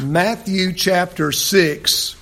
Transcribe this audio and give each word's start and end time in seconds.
Matthew 0.00 0.72
chapter 0.72 1.30
6. 1.30 2.16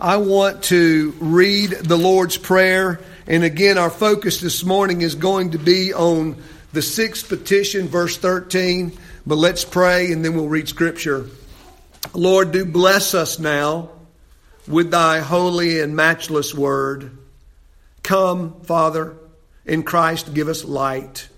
I 0.00 0.18
want 0.18 0.62
to 0.64 1.12
read 1.18 1.70
the 1.70 1.98
Lord's 1.98 2.36
Prayer. 2.36 3.00
And 3.26 3.42
again, 3.42 3.78
our 3.78 3.90
focus 3.90 4.40
this 4.40 4.64
morning 4.64 5.00
is 5.00 5.16
going 5.16 5.50
to 5.50 5.58
be 5.58 5.92
on 5.92 6.36
the 6.72 6.82
sixth 6.82 7.28
petition, 7.28 7.88
verse 7.88 8.16
13. 8.16 8.96
But 9.26 9.36
let's 9.36 9.64
pray 9.64 10.12
and 10.12 10.24
then 10.24 10.34
we'll 10.34 10.48
read 10.48 10.68
Scripture. 10.68 11.26
Lord, 12.12 12.52
do 12.52 12.64
bless 12.64 13.12
us 13.12 13.40
now 13.40 13.90
with 14.68 14.92
thy 14.92 15.18
holy 15.18 15.80
and 15.80 15.96
matchless 15.96 16.54
word. 16.54 17.18
Come, 18.04 18.60
Father, 18.60 19.16
in 19.66 19.82
Christ, 19.82 20.32
give 20.32 20.48
us 20.48 20.64
light 20.64 21.28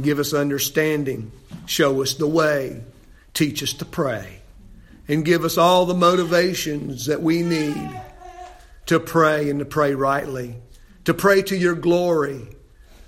give 0.00 0.20
us 0.20 0.32
understanding. 0.32 1.32
Show 1.66 2.00
us 2.00 2.14
the 2.14 2.28
way. 2.28 2.84
Teach 3.34 3.60
us 3.60 3.72
to 3.72 3.84
pray 3.84 4.39
and 5.10 5.24
give 5.24 5.44
us 5.44 5.58
all 5.58 5.86
the 5.86 5.94
motivations 5.94 7.06
that 7.06 7.20
we 7.20 7.42
need 7.42 7.90
to 8.86 9.00
pray 9.00 9.50
and 9.50 9.58
to 9.58 9.64
pray 9.64 9.92
rightly, 9.92 10.54
to 11.04 11.12
pray 11.12 11.42
to 11.42 11.56
your 11.56 11.74
glory. 11.74 12.46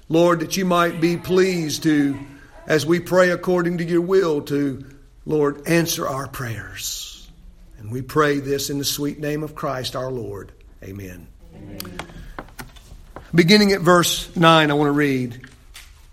Lord, 0.09 0.41
that 0.41 0.57
you 0.57 0.65
might 0.65 1.01
be 1.01 1.17
pleased 1.17 1.85
to, 1.85 2.19
as 2.67 2.85
we 2.85 2.99
pray 2.99 3.31
according 3.31 3.79
to 3.79 3.85
your 3.85 4.01
will, 4.01 4.43
to, 4.43 4.85
Lord, 5.25 5.69
answer 5.69 6.09
our 6.09 6.27
prayers. 6.27 7.31
And 7.79 7.93
we 7.93 8.03
pray 8.03 8.41
this 8.41 8.69
in 8.69 8.79
the 8.79 8.85
sweet 8.85 9.21
name 9.21 9.45
of 9.45 9.55
Christ 9.55 9.95
our 9.95 10.11
Lord. 10.11 10.51
Amen. 10.83 11.29
Amen. 11.55 12.01
Beginning 13.33 13.71
at 13.71 13.81
verse 13.81 14.35
9, 14.35 14.71
I 14.73 14.75
want 14.75 14.89
to 14.89 14.93
read. 14.93 15.41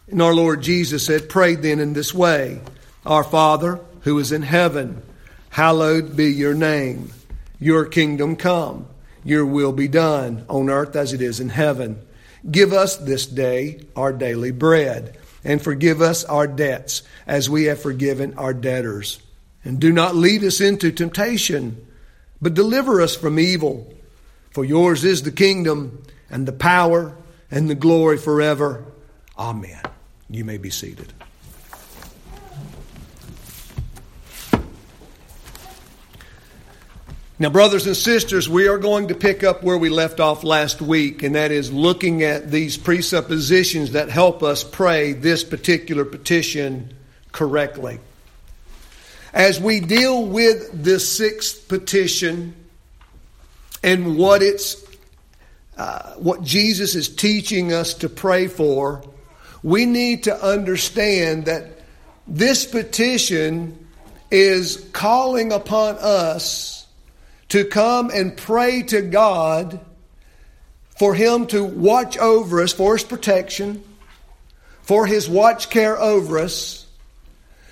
And 0.08 0.22
our 0.22 0.36
Lord 0.36 0.62
Jesus 0.62 1.08
said, 1.08 1.30
Pray 1.30 1.56
then 1.56 1.80
in 1.80 1.94
this 1.94 2.14
way 2.14 2.62
Our 3.08 3.24
Father, 3.24 3.80
who 4.02 4.20
is 4.20 4.32
in 4.32 4.44
heaven, 4.44 5.02
Hallowed 5.50 6.16
be 6.16 6.32
your 6.32 6.54
name. 6.54 7.12
Your 7.60 7.86
kingdom 7.86 8.36
come. 8.36 8.88
Your 9.24 9.46
will 9.46 9.74
be 9.74 9.88
done 9.88 10.46
on 10.48 10.70
earth 10.70 10.96
as 10.96 11.14
it 11.14 11.22
is 11.22 11.40
in 11.40 11.50
heaven. 11.50 12.02
Give 12.50 12.72
us 12.72 12.96
this 12.96 13.26
day 13.26 13.82
our 13.96 14.14
daily 14.14 14.52
bread, 14.52 15.18
and 15.44 15.62
forgive 15.62 16.02
us 16.02 16.24
our 16.24 16.48
debts 16.48 17.04
as 17.28 17.50
we 17.50 17.66
have 17.66 17.82
forgiven 17.82 18.34
our 18.38 18.54
debtors. 18.54 19.20
And 19.64 19.80
do 19.80 19.92
not 19.92 20.16
lead 20.16 20.44
us 20.44 20.62
into 20.62 20.92
temptation, 20.92 21.86
but 22.42 22.54
deliver 22.54 23.02
us 23.02 23.16
from 23.16 23.38
evil. 23.38 23.94
For 24.52 24.64
yours 24.64 25.04
is 25.04 25.24
the 25.24 25.32
kingdom, 25.32 26.04
and 26.30 26.48
the 26.48 26.54
power, 26.54 27.16
and 27.52 27.70
the 27.70 27.76
glory 27.76 28.18
forever. 28.18 28.86
Amen. 29.38 29.82
You 30.30 30.46
may 30.46 30.58
be 30.58 30.70
seated. 30.70 31.12
Now, 37.42 37.50
brothers 37.50 37.88
and 37.88 37.96
sisters, 37.96 38.50
we 38.50 38.68
are 38.68 38.78
going 38.78 39.08
to 39.08 39.16
pick 39.16 39.46
up 39.46 39.64
where 39.64 39.78
we 39.78 39.88
left 39.88 40.20
off 40.20 40.44
last 40.44 40.82
week, 40.82 41.24
and 41.24 41.36
that 41.36 41.54
is 41.54 41.72
looking 41.72 42.22
at 42.22 42.52
these 42.52 42.76
presuppositions 42.76 43.94
that 43.94 44.10
help 44.10 44.44
us 44.44 44.66
pray 44.66 45.14
this 45.14 45.46
particular 45.46 46.04
petition 46.04 46.94
correctly. 47.32 48.02
As 49.34 49.58
we 49.58 49.80
deal 49.80 50.26
with 50.26 50.84
this 50.84 51.18
sixth 51.18 51.70
petition 51.70 52.56
and 53.82 54.18
what 54.18 54.42
it's 54.42 54.76
uh, 55.78 56.16
what 56.16 56.44
Jesus 56.44 56.94
is 56.94 57.08
teaching 57.08 57.72
us 57.72 57.94
to 57.94 58.10
pray 58.10 58.48
for, 58.48 59.02
we 59.64 59.86
need 59.86 60.24
to 60.24 60.46
understand 60.46 61.46
that 61.46 61.68
this 62.28 62.66
petition 62.66 63.88
is 64.30 64.90
calling 64.92 65.54
upon 65.54 65.96
us 66.00 66.79
to 67.50 67.66
come 67.66 68.12
and 68.12 68.38
pray 68.38 68.84
to 68.84 69.02
God 69.02 69.80
for 70.98 71.14
Him 71.14 71.48
to 71.48 71.64
watch 71.64 72.18
over 72.18 72.62
us, 72.62 72.74
for 72.74 72.94
His 72.94 73.04
protection, 73.04 73.84
for 74.82 75.06
His 75.06 75.30
watch 75.30 75.70
care 75.70 76.00
over 76.00 76.40
us, 76.40 76.86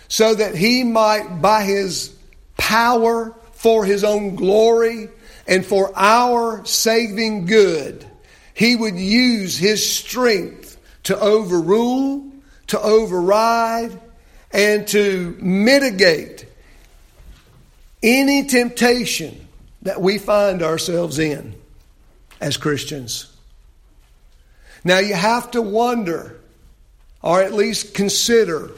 so 0.08 0.34
that 0.34 0.56
He 0.56 0.84
might, 0.84 1.42
by 1.42 1.64
His 1.64 2.14
power, 2.58 3.36
for 3.54 3.86
His 3.86 4.04
own 4.04 4.36
glory, 4.36 5.10
and 5.48 5.66
for 5.66 5.92
our 5.96 6.66
saving 6.66 7.46
good, 7.46 8.06
He 8.54 8.76
would 8.76 8.96
use 8.96 9.58
His 9.58 9.88
strength 9.88 10.78
to 11.04 11.20
overrule, 11.20 12.32
to 12.68 12.80
override, 12.80 14.00
and 14.52 14.88
to 14.88 15.38
mitigate 15.40 16.46
any 18.02 18.46
temptation 18.46 19.47
that 19.88 20.02
we 20.02 20.18
find 20.18 20.62
ourselves 20.62 21.18
in 21.18 21.56
as 22.42 22.58
Christians. 22.58 23.34
Now, 24.84 25.00
you 25.00 25.14
have 25.14 25.52
to 25.52 25.62
wonder, 25.62 26.40
or 27.22 27.42
at 27.42 27.54
least 27.54 27.94
consider, 27.94 28.72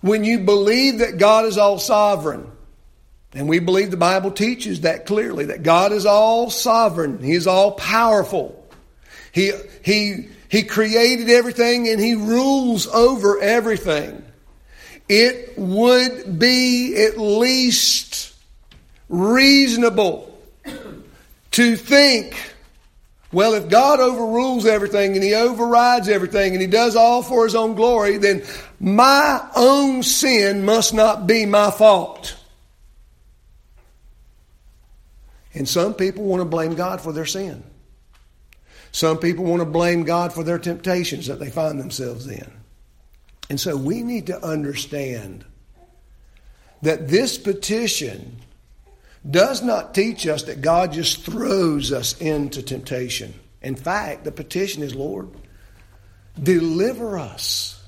when 0.00 0.24
you 0.24 0.40
believe 0.40 0.98
that 0.98 1.18
God 1.18 1.46
is 1.46 1.58
all 1.58 1.78
sovereign, 1.78 2.50
and 3.32 3.48
we 3.48 3.58
believe 3.58 3.90
the 3.90 3.96
Bible 3.96 4.30
teaches 4.30 4.82
that 4.82 5.06
clearly, 5.06 5.46
that 5.46 5.62
God 5.62 5.92
is 5.92 6.06
all 6.06 6.50
sovereign, 6.50 7.22
He 7.22 7.32
is 7.32 7.46
all 7.46 7.72
powerful. 7.72 8.64
He, 9.32 9.52
he, 9.84 10.28
he 10.48 10.62
created 10.62 11.28
everything 11.28 11.88
and 11.88 12.00
He 12.00 12.14
rules 12.14 12.86
over 12.86 13.40
everything. 13.40 14.24
It 15.08 15.58
would 15.58 16.38
be 16.38 16.96
at 17.04 17.18
least 17.18 18.33
reasonable 19.14 20.30
to 21.52 21.76
think, 21.76 22.36
well, 23.32 23.54
if 23.54 23.68
God 23.68 24.00
overrules 24.00 24.66
everything 24.66 25.14
and 25.14 25.22
He 25.22 25.34
overrides 25.34 26.08
everything 26.08 26.52
and 26.52 26.60
He 26.60 26.68
does 26.68 26.96
all 26.96 27.22
for 27.22 27.44
His 27.44 27.54
own 27.54 27.74
glory, 27.74 28.18
then 28.18 28.42
my 28.80 29.40
own 29.56 30.02
sin 30.02 30.64
must 30.64 30.94
not 30.94 31.26
be 31.26 31.46
my 31.46 31.70
fault. 31.70 32.36
And 35.54 35.68
some 35.68 35.94
people 35.94 36.24
want 36.24 36.40
to 36.40 36.44
blame 36.44 36.74
God 36.74 37.00
for 37.00 37.12
their 37.12 37.26
sin. 37.26 37.62
Some 38.90 39.18
people 39.18 39.44
want 39.44 39.60
to 39.60 39.66
blame 39.66 40.04
God 40.04 40.32
for 40.32 40.44
their 40.44 40.58
temptations 40.58 41.26
that 41.26 41.40
they 41.40 41.50
find 41.50 41.80
themselves 41.80 42.26
in. 42.26 42.50
And 43.50 43.60
so 43.60 43.76
we 43.76 44.02
need 44.02 44.26
to 44.28 44.44
understand 44.44 45.44
that 46.82 47.08
this 47.08 47.38
petition 47.38 48.36
does 49.28 49.62
not 49.62 49.94
teach 49.94 50.26
us 50.26 50.44
that 50.44 50.60
God 50.60 50.92
just 50.92 51.24
throws 51.24 51.92
us 51.92 52.18
into 52.20 52.62
temptation. 52.62 53.34
In 53.62 53.76
fact, 53.76 54.24
the 54.24 54.32
petition 54.32 54.82
is, 54.82 54.94
Lord, 54.94 55.30
deliver 56.40 57.18
us 57.18 57.82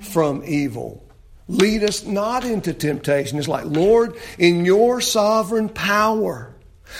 from 0.00 0.42
evil. 0.44 1.04
Lead 1.46 1.84
us 1.84 2.04
not 2.04 2.44
into 2.44 2.74
temptation. 2.74 3.38
It's 3.38 3.48
like, 3.48 3.64
Lord, 3.64 4.16
in 4.38 4.64
your 4.64 5.00
sovereign 5.00 5.68
power, 5.68 6.52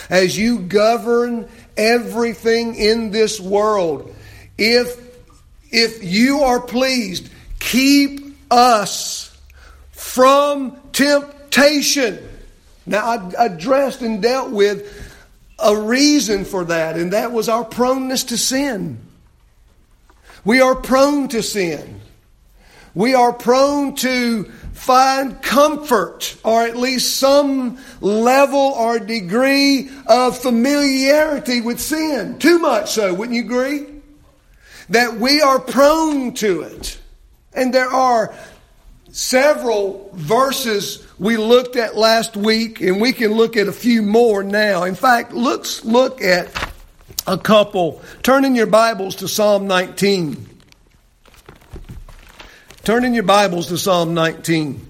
as 0.09 0.39
you 0.39 0.61
govern 0.61 1.49
everything 1.77 2.75
in 2.77 3.11
this 3.11 3.41
world, 3.41 4.15
if, 4.57 4.97
if 5.71 6.05
you 6.05 6.41
are 6.43 6.61
pleased, 6.61 7.29
keep 7.59 8.37
us 8.51 9.37
from 9.91 10.77
temptation. 10.93 12.19
Now, 12.89 13.05
I 13.05 13.47
addressed 13.47 14.03
and 14.03 14.23
dealt 14.23 14.51
with 14.51 15.07
a 15.59 15.77
reason 15.77 16.45
for 16.45 16.65
that, 16.65 16.97
and 16.97 17.13
that 17.13 17.33
was 17.33 17.49
our 17.49 17.65
proneness 17.65 18.25
to 18.25 18.39
sin. 18.39 19.01
We 20.45 20.61
are 20.61 20.75
prone 20.75 21.29
to 21.29 21.43
sin. 21.43 22.01
We 22.95 23.15
are 23.15 23.33
prone 23.33 23.95
to 23.97 24.45
find 24.73 25.43
comfort, 25.43 26.37
or 26.45 26.63
at 26.63 26.77
least 26.77 27.19
some 27.19 27.79
level 28.01 28.59
or 28.59 28.99
degree 28.99 29.91
of 30.07 30.39
familiarity 30.39 31.61
with 31.61 31.81
sin. 31.81 32.39
Too 32.39 32.59
much 32.59 32.93
so, 32.93 33.13
wouldn't 33.13 33.37
you 33.37 33.45
agree? 33.45 33.87
That 34.89 35.19
we 35.19 35.43
are 35.43 35.59
prone 35.59 36.33
to 36.35 36.63
it. 36.63 36.99
And 37.53 37.75
there 37.75 37.91
are 37.91 38.35
several 39.11 40.11
verses 40.15 41.07
we 41.19 41.37
looked 41.37 41.77
at 41.77 41.97
last 41.97 42.37
week, 42.37 42.81
and 42.81 43.01
we 43.01 43.13
can 43.13 43.33
look 43.33 43.57
at 43.57 43.69
a 43.69 43.73
few 43.73 44.03
more 44.03 44.43
now. 44.43 44.85
In 44.85 44.95
fact, 44.95 45.33
let's 45.33 45.85
look 45.85 46.23
at 46.23 46.73
a 47.27 47.39
couple. 47.39 48.03
Turn 48.23 48.45
in 48.45 48.55
your 48.55 48.67
Bibles 48.67 49.17
to 49.17 49.29
Psalm 49.29 49.67
19. 49.67 50.47
Turn 52.85 53.05
in 53.05 53.13
your 53.13 53.25
Bibles 53.25 53.69
to 53.69 53.79
Psalm 53.79 54.15
19. 54.15 54.87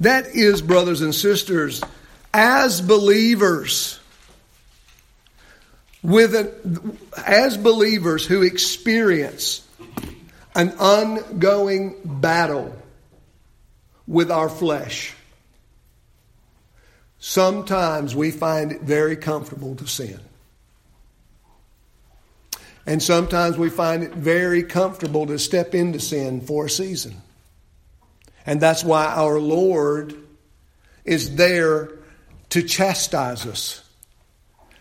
That 0.00 0.26
is, 0.34 0.60
brothers 0.60 1.02
and 1.02 1.14
sisters, 1.14 1.80
as 2.32 2.80
believers, 2.80 4.00
with 6.04 6.34
an, 6.34 6.98
as 7.26 7.56
believers 7.56 8.26
who 8.26 8.42
experience 8.42 9.66
an 10.54 10.70
ongoing 10.78 11.96
battle 12.04 12.76
with 14.06 14.30
our 14.30 14.50
flesh. 14.50 15.14
Sometimes 17.18 18.14
we 18.14 18.30
find 18.30 18.70
it 18.70 18.82
very 18.82 19.16
comfortable 19.16 19.74
to 19.76 19.86
sin. 19.86 20.20
And 22.86 23.02
sometimes 23.02 23.56
we 23.56 23.70
find 23.70 24.02
it 24.02 24.12
very 24.12 24.62
comfortable 24.62 25.26
to 25.26 25.38
step 25.38 25.74
into 25.74 26.00
sin 26.00 26.42
for 26.42 26.66
a 26.66 26.70
season. 26.70 27.16
And 28.44 28.60
that's 28.60 28.84
why 28.84 29.06
our 29.06 29.40
Lord 29.40 30.14
is 31.06 31.34
there 31.36 31.92
to 32.50 32.62
chastise 32.62 33.46
us. 33.46 33.83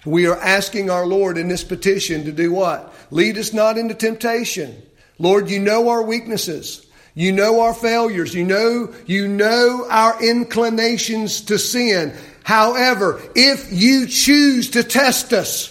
We 0.05 0.27
are 0.27 0.39
asking 0.39 0.89
our 0.89 1.05
Lord 1.05 1.37
in 1.37 1.47
this 1.47 1.63
petition 1.63 2.25
to 2.25 2.31
do 2.31 2.51
what? 2.51 2.93
Lead 3.11 3.37
us 3.37 3.53
not 3.53 3.77
into 3.77 3.93
temptation. 3.93 4.81
Lord, 5.19 5.49
you 5.49 5.59
know 5.59 5.89
our 5.89 6.03
weaknesses. 6.03 6.85
You 7.15 7.31
know 7.31 7.61
our 7.61 7.73
failures. 7.73 8.33
You 8.33 8.43
know, 8.43 8.93
you 9.05 9.27
know 9.27 9.85
our 9.89 10.21
inclinations 10.21 11.41
to 11.41 11.57
sin. 11.57 12.13
However, 12.43 13.21
if 13.35 13.71
you 13.71 14.07
choose 14.07 14.71
to 14.71 14.83
test 14.83 15.31
us, 15.31 15.69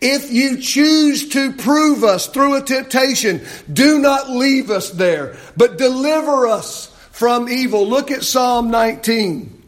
if 0.00 0.30
you 0.30 0.58
choose 0.58 1.30
to 1.30 1.52
prove 1.52 2.04
us 2.04 2.26
through 2.26 2.56
a 2.56 2.62
temptation, 2.62 3.40
do 3.72 3.98
not 3.98 4.28
leave 4.28 4.70
us 4.70 4.90
there, 4.90 5.36
but 5.56 5.78
deliver 5.78 6.46
us 6.46 6.86
from 7.10 7.48
evil. 7.48 7.86
Look 7.86 8.10
at 8.10 8.22
Psalm 8.22 8.70
19. 8.70 9.62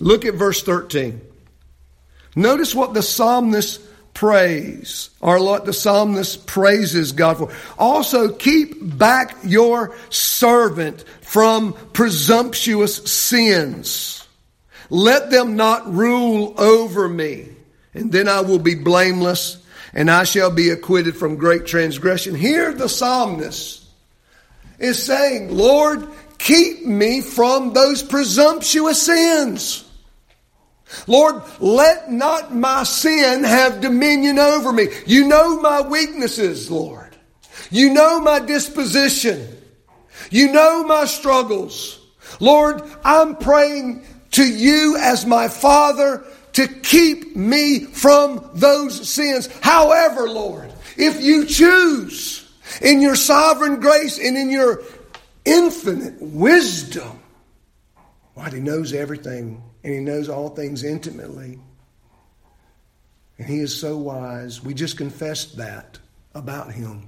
Look 0.00 0.24
at 0.24 0.34
verse 0.34 0.62
13. 0.62 1.20
Notice 2.36 2.74
what 2.74 2.94
the 2.94 3.02
psalmist 3.02 3.80
prays, 4.14 5.10
or 5.20 5.42
what 5.44 5.66
the 5.66 5.72
psalmist 5.72 6.46
praises 6.46 7.10
God 7.12 7.38
for. 7.38 7.52
Also, 7.78 8.32
keep 8.32 8.76
back 8.96 9.36
your 9.42 9.96
servant 10.10 11.04
from 11.22 11.72
presumptuous 11.92 12.96
sins. 13.10 14.24
Let 14.88 15.30
them 15.32 15.56
not 15.56 15.92
rule 15.92 16.54
over 16.56 17.08
me 17.08 17.56
and 17.96 18.12
then 18.12 18.28
I 18.28 18.42
will 18.42 18.58
be 18.58 18.74
blameless, 18.74 19.56
and 19.94 20.10
I 20.10 20.24
shall 20.24 20.50
be 20.50 20.68
acquitted 20.68 21.16
from 21.16 21.36
great 21.36 21.64
transgression. 21.66 22.34
Here 22.34 22.72
the 22.72 22.90
psalmist 22.90 23.84
is 24.78 25.02
saying, 25.02 25.56
Lord, 25.56 26.06
keep 26.36 26.84
me 26.84 27.22
from 27.22 27.72
those 27.72 28.02
presumptuous 28.02 29.02
sins. 29.02 29.85
Lord, 31.06 31.42
let 31.60 32.10
not 32.12 32.54
my 32.54 32.84
sin 32.84 33.44
have 33.44 33.80
dominion 33.80 34.38
over 34.38 34.72
me. 34.72 34.88
You 35.06 35.26
know 35.26 35.60
my 35.60 35.80
weaknesses, 35.80 36.70
Lord. 36.70 37.16
You 37.70 37.92
know 37.92 38.20
my 38.20 38.38
disposition. 38.38 39.48
You 40.30 40.52
know 40.52 40.84
my 40.84 41.04
struggles. 41.04 42.00
Lord, 42.40 42.82
I'm 43.04 43.36
praying 43.36 44.04
to 44.32 44.46
you 44.46 44.96
as 44.98 45.26
my 45.26 45.48
Father 45.48 46.24
to 46.54 46.68
keep 46.68 47.36
me 47.36 47.80
from 47.80 48.50
those 48.54 49.08
sins. 49.08 49.48
However, 49.60 50.28
Lord, 50.28 50.72
if 50.96 51.20
you 51.20 51.44
choose 51.44 52.50
in 52.80 53.00
your 53.00 53.16
sovereign 53.16 53.80
grace 53.80 54.18
and 54.18 54.36
in 54.36 54.50
your 54.50 54.82
infinite 55.44 56.20
wisdom, 56.20 57.20
what 58.34 58.52
He 58.52 58.60
knows 58.60 58.92
everything 58.92 59.62
and 59.86 59.94
He 59.94 60.00
knows 60.00 60.28
all 60.28 60.48
things 60.48 60.82
intimately. 60.82 61.60
And 63.38 63.46
He 63.46 63.60
is 63.60 63.72
so 63.72 63.96
wise. 63.96 64.60
We 64.60 64.74
just 64.74 64.98
confessed 64.98 65.58
that 65.58 66.00
about 66.34 66.72
Him. 66.72 67.06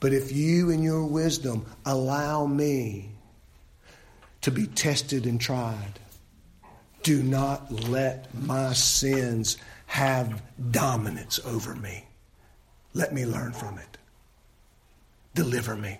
But 0.00 0.12
if 0.12 0.32
you, 0.32 0.70
in 0.70 0.82
your 0.82 1.04
wisdom, 1.04 1.64
allow 1.86 2.46
me 2.46 3.10
to 4.40 4.50
be 4.50 4.66
tested 4.66 5.24
and 5.24 5.40
tried, 5.40 6.00
do 7.04 7.22
not 7.22 7.70
let 7.70 8.26
my 8.34 8.72
sins 8.72 9.56
have 9.86 10.42
dominance 10.72 11.38
over 11.46 11.76
me. 11.76 12.04
Let 12.92 13.14
me 13.14 13.24
learn 13.24 13.52
from 13.52 13.78
it. 13.78 13.98
Deliver 15.36 15.76
me. 15.76 15.98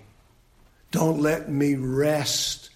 Don't 0.91 1.21
let 1.21 1.49
me 1.49 1.77
rest 1.77 2.71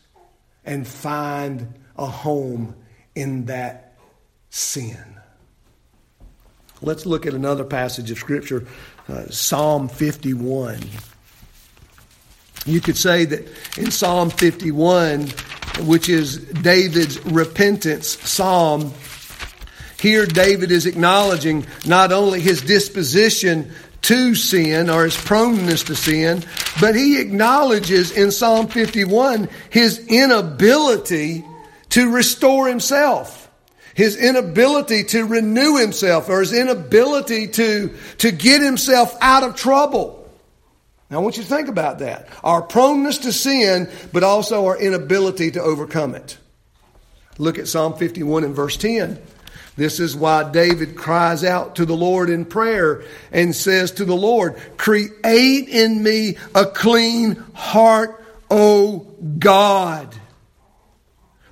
and 0.64 0.86
find 0.86 1.74
a 1.96 2.06
home 2.06 2.76
in 3.18 3.46
that 3.46 3.94
sin. 4.48 4.96
Let's 6.80 7.04
look 7.04 7.26
at 7.26 7.34
another 7.34 7.64
passage 7.64 8.12
of 8.12 8.18
Scripture, 8.18 8.64
uh, 9.08 9.26
Psalm 9.26 9.88
51. 9.88 10.78
You 12.64 12.80
could 12.80 12.96
say 12.96 13.24
that 13.24 13.48
in 13.76 13.90
Psalm 13.90 14.30
51, 14.30 15.28
which 15.80 16.08
is 16.08 16.38
David's 16.38 17.18
repentance 17.26 18.06
psalm. 18.28 18.92
Here, 20.00 20.24
David 20.24 20.70
is 20.70 20.86
acknowledging 20.86 21.66
not 21.84 22.12
only 22.12 22.40
his 22.40 22.62
disposition 22.62 23.72
to 24.02 24.36
sin 24.36 24.88
or 24.88 25.02
his 25.02 25.16
proneness 25.16 25.82
to 25.84 25.96
sin, 25.96 26.44
but 26.80 26.94
he 26.94 27.20
acknowledges 27.20 28.12
in 28.12 28.30
Psalm 28.30 28.68
51 28.68 29.48
his 29.70 30.06
inability 30.06 31.44
to 31.90 32.10
restore 32.10 32.68
himself, 32.68 33.50
his 33.94 34.16
inability 34.16 35.04
to 35.04 35.24
renew 35.24 35.76
himself, 35.76 36.28
or 36.28 36.40
his 36.40 36.52
inability 36.52 37.48
to, 37.48 37.94
to 38.18 38.30
get 38.30 38.62
himself 38.62 39.16
out 39.20 39.42
of 39.42 39.56
trouble. 39.56 40.14
Now, 41.10 41.18
I 41.18 41.20
want 41.22 41.38
you 41.38 41.42
to 41.42 41.48
think 41.48 41.68
about 41.68 42.00
that. 42.00 42.28
Our 42.44 42.62
proneness 42.62 43.18
to 43.18 43.32
sin, 43.32 43.90
but 44.12 44.22
also 44.22 44.66
our 44.66 44.78
inability 44.78 45.52
to 45.52 45.62
overcome 45.62 46.14
it. 46.14 46.36
Look 47.38 47.58
at 47.58 47.68
Psalm 47.68 47.94
51 47.96 48.44
and 48.44 48.54
verse 48.54 48.76
10. 48.76 49.18
This 49.76 50.00
is 50.00 50.16
why 50.16 50.50
David 50.50 50.96
cries 50.96 51.44
out 51.44 51.76
to 51.76 51.86
the 51.86 51.96
Lord 51.96 52.30
in 52.30 52.44
prayer 52.44 53.04
and 53.30 53.54
says 53.54 53.92
to 53.92 54.04
the 54.04 54.16
Lord, 54.16 54.60
Create 54.76 55.68
in 55.68 56.02
me 56.02 56.36
a 56.54 56.66
clean 56.66 57.36
heart, 57.54 58.24
O 58.50 59.06
God 59.38 60.14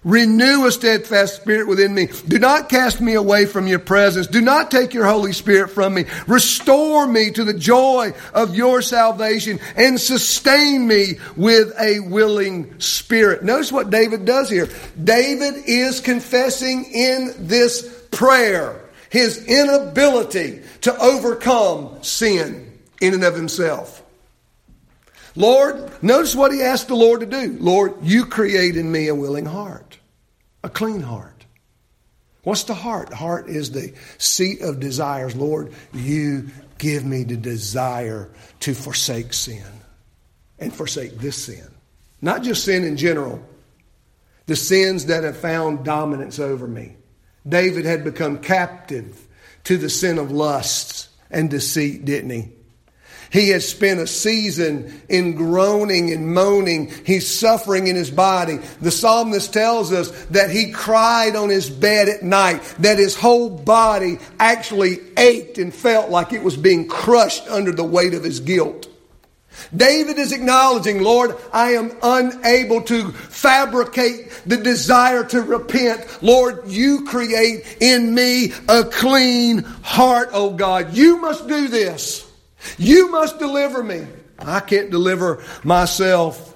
Renew 0.06 0.66
a 0.66 0.70
steadfast 0.70 1.34
spirit 1.34 1.66
within 1.66 1.92
me. 1.92 2.08
Do 2.28 2.38
not 2.38 2.68
cast 2.68 3.00
me 3.00 3.14
away 3.14 3.44
from 3.44 3.66
your 3.66 3.80
presence. 3.80 4.28
Do 4.28 4.40
not 4.40 4.70
take 4.70 4.94
your 4.94 5.04
Holy 5.04 5.32
Spirit 5.32 5.70
from 5.70 5.94
me. 5.94 6.04
Restore 6.28 7.08
me 7.08 7.32
to 7.32 7.42
the 7.42 7.52
joy 7.52 8.14
of 8.32 8.54
your 8.54 8.82
salvation 8.82 9.58
and 9.74 10.00
sustain 10.00 10.86
me 10.86 11.14
with 11.34 11.74
a 11.80 11.98
willing 11.98 12.78
spirit. 12.78 13.42
Notice 13.42 13.72
what 13.72 13.90
David 13.90 14.24
does 14.24 14.48
here. 14.48 14.68
David 15.02 15.64
is 15.66 15.98
confessing 15.98 16.84
in 16.84 17.34
this 17.40 18.06
prayer 18.12 18.84
his 19.10 19.44
inability 19.44 20.62
to 20.82 20.96
overcome 20.98 22.00
sin 22.02 22.78
in 23.00 23.12
and 23.12 23.24
of 23.24 23.34
himself. 23.34 24.04
Lord, 25.34 26.02
notice 26.02 26.34
what 26.34 26.52
he 26.52 26.62
asked 26.62 26.88
the 26.88 26.96
Lord 26.96 27.20
to 27.20 27.26
do. 27.26 27.58
Lord, 27.60 27.94
you 28.02 28.24
create 28.24 28.76
in 28.76 28.90
me 28.90 29.08
a 29.08 29.14
willing 29.14 29.44
heart, 29.44 29.98
a 30.66 30.68
clean 30.68 31.00
heart. 31.00 31.46
What's 32.42 32.64
the 32.64 32.74
heart? 32.74 33.10
The 33.10 33.16
heart 33.16 33.48
is 33.48 33.70
the 33.70 33.94
seat 34.18 34.60
of 34.60 34.80
desires. 34.80 35.34
Lord, 35.34 35.72
you 35.94 36.48
give 36.78 37.04
me 37.04 37.22
the 37.22 37.36
desire 37.36 38.28
to 38.60 38.74
forsake 38.74 39.32
sin 39.32 39.64
and 40.58 40.74
forsake 40.74 41.18
this 41.18 41.36
sin. 41.36 41.68
Not 42.20 42.42
just 42.42 42.64
sin 42.64 42.82
in 42.84 42.96
general, 42.96 43.40
the 44.46 44.56
sins 44.56 45.06
that 45.06 45.22
have 45.22 45.36
found 45.36 45.84
dominance 45.84 46.38
over 46.38 46.66
me. 46.66 46.96
David 47.48 47.84
had 47.84 48.02
become 48.02 48.38
captive 48.38 49.24
to 49.64 49.76
the 49.76 49.90
sin 49.90 50.18
of 50.18 50.32
lusts 50.32 51.08
and 51.30 51.48
deceit, 51.48 52.04
didn't 52.04 52.30
he? 52.30 52.52
He 53.30 53.50
has 53.50 53.68
spent 53.68 54.00
a 54.00 54.06
season 54.06 55.02
in 55.08 55.34
groaning 55.34 56.12
and 56.12 56.32
moaning. 56.32 56.92
He's 57.04 57.28
suffering 57.28 57.88
in 57.88 57.96
his 57.96 58.10
body. 58.10 58.58
The 58.80 58.90
psalmist 58.90 59.52
tells 59.52 59.92
us 59.92 60.10
that 60.26 60.50
he 60.50 60.72
cried 60.72 61.36
on 61.36 61.48
his 61.48 61.68
bed 61.68 62.08
at 62.08 62.22
night, 62.22 62.62
that 62.78 62.98
his 62.98 63.16
whole 63.16 63.50
body 63.50 64.18
actually 64.38 64.98
ached 65.16 65.58
and 65.58 65.74
felt 65.74 66.10
like 66.10 66.32
it 66.32 66.42
was 66.42 66.56
being 66.56 66.88
crushed 66.88 67.48
under 67.48 67.72
the 67.72 67.84
weight 67.84 68.14
of 68.14 68.24
his 68.24 68.40
guilt. 68.40 68.88
David 69.74 70.18
is 70.18 70.32
acknowledging, 70.32 71.02
Lord, 71.02 71.34
I 71.52 71.72
am 71.72 71.92
unable 72.02 72.82
to 72.82 73.10
fabricate 73.10 74.30
the 74.44 74.58
desire 74.58 75.24
to 75.24 75.42
repent. 75.42 76.22
Lord, 76.22 76.68
you 76.68 77.04
create 77.06 77.78
in 77.80 78.14
me 78.14 78.52
a 78.68 78.84
clean 78.84 79.62
heart, 79.82 80.30
oh 80.32 80.50
God. 80.50 80.94
You 80.94 81.18
must 81.18 81.48
do 81.48 81.68
this. 81.68 82.25
You 82.78 83.10
must 83.10 83.38
deliver 83.38 83.82
me. 83.82 84.06
I 84.38 84.60
can't 84.60 84.90
deliver 84.90 85.42
myself. 85.64 86.54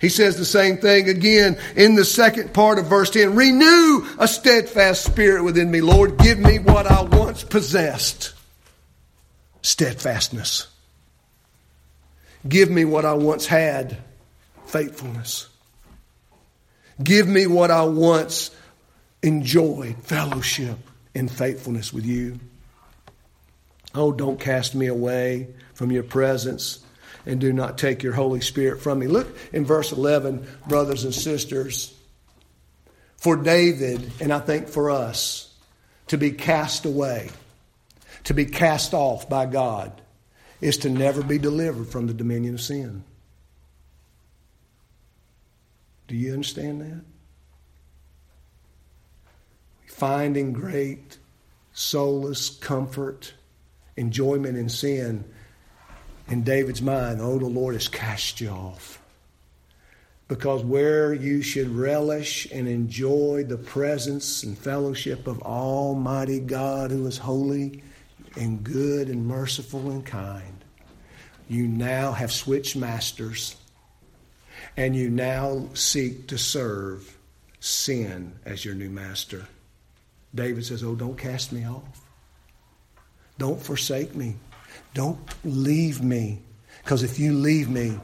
He 0.00 0.08
says 0.08 0.36
the 0.36 0.44
same 0.44 0.78
thing 0.78 1.08
again 1.08 1.56
in 1.76 1.94
the 1.94 2.04
second 2.04 2.52
part 2.52 2.78
of 2.78 2.86
verse 2.86 3.10
10. 3.10 3.34
Renew 3.36 4.06
a 4.18 4.28
steadfast 4.28 5.04
spirit 5.04 5.42
within 5.42 5.70
me, 5.70 5.80
Lord. 5.80 6.18
Give 6.18 6.38
me 6.38 6.58
what 6.58 6.86
I 6.86 7.02
once 7.02 7.42
possessed 7.42 8.34
steadfastness. 9.62 10.68
Give 12.46 12.70
me 12.70 12.84
what 12.84 13.06
I 13.06 13.14
once 13.14 13.46
had 13.46 13.96
faithfulness. 14.66 15.48
Give 17.02 17.26
me 17.26 17.46
what 17.46 17.70
I 17.70 17.84
once 17.84 18.50
enjoyed 19.22 19.96
fellowship 20.02 20.78
and 21.14 21.30
faithfulness 21.30 21.92
with 21.92 22.04
you. 22.04 22.38
Oh, 23.94 24.12
don't 24.12 24.40
cast 24.40 24.74
me 24.74 24.86
away 24.86 25.48
from 25.74 25.92
your 25.92 26.02
presence 26.02 26.80
and 27.26 27.40
do 27.40 27.52
not 27.52 27.78
take 27.78 28.02
your 28.02 28.12
Holy 28.12 28.40
Spirit 28.40 28.82
from 28.82 28.98
me. 28.98 29.06
Look 29.06 29.36
in 29.52 29.64
verse 29.64 29.92
11, 29.92 30.46
brothers 30.68 31.04
and 31.04 31.14
sisters. 31.14 31.94
For 33.16 33.36
David, 33.36 34.12
and 34.20 34.32
I 34.32 34.40
think 34.40 34.68
for 34.68 34.90
us, 34.90 35.54
to 36.08 36.18
be 36.18 36.32
cast 36.32 36.84
away, 36.84 37.30
to 38.24 38.34
be 38.34 38.44
cast 38.44 38.92
off 38.92 39.28
by 39.28 39.46
God, 39.46 40.02
is 40.60 40.78
to 40.78 40.90
never 40.90 41.22
be 41.22 41.38
delivered 41.38 41.88
from 41.88 42.06
the 42.06 42.14
dominion 42.14 42.54
of 42.54 42.60
sin. 42.60 43.04
Do 46.08 46.16
you 46.16 46.32
understand 46.32 46.80
that? 46.82 47.00
Finding 49.86 50.52
great 50.52 51.18
solace, 51.72 52.50
comfort, 52.50 53.32
enjoyment 53.96 54.56
in 54.56 54.68
sin, 54.68 55.24
in 56.28 56.42
David's 56.42 56.82
mind, 56.82 57.20
oh, 57.20 57.38
the 57.38 57.46
Lord 57.46 57.74
has 57.74 57.88
cast 57.88 58.40
you 58.40 58.48
off. 58.48 59.00
Because 60.26 60.64
where 60.64 61.12
you 61.12 61.42
should 61.42 61.68
relish 61.68 62.50
and 62.50 62.66
enjoy 62.66 63.44
the 63.46 63.58
presence 63.58 64.42
and 64.42 64.56
fellowship 64.56 65.26
of 65.26 65.42
Almighty 65.42 66.40
God 66.40 66.90
who 66.90 67.06
is 67.06 67.18
holy 67.18 67.82
and 68.36 68.64
good 68.64 69.08
and 69.08 69.26
merciful 69.26 69.90
and 69.90 70.04
kind, 70.04 70.64
you 71.46 71.68
now 71.68 72.12
have 72.12 72.32
switched 72.32 72.74
masters 72.74 73.56
and 74.76 74.96
you 74.96 75.10
now 75.10 75.68
seek 75.74 76.26
to 76.28 76.38
serve 76.38 77.18
sin 77.60 78.32
as 78.44 78.64
your 78.64 78.74
new 78.74 78.90
master. 78.90 79.46
David 80.34 80.64
says, 80.64 80.82
Oh, 80.82 80.94
don't 80.94 81.18
cast 81.18 81.52
me 81.52 81.66
off. 81.66 82.03
Don't 83.38 83.60
forsake 83.60 84.14
me. 84.14 84.36
Don't 84.94 85.18
leave 85.44 86.02
me. 86.02 86.40
Because 86.82 87.02
if 87.02 87.18
you 87.18 87.32
leave 87.32 87.68
me, 87.68 87.98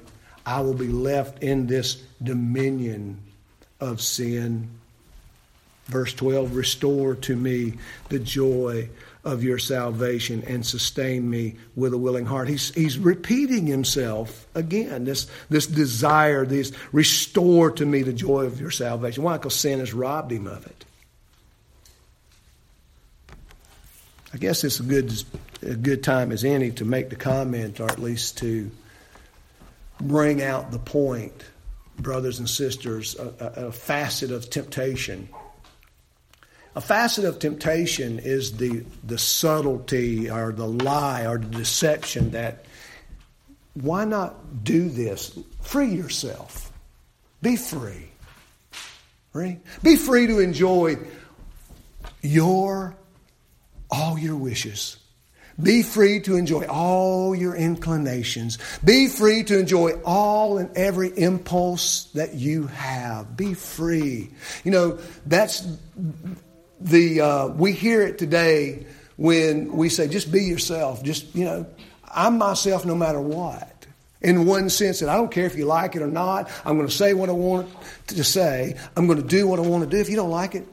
I 0.45 0.61
will 0.61 0.75
be 0.75 0.89
left 0.89 1.43
in 1.43 1.67
this 1.67 2.03
dominion 2.23 3.21
of 3.79 4.01
sin. 4.01 4.69
Verse 5.87 6.13
12 6.15 6.55
Restore 6.55 7.15
to 7.17 7.37
me 7.37 7.75
the 8.09 8.19
joy 8.19 8.89
of 9.23 9.45
your 9.45 9.59
salvation 9.59 10.43
and 10.47 10.65
sustain 10.65 11.29
me 11.29 11.57
with 11.77 11.93
a 11.93 11.99
willing 11.99 12.25
heart. 12.25 12.49
He's, 12.49 12.75
he's 12.75 12.99
repeating 12.99 13.67
himself 13.67 14.47
again, 14.55 15.05
this, 15.05 15.27
this 15.51 15.67
desire, 15.67 16.47
this 16.47 16.73
restore 16.91 17.71
to 17.73 17.85
me 17.85 18.03
the 18.03 18.13
joy 18.13 18.45
of 18.45 18.61
your 18.61 18.71
salvation. 18.71 19.23
Why? 19.23 19.37
Because 19.37 19.55
sin 19.55 19.81
has 19.81 19.93
robbed 19.93 20.33
him 20.33 20.47
of 20.47 20.67
it. 20.67 20.85
I 24.33 24.39
guess 24.39 24.63
it's 24.63 24.79
a 24.81 24.85
good, 24.85 25.13
a 25.63 25.75
good 25.75 26.05
time 26.05 26.31
as 26.31 26.45
any 26.45 26.71
to 26.73 26.85
make 26.85 27.11
the 27.11 27.17
comment, 27.17 27.81
or 27.81 27.91
at 27.91 27.99
least 27.99 28.39
to 28.39 28.71
bring 30.01 30.43
out 30.43 30.71
the 30.71 30.79
point, 30.79 31.33
brothers 31.99 32.39
and 32.39 32.49
sisters, 32.49 33.17
a, 33.19 33.35
a, 33.41 33.67
a 33.67 33.73
facet 33.73 34.31
of 34.31 34.49
temptation. 34.49 35.29
A 36.77 36.81
facet 36.81 37.25
of 37.25 37.41
temptation 37.41 38.21
is 38.21 38.57
the, 38.57 38.85
the 39.03 39.19
subtlety 39.19 40.31
or 40.31 40.53
the 40.53 40.69
lie 40.69 41.27
or 41.27 41.39
the 41.39 41.47
deception 41.47 42.31
that 42.31 42.65
why 43.75 44.05
not 44.05 44.65
do 44.65 44.89
this? 44.89 45.37
Free 45.63 45.89
yourself. 45.89 46.73
Be 47.43 47.57
free. 47.57 48.11
Right? 49.33 49.61
Be 49.83 49.97
free 49.97 50.27
to 50.27 50.39
enjoy 50.39 50.99
your 52.23 52.97
all 53.91 54.19
your 54.19 54.37
wishes. 54.37 54.97
Be 55.63 55.83
free 55.83 56.21
to 56.21 56.37
enjoy 56.37 56.65
all 56.67 57.35
your 57.35 57.55
inclinations. 57.55 58.59
Be 58.85 59.09
free 59.09 59.43
to 59.45 59.59
enjoy 59.59 60.01
all 60.05 60.59
and 60.59 60.75
every 60.77 61.17
impulse 61.19 62.05
that 62.15 62.35
you 62.35 62.67
have. 62.69 63.37
Be 63.37 63.55
free. 63.55 64.31
You 64.65 64.71
know, 64.71 64.99
that's 65.27 65.67
the, 66.81 67.21
uh, 67.21 67.47
we 67.49 67.73
hear 67.73 68.03
it 68.03 68.19
today 68.19 68.87
when 69.17 69.73
we 69.73 69.89
say, 69.89 70.09
just 70.09 70.33
be 70.33 70.45
yourself. 70.45 71.03
Just, 71.03 71.35
you 71.35 71.45
know, 71.45 71.67
I'm 72.09 72.39
myself 72.39 72.87
no 72.87 72.95
matter 72.95 73.21
what. 73.21 73.67
In 74.23 74.47
one 74.47 74.69
sense, 74.69 75.01
that 75.01 75.09
I 75.09 75.17
don't 75.17 75.31
care 75.31 75.47
if 75.47 75.57
you 75.57 75.65
like 75.65 75.97
it 75.97 76.03
or 76.03 76.07
not. 76.07 76.51
I'm 76.65 76.77
going 76.77 76.89
to 76.89 76.95
say 76.95 77.15
what 77.15 77.29
I 77.31 77.33
want 77.33 77.71
to 78.09 78.25
say. 78.25 78.77
I'm 78.97 79.07
going 79.07 79.21
to 79.21 79.27
do 79.27 79.47
what 79.47 79.59
I 79.59 79.63
want 79.63 79.85
to 79.85 79.91
do. 79.91 79.97
If 79.97 80.11
you 80.11 80.17
don't 80.17 80.31
like 80.31 80.55
it, 80.55 80.67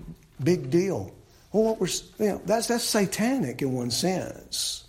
big 0.44 0.70
deal. 0.70 1.14
Well, 1.52 1.64
what 1.64 1.80
we're, 1.80 1.88
you 2.20 2.34
know, 2.34 2.42
that's, 2.46 2.68
that's 2.68 2.84
satanic 2.84 3.62
in 3.62 3.72
one 3.72 3.92
sense. 3.92 4.86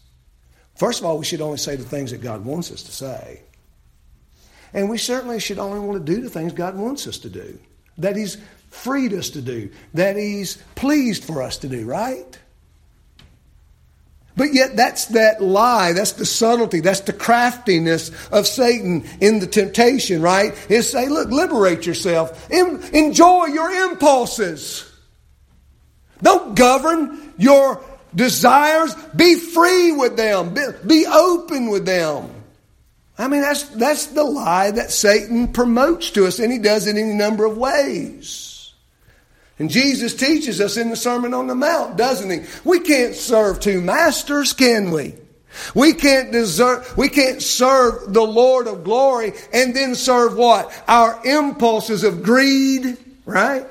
First 0.74 1.00
of 1.00 1.06
all, 1.06 1.18
we 1.18 1.24
should 1.24 1.40
only 1.40 1.58
say 1.58 1.76
the 1.76 1.84
things 1.84 2.10
that 2.10 2.20
God 2.20 2.44
wants 2.44 2.70
us 2.70 2.82
to 2.84 2.92
say. 2.92 3.42
And 4.72 4.90
we 4.90 4.98
certainly 4.98 5.40
should 5.40 5.58
only 5.58 5.80
want 5.80 6.04
to 6.04 6.14
do 6.14 6.20
the 6.20 6.30
things 6.30 6.52
God 6.52 6.76
wants 6.76 7.06
us 7.06 7.18
to 7.18 7.30
do, 7.30 7.58
that 7.98 8.16
He's 8.16 8.36
freed 8.70 9.12
us 9.14 9.30
to 9.30 9.40
do, 9.40 9.70
that 9.94 10.16
He's 10.16 10.58
pleased 10.74 11.24
for 11.24 11.42
us 11.42 11.58
to 11.58 11.68
do, 11.68 11.86
right? 11.86 12.38
But 14.36 14.54
yet, 14.54 14.76
that's 14.76 15.06
that 15.06 15.42
lie, 15.42 15.94
that's 15.94 16.12
the 16.12 16.24
subtlety, 16.24 16.78
that's 16.78 17.00
the 17.00 17.12
craftiness 17.12 18.12
of 18.28 18.46
Satan 18.46 19.04
in 19.20 19.40
the 19.40 19.48
temptation, 19.48 20.22
right? 20.22 20.54
Is 20.70 20.88
say, 20.88 21.08
look, 21.08 21.30
liberate 21.30 21.86
yourself, 21.86 22.48
enjoy 22.50 23.46
your 23.46 23.90
impulses. 23.90 24.87
Don't 26.22 26.56
govern 26.56 27.32
your 27.38 27.82
desires. 28.14 28.94
Be 29.14 29.36
free 29.36 29.92
with 29.92 30.16
them. 30.16 30.54
Be, 30.54 30.62
be 30.86 31.06
open 31.06 31.68
with 31.68 31.86
them. 31.86 32.30
I 33.18 33.26
mean, 33.26 33.40
that's, 33.40 33.64
that's 33.70 34.06
the 34.06 34.24
lie 34.24 34.70
that 34.70 34.92
Satan 34.92 35.48
promotes 35.48 36.12
to 36.12 36.26
us, 36.26 36.38
and 36.38 36.52
he 36.52 36.58
does 36.58 36.86
it 36.86 36.96
in 36.96 37.10
a 37.10 37.14
number 37.14 37.44
of 37.44 37.58
ways. 37.58 38.72
And 39.58 39.68
Jesus 39.68 40.14
teaches 40.14 40.60
us 40.60 40.76
in 40.76 40.88
the 40.88 40.96
Sermon 40.96 41.34
on 41.34 41.48
the 41.48 41.54
Mount, 41.54 41.96
doesn't 41.96 42.30
he? 42.30 42.48
We 42.64 42.78
can't 42.78 43.16
serve 43.16 43.58
two 43.58 43.80
masters, 43.80 44.52
can 44.52 44.92
we? 44.92 45.14
We 45.74 45.94
can't 45.94 46.30
desert, 46.30 46.96
we 46.96 47.08
can't 47.08 47.42
serve 47.42 48.12
the 48.12 48.22
Lord 48.22 48.68
of 48.68 48.84
glory 48.84 49.32
and 49.52 49.74
then 49.74 49.96
serve 49.96 50.36
what? 50.36 50.72
Our 50.86 51.20
impulses 51.24 52.04
of 52.04 52.22
greed, 52.22 52.96
right? 53.24 53.66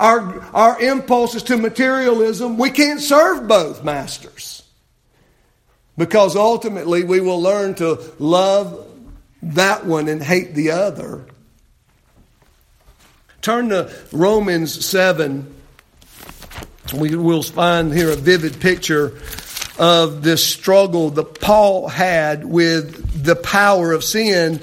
Our, 0.00 0.40
our 0.54 0.80
impulses 0.80 1.42
to 1.44 1.58
materialism, 1.58 2.56
we 2.56 2.70
can't 2.70 3.00
serve 3.00 3.46
both 3.46 3.84
masters. 3.84 4.62
Because 5.98 6.34
ultimately 6.36 7.04
we 7.04 7.20
will 7.20 7.40
learn 7.40 7.74
to 7.74 8.00
love 8.18 8.86
that 9.42 9.84
one 9.84 10.08
and 10.08 10.22
hate 10.22 10.54
the 10.54 10.70
other. 10.70 11.26
Turn 13.42 13.68
to 13.68 13.92
Romans 14.10 14.84
7. 14.86 15.54
We 16.94 17.14
will 17.14 17.42
find 17.42 17.92
here 17.92 18.10
a 18.10 18.16
vivid 18.16 18.58
picture 18.58 19.18
of 19.78 20.22
this 20.22 20.42
struggle 20.42 21.10
that 21.10 21.40
Paul 21.40 21.88
had 21.88 22.44
with 22.44 23.22
the 23.22 23.36
power 23.36 23.92
of 23.92 24.02
sin 24.02 24.60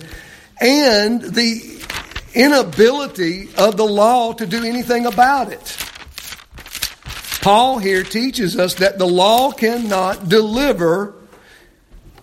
and 0.60 1.22
the 1.22 1.76
inability 2.38 3.50
of 3.58 3.75
the 3.75 3.86
law 3.86 4.32
to 4.34 4.46
do 4.46 4.63
anything 4.63 5.06
about 5.06 5.51
it. 5.51 5.77
Paul 7.41 7.79
here 7.79 8.03
teaches 8.03 8.58
us 8.58 8.75
that 8.75 9.00
the 9.00 9.08
law 9.08 9.51
cannot 9.51 10.29
deliver 10.29 11.15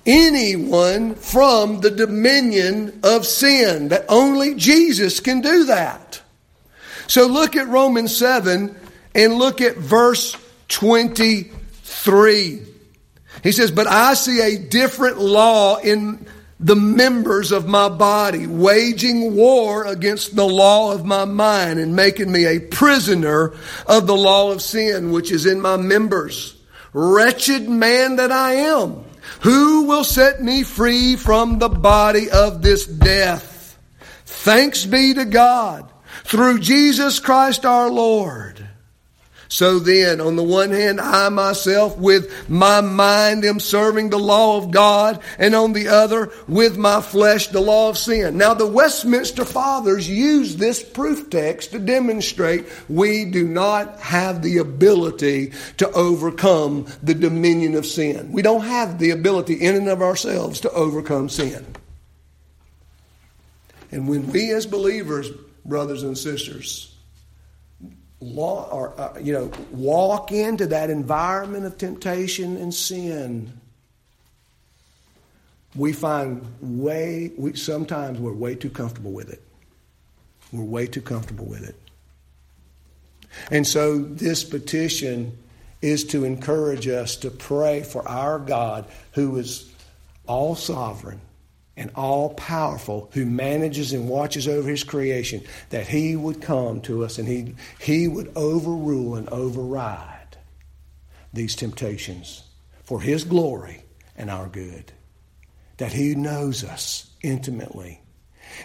anyone 0.06 1.14
from 1.14 1.80
the 1.80 1.90
dominion 1.90 3.00
of 3.02 3.26
sin, 3.26 3.88
that 3.88 4.04
only 4.08 4.54
Jesus 4.54 5.20
can 5.20 5.40
do 5.40 5.64
that. 5.64 6.20
So 7.06 7.26
look 7.26 7.56
at 7.56 7.68
Romans 7.68 8.16
7 8.16 8.76
and 9.14 9.34
look 9.34 9.60
at 9.60 9.76
verse 9.76 10.36
23. 10.68 12.62
He 13.42 13.52
says, 13.52 13.70
But 13.70 13.86
I 13.86 14.14
see 14.14 14.40
a 14.40 14.58
different 14.58 15.18
law 15.18 15.76
in 15.76 16.26
the 16.60 16.76
members 16.76 17.52
of 17.52 17.66
my 17.66 17.88
body, 17.88 18.46
waging 18.46 19.34
war 19.34 19.86
against 19.86 20.36
the 20.36 20.46
law 20.46 20.92
of 20.92 21.04
my 21.04 21.24
mind 21.24 21.78
and 21.78 21.96
making 21.96 22.30
me 22.30 22.46
a 22.46 22.60
prisoner 22.60 23.52
of 23.86 24.06
the 24.06 24.16
law 24.16 24.50
of 24.52 24.62
sin 24.62 25.10
which 25.10 25.32
is 25.32 25.46
in 25.46 25.60
my 25.60 25.76
members. 25.76 26.56
Wretched 26.92 27.68
man 27.68 28.16
that 28.16 28.30
I 28.30 28.52
am, 28.52 29.04
who 29.40 29.84
will 29.84 30.04
set 30.04 30.42
me 30.42 30.62
free 30.62 31.16
from 31.16 31.58
the 31.58 31.68
body 31.68 32.30
of 32.30 32.62
this 32.62 32.86
death? 32.86 33.78
Thanks 34.24 34.86
be 34.86 35.14
to 35.14 35.24
God 35.24 35.90
through 36.22 36.60
Jesus 36.60 37.18
Christ 37.18 37.66
our 37.66 37.90
Lord. 37.90 38.68
So 39.54 39.78
then, 39.78 40.20
on 40.20 40.34
the 40.34 40.42
one 40.42 40.72
hand, 40.72 41.00
I 41.00 41.28
myself 41.28 41.96
with 41.96 42.50
my 42.50 42.80
mind 42.80 43.44
am 43.44 43.60
serving 43.60 44.10
the 44.10 44.18
law 44.18 44.58
of 44.58 44.72
God, 44.72 45.22
and 45.38 45.54
on 45.54 45.74
the 45.74 45.86
other, 45.86 46.32
with 46.48 46.76
my 46.76 47.00
flesh, 47.00 47.46
the 47.46 47.60
law 47.60 47.88
of 47.88 47.96
sin. 47.96 48.36
Now, 48.36 48.54
the 48.54 48.66
Westminster 48.66 49.44
Fathers 49.44 50.10
use 50.10 50.56
this 50.56 50.82
proof 50.82 51.30
text 51.30 51.70
to 51.70 51.78
demonstrate 51.78 52.66
we 52.88 53.26
do 53.26 53.46
not 53.46 54.00
have 54.00 54.42
the 54.42 54.58
ability 54.58 55.52
to 55.76 55.88
overcome 55.92 56.86
the 57.04 57.14
dominion 57.14 57.76
of 57.76 57.86
sin. 57.86 58.32
We 58.32 58.42
don't 58.42 58.64
have 58.64 58.98
the 58.98 59.10
ability 59.10 59.54
in 59.54 59.76
and 59.76 59.88
of 59.88 60.02
ourselves 60.02 60.58
to 60.62 60.70
overcome 60.72 61.28
sin. 61.28 61.64
And 63.92 64.08
when 64.08 64.26
we 64.32 64.50
as 64.50 64.66
believers, 64.66 65.30
brothers 65.64 66.02
and 66.02 66.18
sisters, 66.18 66.93
law, 68.24 68.68
or, 68.70 68.98
uh, 68.98 69.18
you 69.20 69.32
know, 69.32 69.50
walk 69.70 70.32
into 70.32 70.66
that 70.68 70.90
environment 70.90 71.66
of 71.66 71.76
temptation 71.76 72.56
and 72.56 72.72
sin, 72.72 73.52
we 75.76 75.92
find 75.92 76.42
way, 76.60 77.32
we, 77.36 77.54
sometimes 77.54 78.18
we're 78.18 78.32
way 78.32 78.54
too 78.54 78.70
comfortable 78.70 79.12
with 79.12 79.30
it. 79.30 79.42
We're 80.52 80.64
way 80.64 80.86
too 80.86 81.02
comfortable 81.02 81.46
with 81.46 81.68
it. 81.68 81.76
And 83.50 83.66
so 83.66 83.98
this 83.98 84.44
petition 84.44 85.36
is 85.82 86.04
to 86.04 86.24
encourage 86.24 86.86
us 86.86 87.16
to 87.16 87.30
pray 87.30 87.82
for 87.82 88.06
our 88.08 88.38
God 88.38 88.86
who 89.12 89.36
is 89.36 89.70
all 90.26 90.54
sovereign 90.54 91.20
and 91.76 91.90
all 91.96 92.34
powerful 92.34 93.10
who 93.12 93.26
manages 93.26 93.92
and 93.92 94.08
watches 94.08 94.46
over 94.46 94.68
his 94.68 94.84
creation, 94.84 95.42
that 95.70 95.88
he 95.88 96.14
would 96.14 96.40
come 96.40 96.80
to 96.82 97.04
us 97.04 97.18
and 97.18 97.26
he, 97.26 97.54
he 97.80 98.06
would 98.06 98.30
overrule 98.36 99.16
and 99.16 99.28
override 99.30 100.36
these 101.32 101.56
temptations 101.56 102.44
for 102.84 103.00
his 103.00 103.24
glory 103.24 103.84
and 104.16 104.30
our 104.30 104.46
good. 104.46 104.92
That 105.78 105.92
he 105.92 106.14
knows 106.14 106.62
us 106.62 107.10
intimately 107.22 108.00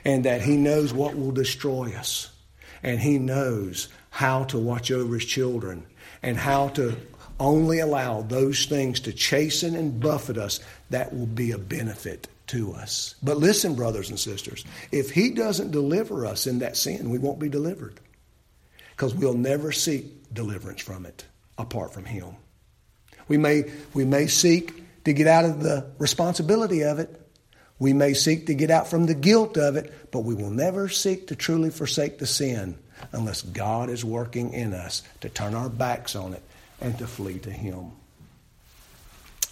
and 0.05 0.25
that 0.25 0.41
he 0.41 0.57
knows 0.57 0.93
what 0.93 1.15
will 1.15 1.31
destroy 1.31 1.93
us 1.95 2.29
and 2.83 2.99
he 2.99 3.17
knows 3.17 3.89
how 4.11 4.43
to 4.45 4.59
watch 4.59 4.91
over 4.91 5.15
his 5.15 5.25
children 5.25 5.85
and 6.21 6.37
how 6.37 6.67
to 6.69 6.95
only 7.39 7.79
allow 7.79 8.21
those 8.21 8.65
things 8.65 8.99
to 8.99 9.13
chasten 9.13 9.75
and 9.75 9.99
buffet 9.99 10.37
us 10.37 10.59
that 10.89 11.15
will 11.15 11.25
be 11.25 11.51
a 11.51 11.57
benefit 11.57 12.27
to 12.49 12.73
us. 12.73 13.15
But 13.21 13.37
listen, 13.37 13.75
brothers 13.75 14.09
and 14.09 14.19
sisters, 14.19 14.65
if 14.91 15.11
He 15.11 15.31
doesn't 15.31 15.71
deliver 15.71 16.25
us 16.25 16.47
in 16.47 16.59
that 16.59 16.75
sin, 16.75 17.09
we 17.09 17.19
won't 17.19 17.39
be 17.39 17.49
delivered. 17.49 17.99
Because 18.91 19.13
we'll 19.15 19.35
never 19.35 19.71
seek 19.71 20.33
deliverance 20.33 20.81
from 20.81 21.05
it 21.05 21.25
apart 21.57 21.93
from 21.93 22.05
Him. 22.05 22.35
We 23.27 23.37
may, 23.37 23.71
we 23.93 24.03
may 24.03 24.27
seek 24.27 25.03
to 25.05 25.13
get 25.13 25.27
out 25.27 25.45
of 25.45 25.61
the 25.61 25.85
responsibility 25.99 26.83
of 26.83 26.99
it. 26.99 27.15
We 27.77 27.93
may 27.93 28.13
seek 28.13 28.47
to 28.47 28.53
get 28.53 28.71
out 28.71 28.87
from 28.87 29.05
the 29.05 29.13
guilt 29.13 29.55
of 29.55 29.77
it, 29.77 30.11
but 30.11 30.21
we 30.21 30.33
will 30.33 30.49
never 30.49 30.89
seek 30.89 31.27
to 31.27 31.35
truly 31.35 31.69
forsake 31.69 32.17
the 32.17 32.27
sin 32.27 32.77
unless 33.13 33.41
God 33.41 33.89
is 33.89 34.03
working 34.03 34.53
in 34.53 34.73
us 34.73 35.03
to 35.21 35.29
turn 35.29 35.53
our 35.53 35.69
backs 35.69 36.15
on 36.15 36.33
it 36.33 36.43
and 36.81 36.97
to 36.97 37.07
flee 37.07 37.39
to 37.39 37.51
Him. 37.51 37.91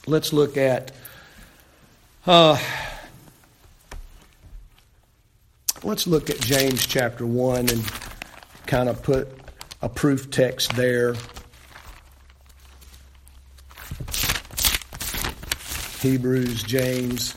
Let's 0.07 0.33
look 0.33 0.57
at 0.57 0.91
uh, 2.27 2.57
let's 5.83 6.05
look 6.05 6.29
at 6.29 6.39
James 6.41 6.85
chapter 6.85 7.25
1 7.25 7.69
and 7.69 7.91
kind 8.65 8.89
of 8.89 9.01
put 9.01 9.29
a 9.81 9.87
proof 9.87 10.29
text 10.29 10.75
there. 10.75 11.15
Hebrews, 16.01 16.63
James, 16.63 17.35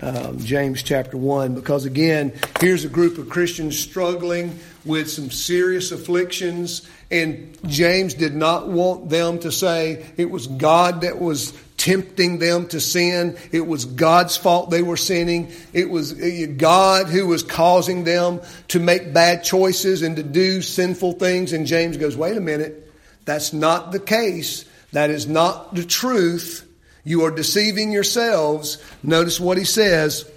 um, 0.00 0.38
James 0.38 0.82
chapter 0.82 1.16
1, 1.16 1.54
because 1.54 1.84
again, 1.84 2.32
here's 2.60 2.84
a 2.84 2.88
group 2.88 3.18
of 3.18 3.28
Christians 3.28 3.78
struggling 3.78 4.58
with 4.84 5.10
some 5.10 5.30
serious 5.30 5.92
afflictions, 5.92 6.88
and 7.10 7.58
James 7.66 8.14
did 8.14 8.34
not 8.34 8.68
want 8.68 9.10
them 9.10 9.40
to 9.40 9.52
say 9.52 10.06
it 10.16 10.30
was 10.30 10.46
God 10.46 11.02
that 11.02 11.20
was 11.20 11.52
tempting 11.82 12.38
them 12.38 12.68
to 12.68 12.80
sin. 12.80 13.36
It 13.50 13.66
was 13.66 13.86
God's 13.86 14.36
fault 14.36 14.70
they 14.70 14.82
were 14.82 14.96
sinning. 14.96 15.50
It 15.72 15.90
was 15.90 16.12
uh, 16.12 16.46
God 16.56 17.08
who 17.08 17.26
was 17.26 17.42
causing 17.42 18.04
them 18.04 18.40
to 18.68 18.78
make 18.78 19.12
bad 19.12 19.42
choices 19.42 20.02
and 20.02 20.14
to 20.14 20.22
do 20.22 20.62
sinful 20.62 21.14
things. 21.14 21.52
And 21.52 21.66
James 21.66 21.96
goes, 21.96 22.16
wait 22.16 22.36
a 22.36 22.40
minute. 22.40 22.88
That's 23.24 23.52
not 23.52 23.90
the 23.90 23.98
case. 23.98 24.64
That 24.92 25.10
is 25.10 25.26
not 25.26 25.74
the 25.74 25.82
truth. 25.82 26.68
You 27.02 27.24
are 27.24 27.32
deceiving 27.32 27.90
yourselves. 27.90 28.80
Notice 29.02 29.40
what 29.40 29.58
he 29.58 29.64
says. 29.64 30.30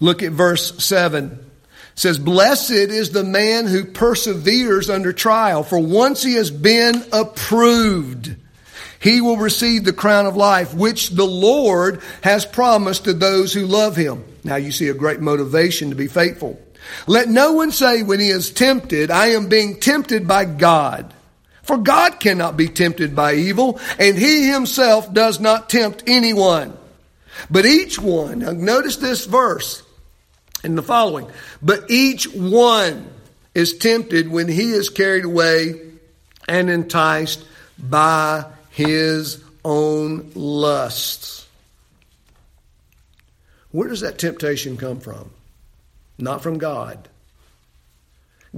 Look 0.00 0.22
at 0.22 0.32
verse 0.32 0.82
7. 0.82 1.26
It 1.26 1.38
says, 1.94 2.18
Blessed 2.18 2.70
is 2.70 3.10
the 3.10 3.24
man 3.24 3.66
who 3.66 3.84
perseveres 3.84 4.88
under 4.88 5.12
trial, 5.12 5.62
for 5.62 5.78
once 5.78 6.22
he 6.22 6.36
has 6.36 6.50
been 6.50 7.04
approved, 7.12 8.34
he 9.06 9.20
will 9.20 9.36
receive 9.36 9.84
the 9.84 9.92
crown 9.92 10.26
of 10.26 10.34
life, 10.34 10.74
which 10.74 11.10
the 11.10 11.24
Lord 11.24 12.00
has 12.24 12.44
promised 12.44 13.04
to 13.04 13.12
those 13.12 13.52
who 13.52 13.64
love 13.64 13.94
him. 13.94 14.24
Now 14.42 14.56
you 14.56 14.72
see 14.72 14.88
a 14.88 14.94
great 14.94 15.20
motivation 15.20 15.90
to 15.90 15.94
be 15.94 16.08
faithful. 16.08 16.60
Let 17.06 17.28
no 17.28 17.52
one 17.52 17.70
say 17.70 18.02
when 18.02 18.18
he 18.18 18.30
is 18.30 18.50
tempted, 18.50 19.12
I 19.12 19.28
am 19.28 19.48
being 19.48 19.78
tempted 19.78 20.26
by 20.26 20.44
God. 20.44 21.14
For 21.62 21.76
God 21.76 22.18
cannot 22.18 22.56
be 22.56 22.66
tempted 22.66 23.14
by 23.14 23.34
evil, 23.34 23.78
and 23.96 24.18
he 24.18 24.48
himself 24.48 25.12
does 25.12 25.38
not 25.38 25.70
tempt 25.70 26.02
anyone. 26.08 26.76
But 27.48 27.64
each 27.64 28.00
one, 28.00 28.40
notice 28.64 28.96
this 28.96 29.24
verse 29.24 29.84
and 30.64 30.76
the 30.76 30.82
following, 30.82 31.30
but 31.62 31.88
each 31.92 32.24
one 32.34 33.08
is 33.54 33.78
tempted 33.78 34.28
when 34.28 34.48
he 34.48 34.72
is 34.72 34.90
carried 34.90 35.24
away 35.24 35.80
and 36.48 36.68
enticed 36.68 37.44
by 37.78 38.46
his 38.76 39.42
own 39.64 40.30
lusts. 40.34 41.46
Where 43.70 43.88
does 43.88 44.02
that 44.02 44.18
temptation 44.18 44.76
come 44.76 45.00
from? 45.00 45.30
Not 46.18 46.42
from 46.42 46.58
God. 46.58 47.08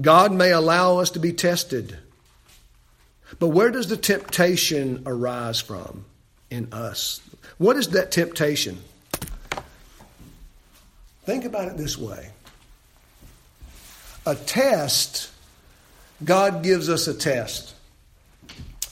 God 0.00 0.32
may 0.32 0.50
allow 0.50 0.98
us 0.98 1.10
to 1.10 1.20
be 1.20 1.32
tested. 1.32 1.98
But 3.38 3.48
where 3.50 3.70
does 3.70 3.86
the 3.86 3.96
temptation 3.96 5.04
arise 5.06 5.60
from 5.60 6.04
in 6.50 6.72
us? 6.72 7.20
What 7.58 7.76
is 7.76 7.90
that 7.90 8.10
temptation? 8.10 8.80
Think 11.26 11.44
about 11.44 11.68
it 11.68 11.76
this 11.76 11.96
way 11.96 12.30
a 14.26 14.34
test, 14.34 15.30
God 16.24 16.64
gives 16.64 16.88
us 16.88 17.06
a 17.06 17.14
test. 17.14 17.76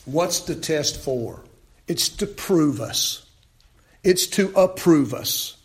What's 0.07 0.41
the 0.41 0.55
test 0.55 1.01
for? 1.01 1.43
It's 1.89 2.09
to 2.09 2.27
prove 2.27 2.81
us, 2.81 3.27
it's 4.03 4.27
to 4.29 4.53
approve 4.57 5.13
us, 5.13 5.57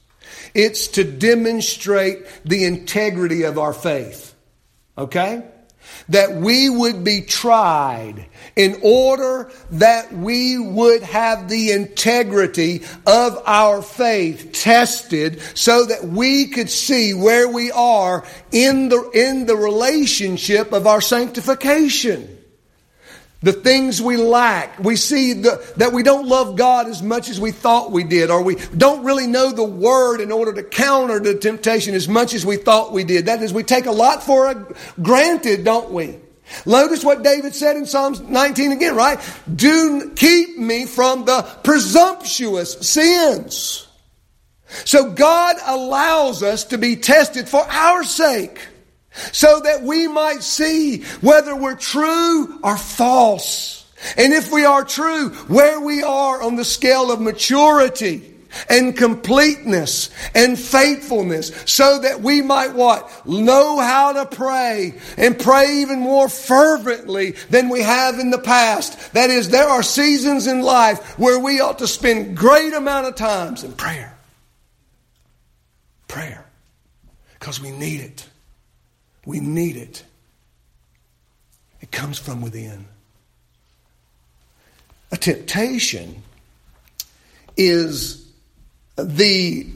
it's 0.54 0.88
to 0.90 1.04
demonstrate 1.04 2.26
the 2.44 2.66
integrity 2.66 3.44
of 3.44 3.58
our 3.58 3.74
faith. 3.74 4.36
Okay? 4.98 5.44
That 6.10 6.36
we 6.36 6.70
would 6.70 7.04
be 7.04 7.22
tried 7.22 8.28
in 8.56 8.80
order 8.84 9.52
that 9.72 10.12
we 10.14 10.58
would 10.58 11.04
have 11.04 11.48
the 11.48 11.72
integrity 11.72 12.84
of 13.06 13.42
our 13.46 13.82
faith 13.82 14.52
tested 14.54 15.42
so 15.56 15.86
that 15.86 16.04
we 16.04 16.48
could 16.48 16.70
see 16.70 17.14
where 17.14 17.48
we 17.48 17.72
are 17.72 18.26
in 18.52 18.90
the, 18.90 19.10
in 19.14 19.46
the 19.46 19.56
relationship 19.56 20.72
of 20.72 20.88
our 20.88 21.02
sanctification 21.02 22.38
the 23.42 23.54
things 23.54 24.02
we 24.02 24.18
lack. 24.18 24.80
We 24.80 24.96
see 24.96 25.34
the, 25.34 25.74
that 25.78 25.94
we 25.94 26.04
don't 26.04 26.28
love 26.28 26.56
God 26.56 26.88
as 26.88 27.02
much 27.02 27.30
as 27.30 27.40
we 27.40 27.52
thought 27.52 27.92
we 27.92 28.04
did, 28.04 28.30
or 28.30 28.44
we 28.44 28.56
don't 28.78 29.04
really 29.04 29.28
know 29.28 29.52
the 29.52 29.64
Word 29.64 30.22
in 30.22 30.32
order 30.32 30.54
to 30.54 30.64
counter 30.64 31.20
the 31.20 31.36
temptation 31.36 31.96
as 31.96 32.08
much 32.08 32.34
as 32.34 32.46
we 32.46 32.58
thought 32.58 32.94
we 32.94 33.04
did. 33.04 33.26
That 33.26 33.42
is, 33.42 33.54
we 33.54 33.64
take 33.64 33.88
a 33.88 33.92
lot 33.92 34.24
for 34.24 34.76
granted, 35.02 35.64
don't 35.64 35.92
we? 35.92 36.20
Notice 36.66 37.04
what 37.04 37.24
David 37.24 37.56
said 37.56 37.78
in 37.78 37.86
Psalms 37.86 38.20
19 38.20 38.74
again, 38.74 38.96
right? 38.96 39.20
Do 39.54 40.12
keep 40.16 40.58
me 40.58 40.86
from 40.86 41.26
the 41.26 41.42
presumptuous 41.64 42.74
sins. 42.74 43.88
So 44.86 45.12
God 45.12 45.58
allows 45.66 46.44
us 46.44 46.66
to 46.66 46.78
be 46.78 46.96
tested 46.96 47.48
for 47.48 47.62
our 47.62 48.04
sake 48.04 48.60
so 49.32 49.60
that 49.62 49.82
we 49.84 50.08
might 50.08 50.44
see 50.44 51.04
whether 51.22 51.56
we're 51.56 51.76
true 51.76 52.60
or 52.64 52.78
false. 52.78 53.86
And 54.18 54.34
if 54.34 54.52
we 54.52 54.66
are 54.66 54.84
true, 54.84 55.30
where 55.48 55.80
we 55.80 56.02
are 56.02 56.42
on 56.42 56.56
the 56.56 56.66
scale 56.66 57.12
of 57.12 57.22
maturity 57.22 58.32
and 58.70 58.96
completeness 58.96 60.10
and 60.34 60.58
faithfulness 60.58 61.52
so 61.66 62.00
that 62.00 62.22
we 62.22 62.42
might 62.42 62.74
what? 62.74 63.26
Know 63.26 63.80
how 63.80 64.14
to 64.14 64.26
pray 64.26 65.00
and 65.18 65.40
pray 65.40 65.82
even 65.82 66.00
more 66.00 66.28
fervently 66.28 67.32
than 67.50 67.70
we 67.70 67.82
have 67.82 68.20
in 68.20 68.30
the 68.32 68.40
past. 68.40 69.14
That 69.14 69.30
is, 69.30 69.50
there 69.50 69.68
are 69.68 69.84
seasons 69.84 70.48
in 70.48 70.62
life 70.62 71.18
where 71.18 71.40
we 71.40 71.62
ought 71.62 71.80
to 71.80 71.88
spend 71.88 72.36
great 72.36 72.74
amount 72.74 73.08
of 73.08 73.16
times 73.16 73.64
in 73.64 73.74
prayer. 73.74 74.18
Prayer. 76.08 76.46
Because 77.40 77.62
we 77.62 77.72
need 77.72 78.02
it. 78.02 78.28
We 79.26 79.40
need 79.40 79.78
it. 79.78 80.04
It 81.82 81.92
comes 81.92 82.18
from 82.18 82.42
within. 82.42 82.86
A 85.12 85.18
temptation 85.18 86.24
is 87.58 88.26
the 88.98 89.68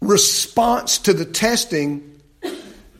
response 0.00 0.98
to 0.98 1.12
the 1.12 1.24
testing 1.24 2.20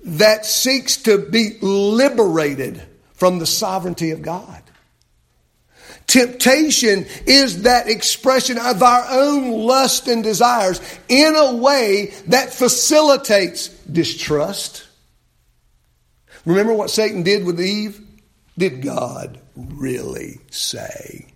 that 0.04 0.44
seeks 0.44 0.98
to 0.98 1.18
be 1.18 1.58
liberated 1.60 2.82
from 3.14 3.38
the 3.38 3.46
sovereignty 3.46 4.10
of 4.10 4.22
God. 4.22 4.62
Temptation 6.06 7.06
is 7.26 7.62
that 7.62 7.88
expression 7.88 8.58
of 8.58 8.82
our 8.82 9.06
own 9.10 9.50
lust 9.62 10.06
and 10.06 10.22
desires 10.22 10.80
in 11.08 11.34
a 11.34 11.54
way 11.54 12.12
that 12.26 12.52
facilitates 12.52 13.68
distrust. 13.68 14.84
Remember 16.44 16.74
what 16.74 16.90
Satan 16.90 17.22
did 17.22 17.44
with 17.44 17.60
Eve? 17.60 18.00
Did 18.56 18.82
God 18.82 19.40
really 19.56 20.40
say? 20.50 21.26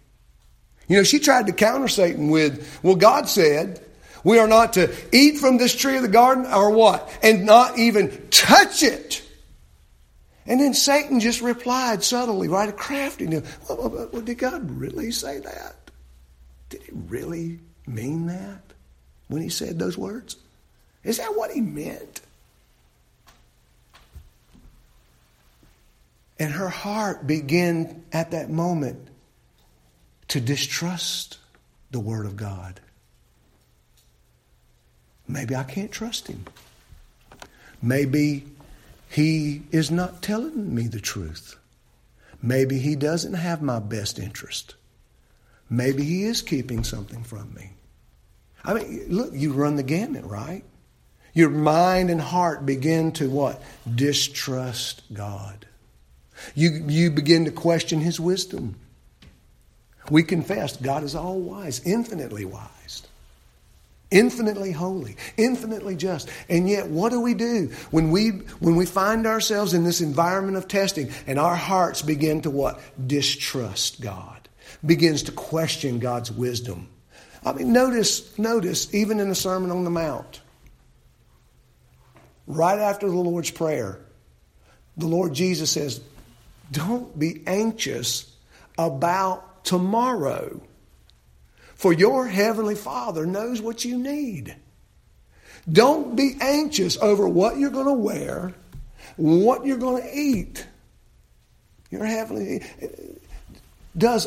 You 0.87 0.97
know, 0.97 1.03
she 1.03 1.19
tried 1.19 1.47
to 1.47 1.53
counter 1.53 1.89
Satan 1.89 2.31
with, 2.31 2.81
well, 2.83 2.97
God 2.97 3.29
said, 3.29 3.85
we 4.25 4.39
are 4.39 4.49
not 4.49 4.75
to 4.75 4.95
eat 5.13 5.39
from 5.39 5.59
this 5.59 5.75
tree 5.75 5.97
of 5.97 6.03
the 6.03 6.09
garden 6.09 6.47
or 6.47 6.71
what? 6.71 7.11
And 7.23 7.47
not 7.47 7.79
even 7.79 8.29
touch 8.31 8.83
it. 8.83 9.23
And 10.47 10.61
then 10.61 10.73
Satan 10.73 11.21
just 11.21 11.43
replied 11.43 12.03
subtly, 12.03 12.49
right? 12.49 12.69
A 12.69 12.73
crafty. 12.73 13.27
Well, 13.27 14.09
well, 14.13 14.23
did 14.23 14.39
God 14.39 14.71
really 14.71 15.11
say 15.11 15.41
that? 15.41 15.77
Did 16.71 16.83
he 16.83 16.93
really 16.93 17.61
mean 17.87 18.27
that 18.27 18.63
when 19.29 19.43
he 19.43 19.51
said 19.51 19.79
those 19.79 19.99
words? 19.99 20.37
Is 21.05 21.19
that 21.19 21.37
what 21.37 21.51
he 21.51 21.61
meant? 21.61 22.23
And 26.39 26.53
her 26.53 26.69
heart 26.69 27.27
began 27.27 28.05
at 28.13 28.31
that 28.31 28.49
moment 28.49 29.09
to 30.29 30.41
distrust 30.41 31.39
the 31.91 32.01
Word 32.01 32.27
of 32.27 32.37
God. 32.37 32.81
Maybe 35.27 35.55
I 35.57 35.65
can't 35.65 35.91
trust 35.91 36.29
Him. 36.29 36.45
Maybe 37.83 38.45
He 39.09 39.63
is 39.71 39.91
not 39.91 40.23
telling 40.23 40.75
me 40.75 40.87
the 40.87 41.01
truth. 41.01 41.57
Maybe 42.43 42.79
He 42.79 42.95
doesn't 42.95 43.35
have 43.35 43.63
my 43.63 43.79
best 43.79 44.19
interest. 44.19 44.75
Maybe 45.69 46.05
He 46.05 46.25
is 46.25 46.41
keeping 46.41 46.85
something 46.85 47.25
from 47.25 47.53
me. 47.55 47.73
I 48.65 48.75
mean, 48.75 49.07
look, 49.09 49.31
you 49.33 49.53
run 49.53 49.77
the 49.77 49.83
gamut, 49.83 50.25
right? 50.25 50.65
Your 51.33 51.51
mind 51.51 52.11
and 52.11 52.21
heart 52.21 52.67
begin 52.67 53.13
to 53.13 53.31
what? 53.31 53.63
Distrust 53.93 55.03
God. 55.13 55.67
You, 56.55 56.85
you 56.89 57.11
begin 57.11 57.45
to 57.45 57.51
question 57.51 58.01
His 58.01 58.19
wisdom. 58.19 58.77
We 60.11 60.23
confess 60.23 60.77
God 60.77 61.05
is 61.05 61.15
all 61.15 61.39
wise, 61.39 61.81
infinitely 61.85 62.45
wise, 62.45 63.03
infinitely 64.11 64.73
holy, 64.73 65.17
infinitely 65.37 65.97
just. 65.97 66.31
And 66.49 66.69
yet, 66.69 66.89
what 66.89 67.11
do 67.11 67.21
we 67.21 67.35
do 67.35 67.73
when 67.91 68.11
we 68.11 68.31
when 68.61 68.77
we 68.77 68.87
find 68.87 69.27
ourselves 69.27 69.75
in 69.75 69.85
this 69.85 70.01
environment 70.01 70.57
of 70.57 70.67
testing 70.67 71.11
and 71.27 71.39
our 71.39 71.57
hearts 71.57 72.03
begin 72.03 72.41
to 72.43 72.51
what? 72.51 72.81
Distrust 73.07 74.01
God. 74.01 74.49
Begins 74.85 75.25
to 75.25 75.33
question 75.33 75.99
God's 75.99 76.31
wisdom. 76.31 76.89
I 77.45 77.53
mean, 77.53 77.73
notice, 77.73 78.37
notice, 78.39 78.93
even 78.95 79.21
in 79.21 79.29
the 79.29 79.35
Sermon 79.35 79.71
on 79.71 79.85
the 79.85 79.91
Mount, 79.91 80.41
right 82.47 82.79
after 82.79 83.09
the 83.09 83.17
Lord's 83.17 83.51
Prayer, 83.51 84.01
the 84.97 85.07
Lord 85.07 85.33
Jesus 85.33 85.71
says, 85.71 86.01
Don't 86.71 87.19
be 87.19 87.43
anxious 87.47 88.35
about 88.77 89.65
tomorrow. 89.65 90.61
For 91.75 91.93
your 91.93 92.27
heavenly 92.27 92.75
Father 92.75 93.25
knows 93.25 93.61
what 93.61 93.85
you 93.85 93.99
need. 93.99 94.57
Don't 95.71 96.17
be 96.17 96.37
anxious 96.41 96.97
over 96.99 97.29
what 97.29 97.59
you're 97.59 97.71
going 97.71 97.87
to 97.87 97.93
wear, 97.93 98.55
what 99.17 99.65
you're 99.65 99.79
going 99.79 100.03
to 100.03 100.19
eat. 100.19 100.67
Your 101.91 102.05
heavenly 102.05 102.63
does 103.97 104.27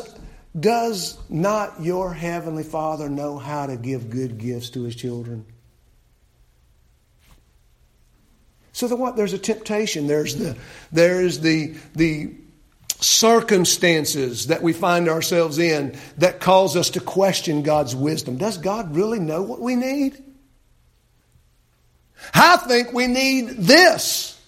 does 0.58 1.18
not 1.30 1.80
your 1.80 2.12
heavenly 2.12 2.64
Father 2.64 3.08
know 3.08 3.38
how 3.38 3.66
to 3.66 3.76
give 3.76 4.10
good 4.10 4.38
gifts 4.38 4.70
to 4.70 4.82
his 4.82 4.94
children? 4.94 5.46
So 8.72 8.88
the 8.88 8.96
what? 8.96 9.16
There's 9.16 9.34
a 9.34 9.38
temptation. 9.38 10.06
There's 10.06 10.36
the 10.36 10.56
there's 10.90 11.40
the 11.40 11.74
the 11.94 12.34
circumstances 13.00 14.46
that 14.46 14.62
we 14.62 14.72
find 14.72 15.08
ourselves 15.08 15.58
in 15.58 15.96
that 16.18 16.40
cause 16.40 16.76
us 16.76 16.90
to 16.90 17.00
question 17.00 17.62
God's 17.62 17.94
wisdom. 17.94 18.38
Does 18.38 18.58
God 18.58 18.94
really 18.94 19.18
know 19.18 19.42
what 19.42 19.60
we 19.60 19.74
need? 19.74 20.22
I 22.32 22.56
think 22.56 22.92
we 22.92 23.08
need 23.08 23.48
this. 23.50 24.38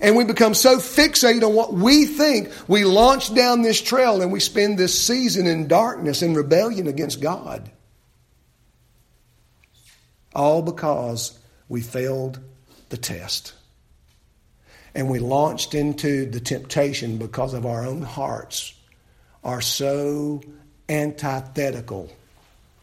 And 0.00 0.14
we 0.14 0.24
become 0.24 0.54
so 0.54 0.76
fixated 0.76 1.42
on 1.42 1.54
what 1.54 1.72
we 1.72 2.06
think, 2.06 2.52
we 2.68 2.84
launch 2.84 3.34
down 3.34 3.62
this 3.62 3.80
trail 3.80 4.22
and 4.22 4.30
we 4.30 4.38
spend 4.38 4.78
this 4.78 5.06
season 5.06 5.48
in 5.48 5.66
darkness 5.66 6.22
and 6.22 6.36
rebellion 6.36 6.86
against 6.86 7.20
God. 7.20 7.68
All 10.34 10.62
because 10.62 11.36
we 11.68 11.80
failed 11.80 12.40
the 12.88 12.96
test 12.96 13.52
and 14.94 15.08
we 15.08 15.18
launched 15.18 15.74
into 15.74 16.26
the 16.26 16.40
temptation 16.40 17.18
because 17.18 17.54
of 17.54 17.66
our 17.66 17.84
own 17.84 18.02
hearts 18.02 18.74
are 19.44 19.60
so 19.60 20.42
antithetical 20.88 22.10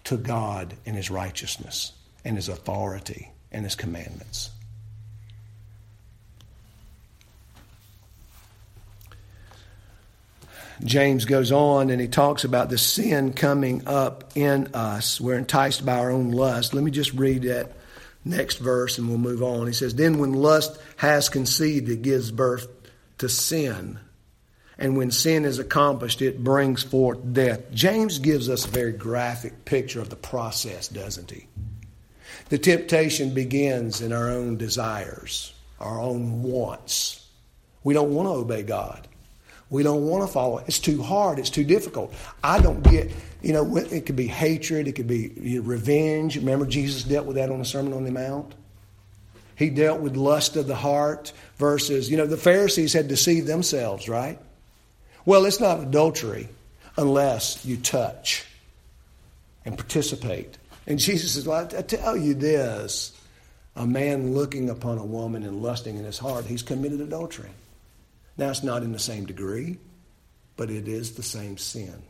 to 0.05 0.17
God 0.17 0.75
and 0.85 0.95
His 0.95 1.09
righteousness 1.09 1.91
and 2.23 2.35
His 2.35 2.47
authority 2.47 3.31
and 3.51 3.63
His 3.63 3.75
commandments. 3.75 4.49
James 10.83 11.25
goes 11.25 11.51
on 11.51 11.89
and 11.89 12.01
he 12.01 12.07
talks 12.07 12.43
about 12.43 12.69
the 12.69 12.77
sin 12.77 13.31
coming 13.31 13.87
up 13.87 14.31
in 14.35 14.67
us. 14.73 15.21
We're 15.21 15.37
enticed 15.37 15.85
by 15.85 15.97
our 15.97 16.11
own 16.11 16.31
lust. 16.31 16.73
Let 16.73 16.83
me 16.83 16.91
just 16.91 17.13
read 17.13 17.43
that 17.43 17.71
next 18.25 18.57
verse 18.57 18.97
and 18.97 19.07
we'll 19.07 19.17
move 19.17 19.43
on. 19.43 19.67
He 19.67 19.73
says, 19.73 19.95
Then 19.95 20.17
when 20.17 20.33
lust 20.33 20.77
has 20.97 21.29
conceived, 21.29 21.87
it 21.89 22.01
gives 22.01 22.31
birth 22.31 22.67
to 23.19 23.29
sin. 23.29 23.99
And 24.77 24.97
when 24.97 25.11
sin 25.11 25.45
is 25.45 25.59
accomplished, 25.59 26.21
it 26.21 26.43
brings 26.43 26.83
forth 26.83 27.19
death. 27.31 27.71
James 27.71 28.19
gives 28.19 28.49
us 28.49 28.65
a 28.65 28.69
very 28.69 28.91
graphic 28.91 29.63
picture 29.63 30.01
of 30.01 30.09
the 30.09 30.17
process, 30.17 30.89
doesn't 30.89 31.31
he? 31.31 31.47
The 32.49 32.57
temptation 32.57 33.33
begins 33.33 34.01
in 34.01 34.11
our 34.11 34.29
own 34.29 34.57
desires, 34.57 35.53
our 35.79 36.01
own 36.01 36.43
wants. 36.43 37.25
We 37.83 37.93
don't 37.93 38.13
want 38.13 38.27
to 38.27 38.33
obey 38.33 38.63
God. 38.63 39.07
We 39.69 39.83
don't 39.83 40.05
want 40.05 40.25
to 40.25 40.31
follow 40.31 40.59
it. 40.59 40.65
It's 40.67 40.79
too 40.79 41.01
hard. 41.01 41.39
It's 41.39 41.49
too 41.49 41.63
difficult. 41.63 42.13
I 42.43 42.61
don't 42.61 42.83
get, 42.83 43.11
you 43.41 43.53
know, 43.53 43.77
it 43.77 44.05
could 44.05 44.15
be 44.15 44.27
hatred. 44.27 44.87
It 44.87 44.93
could 44.93 45.07
be 45.07 45.59
revenge. 45.59 46.37
Remember, 46.37 46.65
Jesus 46.65 47.03
dealt 47.03 47.25
with 47.25 47.37
that 47.37 47.49
on 47.49 47.59
the 47.59 47.65
Sermon 47.65 47.93
on 47.93 48.03
the 48.03 48.11
Mount? 48.11 48.53
He 49.55 49.69
dealt 49.69 50.01
with 50.01 50.15
lust 50.15 50.55
of 50.55 50.67
the 50.67 50.75
heart 50.75 51.31
versus, 51.57 52.11
you 52.11 52.17
know, 52.17 52.27
the 52.27 52.37
Pharisees 52.37 52.93
had 52.93 53.07
deceived 53.07 53.47
themselves, 53.47 54.09
right? 54.09 54.37
Well, 55.25 55.45
it's 55.45 55.59
not 55.59 55.79
adultery 55.79 56.49
unless 56.97 57.65
you 57.65 57.77
touch 57.77 58.45
and 59.63 59.77
participate. 59.77 60.57
And 60.85 60.99
Jesus 60.99 61.33
says, 61.33 61.47
Well, 61.47 61.67
I 61.75 61.81
tell 61.81 62.15
you 62.15 62.33
this 62.33 63.19
a 63.75 63.85
man 63.85 64.33
looking 64.33 64.69
upon 64.69 64.97
a 64.97 65.05
woman 65.05 65.43
and 65.43 65.61
lusting 65.61 65.97
in 65.97 66.05
his 66.05 66.17
heart, 66.17 66.45
he's 66.45 66.61
committed 66.61 67.01
adultery. 67.01 67.49
Now, 68.37 68.49
it's 68.49 68.63
not 68.63 68.83
in 68.83 68.91
the 68.91 68.99
same 68.99 69.25
degree, 69.25 69.77
but 70.57 70.69
it 70.69 70.87
is 70.87 71.13
the 71.13 71.23
same 71.23 71.57
sin. 71.57 72.03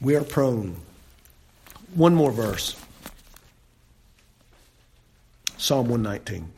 We 0.00 0.16
are 0.16 0.24
prone. 0.24 0.76
One 1.94 2.14
more 2.14 2.30
verse 2.30 2.76
Psalm 5.58 5.88
119. 5.88 6.50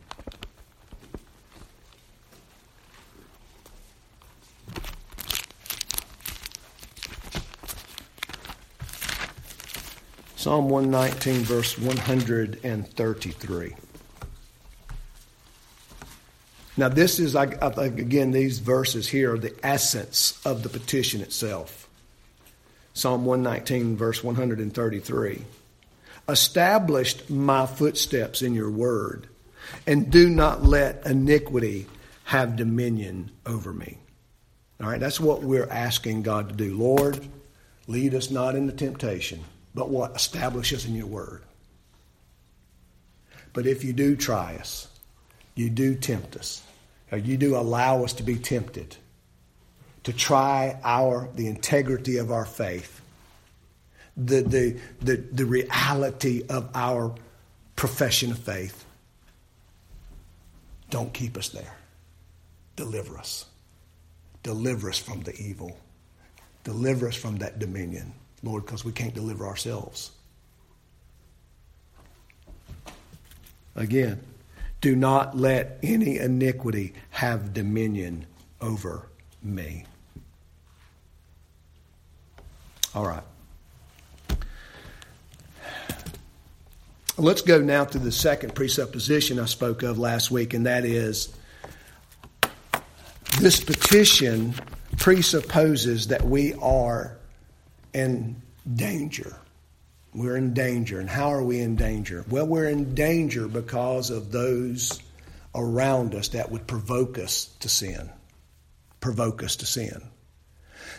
Psalm 10.36 10.68
119, 10.68 11.42
verse 11.42 11.76
133. 11.78 13.74
Now, 16.76 16.88
this 16.88 17.18
is, 17.18 17.36
I, 17.36 17.44
I 17.60 17.70
think, 17.70 17.98
again, 17.98 18.30
these 18.30 18.58
verses 18.58 19.06
here 19.06 19.34
are 19.34 19.38
the 19.38 19.54
essence 19.62 20.40
of 20.46 20.62
the 20.62 20.68
petition 20.70 21.20
itself. 21.20 21.88
Psalm 22.94 23.24
119, 23.24 23.96
verse 23.96 24.24
133. 24.24 25.44
Established 26.28 27.28
my 27.28 27.66
footsteps 27.66 28.42
in 28.42 28.54
your 28.54 28.70
word, 28.70 29.28
and 29.86 30.10
do 30.10 30.30
not 30.30 30.62
let 30.62 31.04
iniquity 31.06 31.86
have 32.24 32.56
dominion 32.56 33.30
over 33.44 33.72
me. 33.72 33.98
All 34.80 34.88
right, 34.88 35.00
that's 35.00 35.20
what 35.20 35.42
we're 35.42 35.68
asking 35.68 36.22
God 36.22 36.48
to 36.48 36.54
do. 36.54 36.76
Lord, 36.76 37.20
lead 37.86 38.14
us 38.14 38.30
not 38.30 38.54
into 38.54 38.72
temptation, 38.72 39.40
but 39.74 39.90
what? 39.90 40.16
Establish 40.16 40.72
us 40.72 40.86
in 40.86 40.94
your 40.94 41.06
word. 41.06 41.42
But 43.52 43.66
if 43.66 43.84
you 43.84 43.92
do 43.92 44.16
try 44.16 44.56
us, 44.56 44.88
you 45.54 45.70
do 45.70 45.94
tempt 45.94 46.36
us, 46.36 46.62
or 47.10 47.18
you 47.18 47.36
do 47.36 47.56
allow 47.56 48.04
us 48.04 48.14
to 48.14 48.22
be 48.22 48.36
tempted, 48.36 48.96
to 50.04 50.12
try 50.12 50.78
our 50.82 51.28
the 51.34 51.46
integrity 51.46 52.16
of 52.18 52.30
our 52.30 52.44
faith, 52.44 53.00
the 54.16 54.42
the 54.42 54.80
the, 55.00 55.16
the 55.16 55.44
reality 55.44 56.44
of 56.48 56.70
our 56.74 57.14
profession 57.76 58.30
of 58.30 58.38
faith. 58.38 58.84
Don't 60.90 61.12
keep 61.12 61.36
us 61.36 61.48
there. 61.48 61.74
Deliver 62.76 63.16
us. 63.18 63.46
Deliver 64.42 64.90
us 64.90 64.98
from 64.98 65.22
the 65.22 65.34
evil. 65.36 65.76
Deliver 66.64 67.08
us 67.08 67.16
from 67.16 67.36
that 67.38 67.58
dominion, 67.58 68.12
Lord, 68.42 68.66
because 68.66 68.84
we 68.84 68.92
can't 68.92 69.14
deliver 69.14 69.46
ourselves. 69.46 70.12
Again, 73.74 74.20
do 74.82 74.96
not 74.96 75.34
let 75.36 75.78
any 75.82 76.18
iniquity 76.18 76.92
have 77.10 77.54
dominion 77.54 78.26
over 78.60 79.08
me. 79.42 79.86
All 82.94 83.06
right. 83.06 83.22
Let's 87.16 87.42
go 87.42 87.60
now 87.60 87.84
to 87.84 87.98
the 87.98 88.10
second 88.10 88.54
presupposition 88.54 89.38
I 89.38 89.44
spoke 89.44 89.82
of 89.82 89.98
last 89.98 90.30
week, 90.30 90.52
and 90.52 90.66
that 90.66 90.84
is 90.84 91.34
this 93.38 93.62
petition 93.62 94.54
presupposes 94.98 96.08
that 96.08 96.22
we 96.22 96.54
are 96.54 97.16
in 97.94 98.42
danger. 98.74 99.36
We're 100.14 100.36
in 100.36 100.54
danger. 100.54 101.00
And 101.00 101.08
how 101.08 101.32
are 101.32 101.42
we 101.42 101.60
in 101.60 101.76
danger? 101.76 102.24
Well, 102.28 102.46
we're 102.46 102.68
in 102.68 102.94
danger 102.94 103.48
because 103.48 104.10
of 104.10 104.30
those 104.30 105.00
around 105.54 106.14
us 106.14 106.28
that 106.28 106.50
would 106.50 106.66
provoke 106.66 107.18
us 107.18 107.46
to 107.60 107.68
sin. 107.68 108.10
Provoke 109.00 109.42
us 109.42 109.56
to 109.56 109.66
sin. 109.66 110.02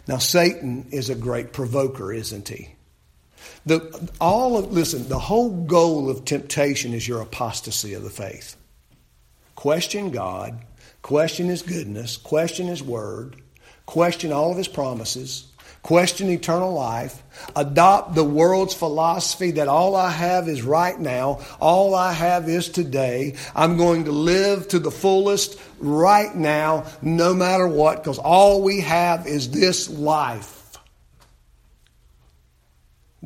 Now, 0.07 0.17
Satan 0.17 0.87
is 0.91 1.09
a 1.09 1.15
great 1.15 1.53
provoker, 1.53 2.11
isn't 2.11 2.49
he? 2.49 2.75
The, 3.65 4.09
all 4.19 4.57
of, 4.57 4.71
listen, 4.71 5.07
the 5.07 5.19
whole 5.19 5.65
goal 5.65 6.09
of 6.09 6.25
temptation 6.25 6.93
is 6.93 7.07
your 7.07 7.21
apostasy 7.21 7.93
of 7.93 8.03
the 8.03 8.09
faith. 8.09 8.57
Question 9.55 10.11
God, 10.11 10.59
question 11.01 11.47
His 11.47 11.61
goodness, 11.61 12.17
question 12.17 12.67
His 12.67 12.83
word, 12.83 13.37
question 13.85 14.31
all 14.31 14.51
of 14.51 14.57
His 14.57 14.67
promises, 14.67 15.45
question 15.81 16.29
eternal 16.29 16.73
life, 16.73 17.21
adopt 17.55 18.15
the 18.15 18.23
world's 18.23 18.73
philosophy 18.73 19.51
that 19.51 19.67
all 19.67 19.95
I 19.95 20.11
have 20.11 20.47
is 20.47 20.61
right 20.61 20.97
now, 20.97 21.41
all 21.59 21.95
I 21.95 22.13
have 22.13 22.47
is 22.47 22.69
today. 22.69 23.35
I'm 23.55 23.77
going 23.77 24.05
to 24.05 24.11
live 24.11 24.67
to 24.69 24.79
the 24.79 24.91
fullest 24.91 25.59
right 25.79 26.33
now, 26.33 26.85
no 27.01 27.33
matter 27.33 27.67
what, 27.67 27.97
because 27.97 28.19
all 28.19 28.61
we 28.61 28.81
have 28.81 29.27
is 29.27 29.49
this 29.49 29.89
life. 29.89 30.59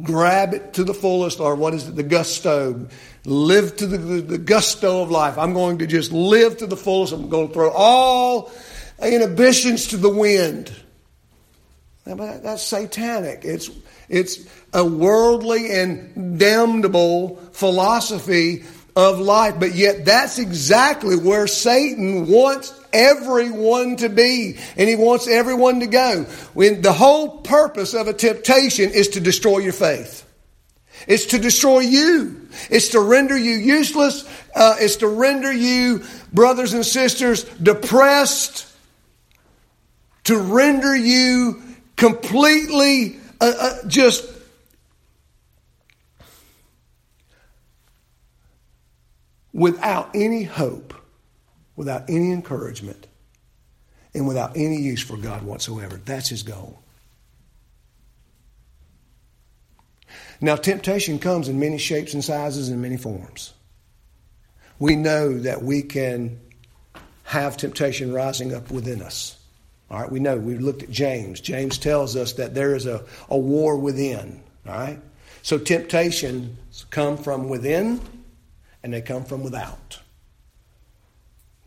Grab 0.01 0.53
it 0.53 0.73
to 0.73 0.83
the 0.83 0.93
fullest, 0.93 1.39
or 1.39 1.55
what 1.55 1.73
is 1.73 1.87
it, 1.87 1.95
the 1.95 2.03
gusto. 2.03 2.87
Live 3.25 3.77
to 3.77 3.87
the, 3.87 3.97
the, 3.97 4.37
gusto 4.37 5.01
of 5.01 5.09
life. 5.09 5.39
I'm 5.39 5.53
going 5.53 5.79
to 5.79 5.87
just 5.87 6.11
live 6.11 6.57
to 6.57 6.67
the 6.67 6.77
fullest. 6.77 7.13
I'm 7.13 7.29
going 7.29 7.47
to 7.47 7.53
throw 7.53 7.71
all 7.71 8.51
inhibitions 9.01 9.87
to 9.87 9.97
the 9.97 10.09
wind. 10.09 10.71
That's 12.15 12.63
satanic. 12.63 13.41
It's, 13.43 13.69
it's 14.09 14.47
a 14.73 14.83
worldly 14.83 15.71
and 15.71 16.39
damnable 16.39 17.37
philosophy 17.51 18.63
of 18.95 19.19
life, 19.19 19.59
but 19.59 19.75
yet 19.75 20.05
that's 20.05 20.39
exactly 20.39 21.15
where 21.15 21.45
Satan 21.45 22.27
wants 22.27 22.73
everyone 22.91 23.97
to 23.97 24.09
be, 24.09 24.57
and 24.75 24.89
he 24.89 24.95
wants 24.95 25.27
everyone 25.27 25.81
to 25.81 25.87
go. 25.87 26.23
When 26.53 26.81
the 26.81 26.93
whole 26.93 27.41
purpose 27.41 27.93
of 27.93 28.07
a 28.07 28.13
temptation 28.13 28.89
is 28.91 29.09
to 29.09 29.19
destroy 29.19 29.59
your 29.59 29.73
faith. 29.73 30.23
It's 31.05 31.27
to 31.27 31.37
destroy 31.37 31.81
you. 31.81 32.47
It's 32.71 32.89
to 32.89 32.99
render 32.99 33.37
you 33.37 33.53
useless. 33.53 34.27
Uh, 34.55 34.77
it's 34.79 34.97
to 34.97 35.07
render 35.07 35.51
you, 35.53 36.03
brothers 36.33 36.73
and 36.73 36.85
sisters, 36.85 37.43
depressed. 37.43 38.65
To 40.23 40.37
render 40.37 40.95
you 40.95 41.61
completely 41.97 43.17
uh, 43.41 43.53
uh, 43.59 43.87
just 43.87 44.31
without 49.51 50.11
any 50.13 50.43
hope, 50.43 50.93
without 51.75 52.03
any 52.09 52.31
encouragement, 52.31 53.07
and 54.13 54.27
without 54.27 54.55
any 54.55 54.77
use 54.77 55.01
for 55.01 55.17
God 55.17 55.43
whatsoever. 55.43 55.99
That's 56.05 56.29
his 56.29 56.43
goal. 56.43 56.79
Now, 60.39 60.55
temptation 60.55 61.17
comes 61.17 61.49
in 61.49 61.59
many 61.59 61.79
shapes 61.79 62.13
and 62.13 62.23
sizes 62.23 62.69
and 62.69 62.81
many 62.81 62.97
forms. 62.97 63.53
We 64.79 64.95
know 64.95 65.39
that 65.39 65.63
we 65.63 65.81
can 65.81 66.39
have 67.23 67.57
temptation 67.57 68.13
rising 68.13 68.53
up 68.53 68.69
within 68.69 69.01
us. 69.01 69.37
All 69.89 70.01
right, 70.01 70.11
we 70.11 70.19
know, 70.19 70.37
We've 70.37 70.59
looked 70.59 70.83
at 70.83 70.91
James. 70.91 71.39
James 71.39 71.77
tells 71.77 72.15
us 72.15 72.33
that 72.33 72.53
there 72.53 72.75
is 72.75 72.85
a, 72.85 73.05
a 73.29 73.37
war 73.37 73.77
within. 73.77 74.41
All 74.67 74.73
right? 74.73 74.99
So 75.43 75.57
temptations 75.57 76.85
come 76.89 77.17
from 77.17 77.47
within 77.47 78.01
and 78.83 78.93
they 78.93 79.01
come 79.01 79.23
from 79.23 79.43
without. 79.43 79.99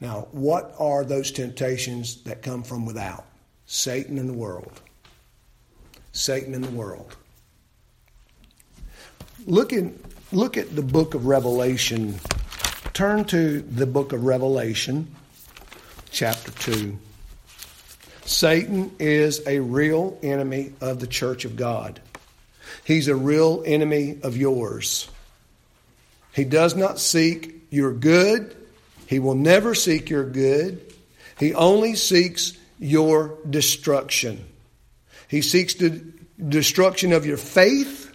Now, 0.00 0.28
what 0.32 0.74
are 0.78 1.04
those 1.04 1.30
temptations 1.30 2.22
that 2.24 2.42
come 2.42 2.62
from 2.62 2.86
without? 2.86 3.24
Satan 3.66 4.18
and 4.18 4.28
the 4.28 4.34
world. 4.34 4.80
Satan 6.12 6.54
and 6.54 6.64
the 6.64 6.70
world. 6.70 7.16
Look, 9.46 9.72
in, 9.72 9.98
look 10.32 10.56
at 10.56 10.74
the 10.74 10.82
book 10.82 11.14
of 11.14 11.26
Revelation. 11.26 12.18
Turn 12.92 13.24
to 13.26 13.60
the 13.60 13.86
book 13.86 14.12
of 14.12 14.24
Revelation, 14.24 15.14
chapter 16.10 16.50
2. 16.50 16.98
Satan 18.30 18.92
is 19.00 19.44
a 19.44 19.58
real 19.58 20.16
enemy 20.22 20.72
of 20.80 21.00
the 21.00 21.08
church 21.08 21.44
of 21.44 21.56
God. 21.56 22.00
He's 22.84 23.08
a 23.08 23.16
real 23.16 23.64
enemy 23.66 24.18
of 24.22 24.36
yours. 24.36 25.10
He 26.32 26.44
does 26.44 26.76
not 26.76 27.00
seek 27.00 27.66
your 27.70 27.92
good. 27.92 28.56
He 29.06 29.18
will 29.18 29.34
never 29.34 29.74
seek 29.74 30.10
your 30.10 30.24
good. 30.24 30.80
He 31.40 31.54
only 31.54 31.96
seeks 31.96 32.52
your 32.78 33.36
destruction. 33.48 34.46
He 35.26 35.42
seeks 35.42 35.74
the 35.74 36.00
destruction 36.38 37.12
of 37.12 37.26
your 37.26 37.36
faith. 37.36 38.14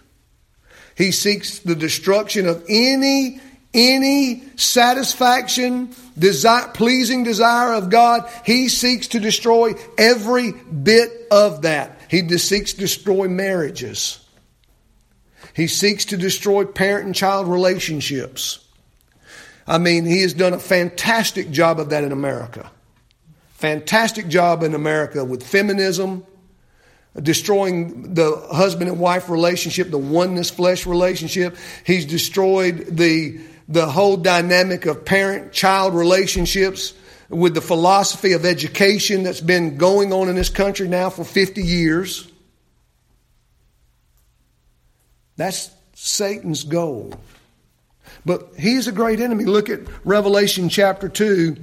He 0.96 1.12
seeks 1.12 1.58
the 1.58 1.74
destruction 1.74 2.48
of 2.48 2.64
any 2.70 3.38
any 3.74 4.44
satisfaction, 4.56 5.94
desire, 6.18 6.68
pleasing 6.68 7.24
desire 7.24 7.74
of 7.74 7.90
God, 7.90 8.30
he 8.44 8.68
seeks 8.68 9.08
to 9.08 9.20
destroy 9.20 9.74
every 9.98 10.52
bit 10.52 11.10
of 11.30 11.62
that. 11.62 12.00
He 12.08 12.26
seeks 12.38 12.72
to 12.72 12.78
destroy 12.78 13.28
marriages. 13.28 14.20
He 15.54 15.66
seeks 15.66 16.06
to 16.06 16.16
destroy 16.16 16.64
parent 16.64 17.06
and 17.06 17.14
child 17.14 17.48
relationships. 17.48 18.60
I 19.66 19.78
mean, 19.78 20.04
he 20.04 20.22
has 20.22 20.34
done 20.34 20.52
a 20.52 20.58
fantastic 20.58 21.50
job 21.50 21.80
of 21.80 21.90
that 21.90 22.04
in 22.04 22.12
America. 22.12 22.70
Fantastic 23.54 24.28
job 24.28 24.62
in 24.62 24.74
America 24.74 25.24
with 25.24 25.42
feminism, 25.42 26.24
destroying 27.20 28.14
the 28.14 28.36
husband 28.52 28.90
and 28.90 29.00
wife 29.00 29.30
relationship, 29.30 29.90
the 29.90 29.98
oneness 29.98 30.50
flesh 30.50 30.86
relationship. 30.86 31.56
He's 31.84 32.04
destroyed 32.04 32.86
the 32.90 33.40
the 33.68 33.86
whole 33.86 34.16
dynamic 34.16 34.86
of 34.86 35.04
parent 35.04 35.52
child 35.52 35.94
relationships 35.94 36.94
with 37.28 37.54
the 37.54 37.60
philosophy 37.60 38.32
of 38.32 38.44
education 38.44 39.24
that's 39.24 39.40
been 39.40 39.76
going 39.76 40.12
on 40.12 40.28
in 40.28 40.36
this 40.36 40.50
country 40.50 40.86
now 40.86 41.10
for 41.10 41.24
50 41.24 41.62
years. 41.62 42.30
That's 45.36 45.70
Satan's 45.94 46.64
goal. 46.64 47.14
But 48.24 48.52
he's 48.58 48.86
a 48.86 48.92
great 48.92 49.20
enemy. 49.20 49.44
Look 49.44 49.68
at 49.68 49.80
Revelation 50.04 50.68
chapter 50.68 51.08
2, 51.08 51.56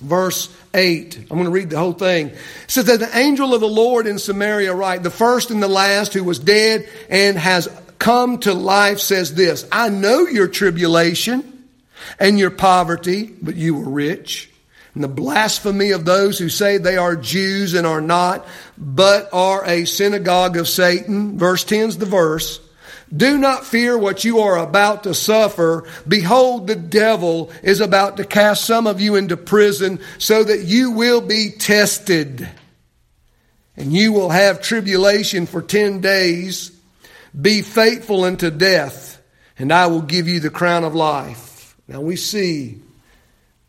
verse 0.00 0.54
8. 0.74 1.18
I'm 1.18 1.26
going 1.28 1.44
to 1.44 1.50
read 1.50 1.70
the 1.70 1.78
whole 1.78 1.92
thing. 1.92 2.28
It 2.28 2.38
says 2.68 2.86
that 2.86 3.00
the 3.00 3.16
angel 3.16 3.54
of 3.54 3.60
the 3.60 3.68
Lord 3.68 4.06
in 4.06 4.18
Samaria, 4.18 4.74
right, 4.74 5.02
the 5.02 5.10
first 5.10 5.50
and 5.50 5.62
the 5.62 5.68
last 5.68 6.12
who 6.14 6.24
was 6.24 6.38
dead 6.38 6.88
and 7.08 7.36
has 7.36 7.68
come 8.00 8.38
to 8.38 8.52
life 8.52 8.98
says 8.98 9.32
this 9.34 9.64
I 9.70 9.88
know 9.90 10.26
your 10.26 10.48
tribulation 10.48 11.68
and 12.18 12.36
your 12.36 12.50
poverty, 12.50 13.32
but 13.40 13.54
you 13.54 13.76
were 13.76 13.88
rich. 13.88 14.50
And 14.94 15.04
the 15.04 15.08
blasphemy 15.08 15.92
of 15.92 16.04
those 16.04 16.36
who 16.36 16.48
say 16.48 16.78
they 16.78 16.96
are 16.96 17.14
Jews 17.14 17.74
and 17.74 17.86
are 17.86 18.00
not, 18.00 18.44
but 18.76 19.28
are 19.32 19.64
a 19.64 19.84
synagogue 19.84 20.56
of 20.56 20.68
Satan. 20.68 21.38
Verse 21.38 21.62
10 21.62 21.90
is 21.90 21.98
the 21.98 22.06
verse. 22.06 22.58
Do 23.14 23.38
not 23.38 23.66
fear 23.66 23.96
what 23.96 24.24
you 24.24 24.40
are 24.40 24.58
about 24.58 25.04
to 25.04 25.14
suffer. 25.14 25.84
Behold, 26.06 26.66
the 26.66 26.76
devil 26.76 27.52
is 27.62 27.80
about 27.80 28.16
to 28.16 28.24
cast 28.24 28.64
some 28.64 28.86
of 28.86 29.00
you 29.00 29.16
into 29.16 29.36
prison 29.36 30.00
so 30.18 30.42
that 30.42 30.64
you 30.64 30.92
will 30.92 31.20
be 31.20 31.50
tested. 31.56 32.48
And 33.76 33.92
you 33.92 34.12
will 34.12 34.30
have 34.30 34.60
tribulation 34.60 35.46
for 35.46 35.62
10 35.62 36.00
days. 36.00 36.72
Be 37.38 37.62
faithful 37.62 38.24
unto 38.24 38.50
death, 38.50 39.22
and 39.58 39.72
I 39.72 39.86
will 39.86 40.02
give 40.02 40.28
you 40.28 40.40
the 40.40 40.50
crown 40.50 40.84
of 40.84 40.94
life. 40.94 41.76
Now 41.86 42.00
we 42.00 42.16
see 42.16 42.80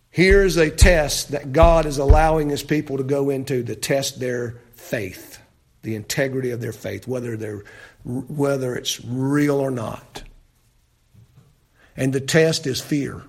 here's 0.09 0.57
a 0.57 0.69
test 0.69 1.31
that 1.31 1.51
God 1.51 1.85
is 1.85 1.97
allowing 1.97 2.49
his 2.49 2.63
people 2.63 2.97
to 2.97 3.03
go 3.03 3.29
into 3.29 3.63
to 3.63 3.75
test 3.75 4.19
their 4.19 4.55
faith, 4.73 5.39
the 5.83 5.95
integrity 5.95 6.51
of 6.51 6.61
their 6.61 6.73
faith, 6.73 7.07
whether 7.07 7.37
they're 7.37 7.63
whether 8.03 8.75
it's 8.75 9.03
real 9.05 9.59
or 9.59 9.71
not. 9.71 10.23
And 11.95 12.13
the 12.13 12.21
test 12.21 12.65
is 12.65 12.81
fear 12.81 13.23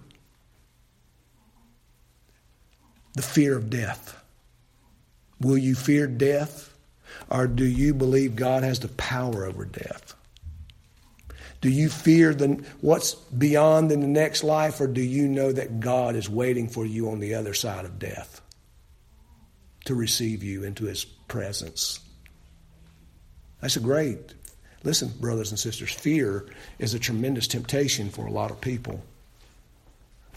the 3.14 3.22
fear 3.22 3.56
of 3.56 3.70
death. 3.70 4.18
Will 5.40 5.58
you 5.58 5.74
fear 5.74 6.06
death? 6.06 6.74
Or 7.30 7.46
do 7.46 7.64
you 7.64 7.94
believe 7.94 8.36
God 8.36 8.62
has 8.62 8.80
the 8.80 8.88
power 8.88 9.44
over 9.44 9.64
death? 9.64 10.14
Do 11.62 11.70
you 11.70 11.88
fear 11.88 12.34
the, 12.34 12.62
what's 12.82 13.14
beyond 13.14 13.90
in 13.90 14.00
the 14.00 14.06
next 14.06 14.44
life, 14.44 14.80
or 14.80 14.86
do 14.86 15.00
you 15.00 15.26
know 15.26 15.50
that 15.52 15.80
God 15.80 16.14
is 16.14 16.28
waiting 16.28 16.68
for 16.68 16.84
you 16.84 17.10
on 17.10 17.20
the 17.20 17.34
other 17.34 17.54
side 17.54 17.86
of 17.86 17.98
death 17.98 18.42
to 19.86 19.94
receive 19.94 20.42
you 20.42 20.64
into 20.64 20.84
his 20.84 21.04
presence? 21.04 22.00
That's 23.60 23.76
a 23.76 23.80
great 23.80 24.34
Listen, 24.84 25.12
brothers 25.20 25.50
and 25.50 25.58
sisters, 25.58 25.92
fear 25.92 26.46
is 26.78 26.94
a 26.94 26.98
tremendous 26.98 27.46
temptation 27.46 28.10
for 28.10 28.26
a 28.26 28.32
lot 28.32 28.50
of 28.50 28.60
people. 28.60 29.00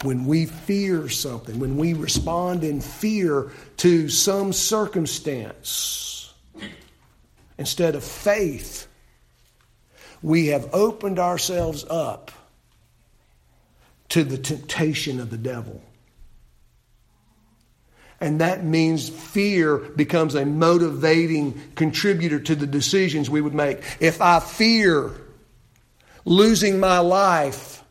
When 0.02 0.26
we 0.26 0.46
fear 0.46 1.08
something, 1.08 1.58
when 1.58 1.76
we 1.76 1.94
respond 1.94 2.62
in 2.62 2.80
fear 2.80 3.50
to 3.78 4.08
some 4.08 4.52
circumstance 4.52 6.32
instead 7.58 7.94
of 7.94 8.04
faith, 8.04 8.86
we 10.22 10.46
have 10.48 10.74
opened 10.74 11.18
ourselves 11.18 11.84
up 11.88 12.30
to 14.08 14.24
the 14.24 14.38
temptation 14.38 15.20
of 15.20 15.30
the 15.30 15.38
devil. 15.38 15.82
And 18.20 18.40
that 18.40 18.64
means 18.64 19.08
fear 19.08 19.76
becomes 19.76 20.34
a 20.34 20.46
motivating 20.46 21.60
contributor 21.74 22.40
to 22.40 22.54
the 22.54 22.66
decisions 22.66 23.28
we 23.28 23.40
would 23.40 23.54
make. 23.54 23.82
If 24.00 24.22
I 24.22 24.40
fear 24.40 25.10
losing 26.24 26.80
my 26.80 27.00
life, 27.00 27.84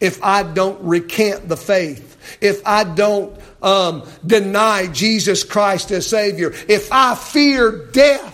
if 0.00 0.22
I 0.22 0.44
don't 0.44 0.80
recant 0.82 1.48
the 1.48 1.56
faith, 1.56 2.38
if 2.40 2.64
I 2.66 2.84
don't 2.84 3.38
um, 3.60 4.04
deny 4.24 4.86
Jesus 4.86 5.42
Christ 5.42 5.90
as 5.90 6.06
Savior, 6.06 6.52
if 6.68 6.92
I 6.92 7.14
fear 7.14 7.86
death 7.92 8.31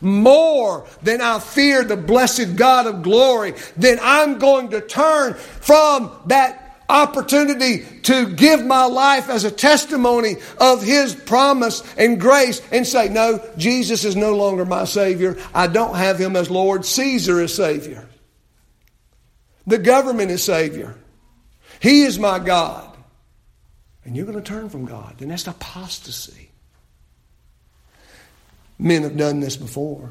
more 0.00 0.86
than 1.02 1.20
I 1.20 1.38
fear 1.38 1.84
the 1.84 1.96
blessed 1.96 2.56
God 2.56 2.86
of 2.86 3.02
glory, 3.02 3.54
then 3.76 3.98
I'm 4.02 4.38
going 4.38 4.70
to 4.70 4.80
turn 4.80 5.34
from 5.34 6.10
that 6.26 6.68
opportunity 6.88 7.84
to 8.02 8.34
give 8.34 8.64
my 8.64 8.84
life 8.84 9.28
as 9.28 9.44
a 9.44 9.50
testimony 9.50 10.36
of 10.58 10.82
His 10.82 11.14
promise 11.14 11.82
and 11.96 12.20
grace 12.20 12.62
and 12.72 12.86
say, 12.86 13.08
No, 13.08 13.44
Jesus 13.56 14.04
is 14.04 14.16
no 14.16 14.34
longer 14.34 14.64
my 14.64 14.84
Savior. 14.84 15.36
I 15.54 15.66
don't 15.66 15.96
have 15.96 16.18
Him 16.18 16.36
as 16.36 16.50
Lord. 16.50 16.84
Caesar 16.84 17.42
is 17.42 17.54
Savior. 17.54 18.08
The 19.66 19.78
government 19.78 20.30
is 20.30 20.42
Savior. 20.42 20.96
He 21.80 22.02
is 22.02 22.18
my 22.18 22.38
God. 22.38 22.96
And 24.04 24.16
you're 24.16 24.24
going 24.24 24.42
to 24.42 24.44
turn 24.44 24.70
from 24.70 24.86
God. 24.86 25.16
Then 25.18 25.28
that's 25.28 25.46
apostasy. 25.46 26.47
Men 28.78 29.02
have 29.02 29.16
done 29.16 29.40
this 29.40 29.56
before. 29.56 30.10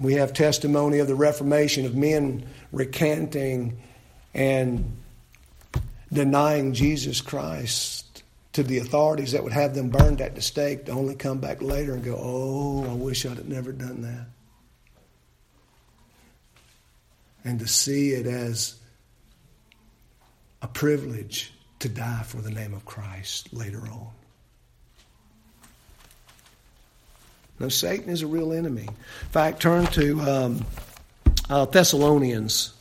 We 0.00 0.14
have 0.14 0.32
testimony 0.32 1.00
of 1.00 1.08
the 1.08 1.14
Reformation 1.14 1.84
of 1.84 1.94
men 1.94 2.46
recanting 2.72 3.78
and 4.32 4.96
denying 6.12 6.72
Jesus 6.72 7.20
Christ 7.20 8.22
to 8.52 8.62
the 8.62 8.78
authorities 8.78 9.32
that 9.32 9.42
would 9.42 9.52
have 9.52 9.74
them 9.74 9.90
burned 9.90 10.20
at 10.20 10.34
the 10.34 10.42
stake 10.42 10.86
to 10.86 10.92
only 10.92 11.14
come 11.14 11.38
back 11.38 11.60
later 11.60 11.94
and 11.94 12.04
go, 12.04 12.16
Oh, 12.18 12.84
I 12.88 12.94
wish 12.94 13.26
I'd 13.26 13.36
have 13.36 13.48
never 13.48 13.72
done 13.72 14.02
that. 14.02 14.26
And 17.44 17.58
to 17.60 17.66
see 17.66 18.10
it 18.10 18.26
as 18.26 18.76
a 20.62 20.68
privilege 20.68 21.52
to 21.80 21.88
die 21.88 22.22
for 22.24 22.38
the 22.38 22.50
name 22.50 22.74
of 22.74 22.84
Christ 22.84 23.52
later 23.52 23.80
on. 23.80 24.10
No, 27.60 27.68
Satan 27.68 28.08
is 28.08 28.22
a 28.22 28.26
real 28.26 28.52
enemy. 28.52 28.86
In 28.86 29.28
fact, 29.30 29.60
turn 29.60 29.86
to 29.88 30.20
um, 30.20 30.66
uh, 31.50 31.64
Thessalonians. 31.64 32.72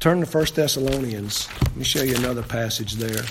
Turn 0.00 0.24
to 0.24 0.26
1 0.26 0.46
Thessalonians. 0.54 1.48
Let 1.62 1.76
me 1.76 1.84
show 1.84 2.02
you 2.02 2.16
another 2.16 2.42
passage 2.42 2.94
there. 2.94 3.24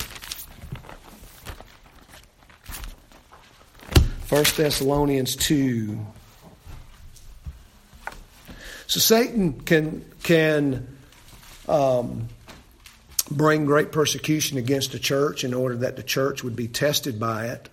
1 4.29 4.43
Thessalonians 4.57 5.35
2. 5.35 6.05
So 8.87 8.99
Satan 8.99 9.53
can, 9.61 10.05
can 10.21 10.97
um, 11.67 12.27
bring 13.31 13.65
great 13.65 13.91
persecution 13.91 14.59
against 14.59 14.91
the 14.91 14.99
church 14.99 15.43
in 15.43 15.53
order 15.53 15.77
that 15.77 15.95
the 15.95 16.03
church 16.03 16.43
would 16.43 16.55
be 16.55 16.67
tested 16.67 17.19
by 17.19 17.47
it 17.47 17.69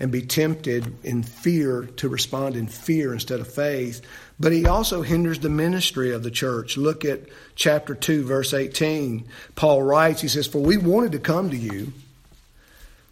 and 0.00 0.12
be 0.12 0.22
tempted 0.22 1.04
in 1.04 1.22
fear 1.22 1.82
to 1.96 2.08
respond 2.08 2.56
in 2.56 2.68
fear 2.68 3.12
instead 3.12 3.40
of 3.40 3.52
faith. 3.52 4.00
But 4.38 4.52
he 4.52 4.66
also 4.66 5.02
hinders 5.02 5.40
the 5.40 5.48
ministry 5.48 6.12
of 6.12 6.22
the 6.22 6.30
church. 6.30 6.76
Look 6.76 7.04
at 7.04 7.22
chapter 7.56 7.94
2, 7.94 8.24
verse 8.24 8.54
18. 8.54 9.26
Paul 9.56 9.82
writes, 9.82 10.20
he 10.20 10.28
says, 10.28 10.46
For 10.46 10.62
we 10.62 10.76
wanted 10.76 11.12
to 11.12 11.18
come 11.18 11.50
to 11.50 11.56
you, 11.56 11.92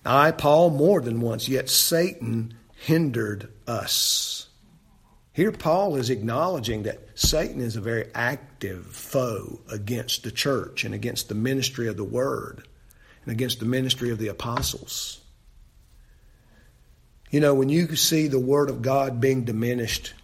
I, 0.05 0.31
Paul, 0.31 0.71
more 0.71 1.01
than 1.01 1.21
once, 1.21 1.49
yet 1.49 1.69
Satan 1.69 2.55
hindered 2.77 3.49
us. 3.67 4.47
Here, 5.33 5.53
Paul 5.53 5.97
is 5.97 6.09
acknowledging 6.09 6.85
that 6.85 7.01
Satan 7.15 7.61
is 7.61 7.77
a 7.77 7.81
very 7.81 8.09
active 8.15 8.87
foe 8.87 9.61
against 9.71 10.23
the 10.23 10.31
church 10.31 10.85
and 10.85 10.95
against 10.95 11.29
the 11.29 11.35
ministry 11.35 11.89
of 11.89 11.97
the 11.97 12.05
word 12.05 12.67
and 13.25 13.33
against 13.33 13.59
the 13.59 13.67
ministry 13.67 14.11
of 14.11 14.19
the 14.19 14.29
apostles. 14.29 15.21
You 17.37 17.41
know, 17.41 17.53
when 17.53 17.69
you 17.69 17.97
see 17.97 18.29
the 18.29 18.41
Word 18.41 18.71
of 18.71 18.81
God 18.81 19.21
being 19.21 19.45
diminished, 19.45 20.15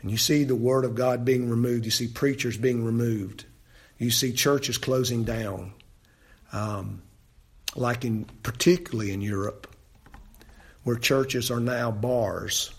and 0.00 0.08
you 0.08 0.16
see 0.16 0.44
the 0.44 0.54
Word 0.54 0.84
of 0.84 0.94
God 0.94 1.24
being 1.24 1.50
removed, 1.50 1.84
you 1.84 1.90
see 1.90 2.06
preachers 2.06 2.56
being 2.56 2.84
removed, 2.84 3.44
you 3.98 4.12
see 4.12 4.32
churches 4.32 4.78
closing 4.78 5.24
down, 5.24 5.72
um, 6.52 7.02
like 7.74 8.04
in 8.04 8.24
particularly 8.44 9.10
in 9.10 9.20
Europe, 9.20 9.66
where 10.84 10.94
churches 10.94 11.50
are 11.50 11.58
now 11.58 11.90
bars. 11.90 12.70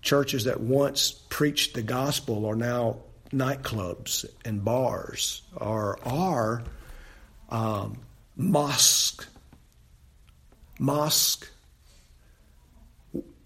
Churches 0.00 0.44
that 0.44 0.58
once 0.58 1.12
preached 1.28 1.74
the 1.74 1.82
gospel 1.82 2.46
are 2.46 2.56
now 2.56 3.00
nightclubs 3.30 4.24
and 4.46 4.64
bars, 4.64 5.42
or 5.54 5.98
are 6.02 6.64
um, 7.50 7.98
mosque, 8.38 9.26
mosque 10.78 11.46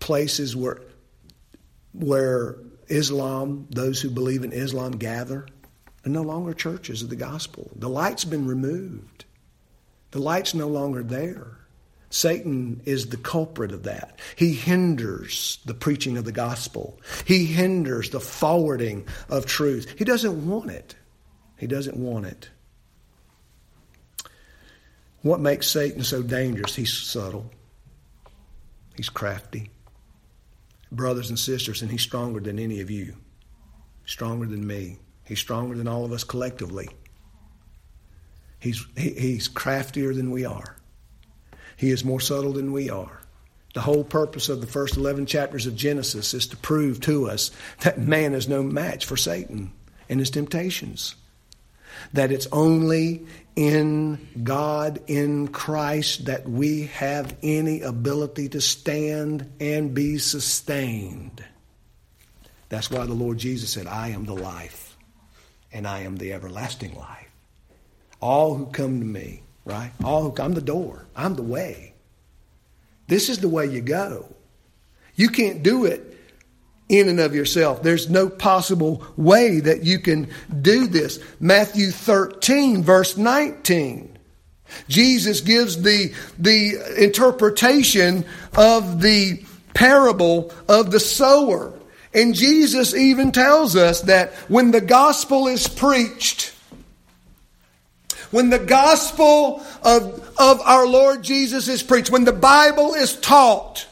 places 0.04 0.54
where, 0.54 0.82
where 1.94 2.56
Islam, 2.88 3.66
those 3.70 4.02
who 4.02 4.10
believe 4.10 4.44
in 4.44 4.52
Islam, 4.52 4.92
gather, 4.92 5.46
are 6.04 6.10
no 6.10 6.20
longer 6.20 6.52
churches 6.52 7.00
of 7.00 7.08
the 7.08 7.16
gospel. 7.16 7.70
The 7.74 7.88
light's 7.88 8.26
been 8.26 8.46
removed. 8.46 9.24
The 10.10 10.18
light's 10.18 10.52
no 10.52 10.68
longer 10.68 11.02
there. 11.02 11.56
Satan 12.10 12.82
is 12.84 13.08
the 13.08 13.16
culprit 13.16 13.72
of 13.72 13.84
that. 13.84 14.18
He 14.36 14.52
hinders 14.52 15.58
the 15.64 15.72
preaching 15.72 16.18
of 16.18 16.26
the 16.26 16.32
gospel. 16.32 17.00
He 17.24 17.46
hinders 17.46 18.10
the 18.10 18.20
forwarding 18.20 19.08
of 19.30 19.46
truth. 19.46 19.94
He 19.96 20.04
doesn't 20.04 20.46
want 20.46 20.70
it. 20.70 20.94
He 21.56 21.66
doesn't 21.66 21.96
want 21.96 22.26
it. 22.26 22.50
What 25.22 25.40
makes 25.40 25.66
Satan 25.66 26.04
so 26.04 26.22
dangerous? 26.22 26.76
He's 26.76 26.92
subtle. 26.92 27.50
He's 28.96 29.08
crafty. 29.08 29.70
Brothers 30.94 31.28
and 31.28 31.38
sisters, 31.38 31.82
and 31.82 31.90
he's 31.90 32.02
stronger 32.02 32.40
than 32.40 32.58
any 32.58 32.80
of 32.80 32.90
you. 32.90 33.16
Stronger 34.06 34.46
than 34.46 34.66
me. 34.66 34.98
He's 35.24 35.40
stronger 35.40 35.74
than 35.74 35.88
all 35.88 36.04
of 36.04 36.12
us 36.12 36.24
collectively. 36.24 36.88
He's, 38.60 38.84
he, 38.96 39.10
he's 39.10 39.48
craftier 39.48 40.14
than 40.14 40.30
we 40.30 40.44
are. 40.44 40.76
He 41.76 41.90
is 41.90 42.04
more 42.04 42.20
subtle 42.20 42.52
than 42.52 42.72
we 42.72 42.90
are. 42.90 43.20
The 43.74 43.80
whole 43.80 44.04
purpose 44.04 44.48
of 44.48 44.60
the 44.60 44.66
first 44.66 44.96
11 44.96 45.26
chapters 45.26 45.66
of 45.66 45.74
Genesis 45.74 46.32
is 46.32 46.46
to 46.48 46.56
prove 46.56 47.00
to 47.02 47.28
us 47.28 47.50
that 47.80 47.98
man 47.98 48.32
is 48.32 48.48
no 48.48 48.62
match 48.62 49.04
for 49.04 49.16
Satan 49.16 49.72
and 50.08 50.20
his 50.20 50.30
temptations. 50.30 51.16
That 52.12 52.30
it's 52.30 52.46
only 52.52 53.26
in 53.56 54.28
God, 54.42 55.00
in 55.06 55.48
Christ, 55.48 56.26
that 56.26 56.48
we 56.48 56.86
have 56.86 57.36
any 57.42 57.82
ability 57.82 58.48
to 58.50 58.60
stand 58.60 59.50
and 59.60 59.94
be 59.94 60.18
sustained. 60.18 61.44
That's 62.68 62.90
why 62.90 63.06
the 63.06 63.14
Lord 63.14 63.38
Jesus 63.38 63.70
said, 63.70 63.86
I 63.86 64.08
am 64.08 64.24
the 64.24 64.34
life, 64.34 64.96
and 65.72 65.86
I 65.86 66.00
am 66.00 66.16
the 66.16 66.32
everlasting 66.32 66.94
life. 66.96 67.30
All 68.20 68.54
who 68.54 68.66
come 68.66 69.00
to 69.00 69.06
me 69.06 69.44
right? 69.64 69.90
Oh, 70.02 70.34
I'm 70.38 70.54
the 70.54 70.60
door. 70.60 71.06
I'm 71.16 71.34
the 71.34 71.42
way. 71.42 71.94
This 73.06 73.28
is 73.28 73.38
the 73.38 73.48
way 73.48 73.66
you 73.66 73.80
go. 73.80 74.34
You 75.14 75.28
can't 75.28 75.62
do 75.62 75.84
it 75.84 76.13
in 76.88 77.08
and 77.08 77.20
of 77.20 77.34
yourself. 77.34 77.82
There's 77.82 78.10
no 78.10 78.28
possible 78.28 79.04
way 79.16 79.60
that 79.60 79.84
you 79.84 79.98
can 79.98 80.28
do 80.60 80.86
this. 80.86 81.18
Matthew 81.40 81.90
13, 81.90 82.82
verse 82.82 83.16
19. 83.16 84.18
Jesus 84.88 85.40
gives 85.40 85.82
the, 85.82 86.12
the 86.38 87.02
interpretation 87.02 88.24
of 88.56 89.00
the 89.00 89.44
parable 89.72 90.52
of 90.68 90.90
the 90.90 91.00
sower. 91.00 91.72
And 92.12 92.34
Jesus 92.34 92.94
even 92.94 93.32
tells 93.32 93.76
us 93.76 94.02
that 94.02 94.32
when 94.48 94.70
the 94.70 94.80
gospel 94.80 95.48
is 95.48 95.66
preached, 95.66 96.54
when 98.30 98.50
the 98.50 98.58
gospel 98.58 99.64
of, 99.82 100.34
of 100.38 100.60
our 100.62 100.86
Lord 100.86 101.22
Jesus 101.22 101.68
is 101.68 101.82
preached, 101.82 102.10
when 102.10 102.24
the 102.24 102.32
Bible 102.32 102.94
is 102.94 103.16
taught, 103.16 103.86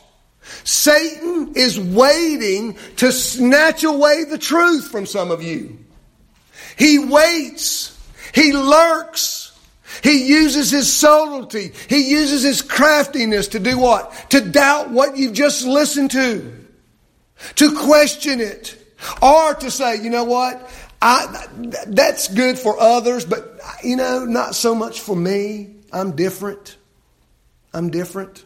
Satan 0.64 1.52
is 1.54 1.78
waiting 1.78 2.76
to 2.96 3.12
snatch 3.12 3.84
away 3.84 4.24
the 4.24 4.38
truth 4.38 4.88
from 4.90 5.06
some 5.06 5.30
of 5.30 5.42
you. 5.42 5.78
He 6.76 6.98
waits. 6.98 7.98
He 8.34 8.52
lurks. 8.52 9.58
He 10.02 10.26
uses 10.26 10.70
his 10.70 10.92
subtlety. 10.92 11.72
He 11.88 12.10
uses 12.10 12.42
his 12.42 12.62
craftiness 12.62 13.48
to 13.48 13.60
do 13.60 13.78
what? 13.78 14.12
To 14.30 14.40
doubt 14.40 14.90
what 14.90 15.16
you've 15.16 15.34
just 15.34 15.64
listened 15.64 16.10
to. 16.12 16.52
To 17.56 17.78
question 17.78 18.40
it. 18.40 18.78
Or 19.20 19.54
to 19.54 19.70
say, 19.70 20.02
you 20.02 20.10
know 20.10 20.24
what? 20.24 20.70
I, 21.00 21.46
that's 21.88 22.28
good 22.28 22.58
for 22.58 22.78
others, 22.78 23.24
but 23.24 23.58
you 23.82 23.96
know, 23.96 24.24
not 24.24 24.54
so 24.54 24.74
much 24.74 25.00
for 25.00 25.16
me. 25.16 25.74
I'm 25.92 26.14
different. 26.14 26.76
I'm 27.74 27.90
different. 27.90 28.44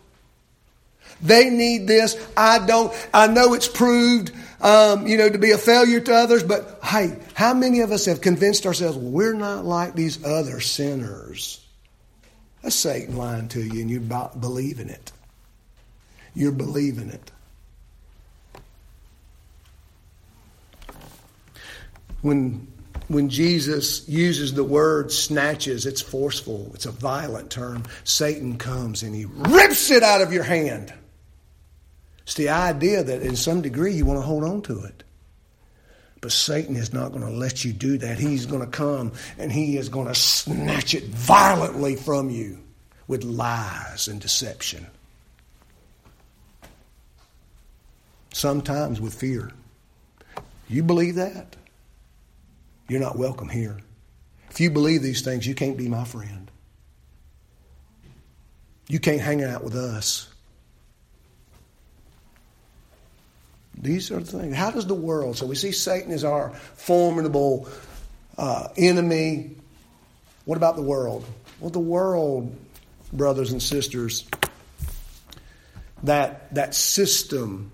They 1.22 1.50
need 1.50 1.86
this. 1.86 2.16
I 2.36 2.64
don't. 2.64 2.92
I 3.12 3.26
know 3.26 3.54
it's 3.54 3.68
proved, 3.68 4.32
um, 4.60 5.06
you 5.06 5.16
know, 5.16 5.28
to 5.28 5.38
be 5.38 5.52
a 5.52 5.58
failure 5.58 6.00
to 6.00 6.14
others. 6.14 6.42
But 6.42 6.80
hey, 6.82 7.18
how 7.34 7.54
many 7.54 7.80
of 7.80 7.90
us 7.90 8.06
have 8.06 8.20
convinced 8.20 8.66
ourselves 8.66 8.98
we're 8.98 9.34
not 9.34 9.64
like 9.64 9.94
these 9.94 10.24
other 10.24 10.60
sinners? 10.60 11.64
That's 12.62 12.74
Satan 12.74 13.16
lying 13.16 13.48
to 13.48 13.62
you, 13.62 13.80
and 13.80 13.90
you 13.90 14.00
believe 14.00 14.80
in 14.80 14.90
it. 14.90 15.12
You're 16.34 16.52
believing 16.52 17.08
it. 17.08 17.30
when 22.26 22.66
when 23.08 23.28
Jesus 23.28 24.08
uses 24.08 24.52
the 24.52 24.64
word 24.64 25.12
snatches, 25.12 25.86
it's 25.86 26.00
forceful, 26.00 26.72
it's 26.74 26.86
a 26.86 26.90
violent 26.90 27.50
term. 27.50 27.84
Satan 28.02 28.58
comes 28.58 29.04
and 29.04 29.14
he 29.14 29.26
rips 29.26 29.92
it 29.92 30.02
out 30.02 30.22
of 30.22 30.32
your 30.32 30.42
hand. 30.42 30.92
It's 32.26 32.34
the 32.34 32.48
idea 32.48 33.04
that 33.04 33.22
in 33.22 33.36
some 33.36 33.62
degree 33.62 33.92
you 33.92 34.04
want 34.04 34.18
to 34.18 34.26
hold 34.26 34.42
on 34.42 34.60
to 34.62 34.82
it. 34.82 35.04
But 36.20 36.32
Satan 36.32 36.74
is 36.74 36.92
not 36.92 37.12
going 37.12 37.22
to 37.22 37.30
let 37.30 37.64
you 37.64 37.72
do 37.72 37.98
that. 37.98 38.18
He's 38.18 38.46
going 38.46 38.62
to 38.62 38.66
come 38.66 39.12
and 39.38 39.52
he 39.52 39.76
is 39.76 39.88
going 39.88 40.08
to 40.08 40.14
snatch 40.14 40.92
it 40.92 41.04
violently 41.04 41.94
from 41.94 42.28
you 42.28 42.58
with 43.06 43.22
lies 43.22 44.08
and 44.08 44.20
deception. 44.20 44.88
Sometimes 48.32 49.00
with 49.00 49.14
fear. 49.14 49.52
You 50.68 50.82
believe 50.82 51.14
that? 51.14 51.54
You're 52.88 52.98
not 52.98 53.16
welcome 53.16 53.48
here. 53.48 53.78
If 54.50 54.58
you 54.58 54.68
believe 54.72 55.00
these 55.00 55.22
things, 55.22 55.46
you 55.46 55.54
can't 55.54 55.76
be 55.76 55.88
my 55.88 56.02
friend. 56.02 56.50
You 58.88 58.98
can't 58.98 59.20
hang 59.20 59.44
out 59.44 59.62
with 59.62 59.76
us. 59.76 60.28
These 63.87 64.11
are 64.11 64.18
the 64.18 64.41
things. 64.41 64.57
How 64.57 64.72
does 64.72 64.87
the 64.87 64.95
world? 64.95 65.37
So 65.37 65.47
we 65.47 65.55
see 65.55 65.70
Satan 65.70 66.11
as 66.11 66.24
our 66.24 66.51
formidable 66.74 67.68
uh, 68.37 68.68
enemy. 68.76 69.53
What 70.45 70.57
about 70.57 70.74
the 70.74 70.82
world? 70.82 71.24
Well, 71.61 71.70
the 71.70 71.78
world, 71.78 72.55
brothers 73.12 73.53
and 73.53 73.62
sisters, 73.62 74.26
that 76.03 76.53
that 76.55 76.74
system 76.74 77.70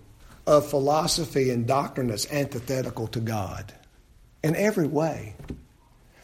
of 0.46 0.68
philosophy 0.68 1.48
and 1.48 1.66
doctrine 1.66 2.08
that's 2.08 2.30
antithetical 2.30 3.06
to 3.08 3.20
God 3.20 3.72
in 4.44 4.54
every 4.54 4.86
way. 4.86 5.34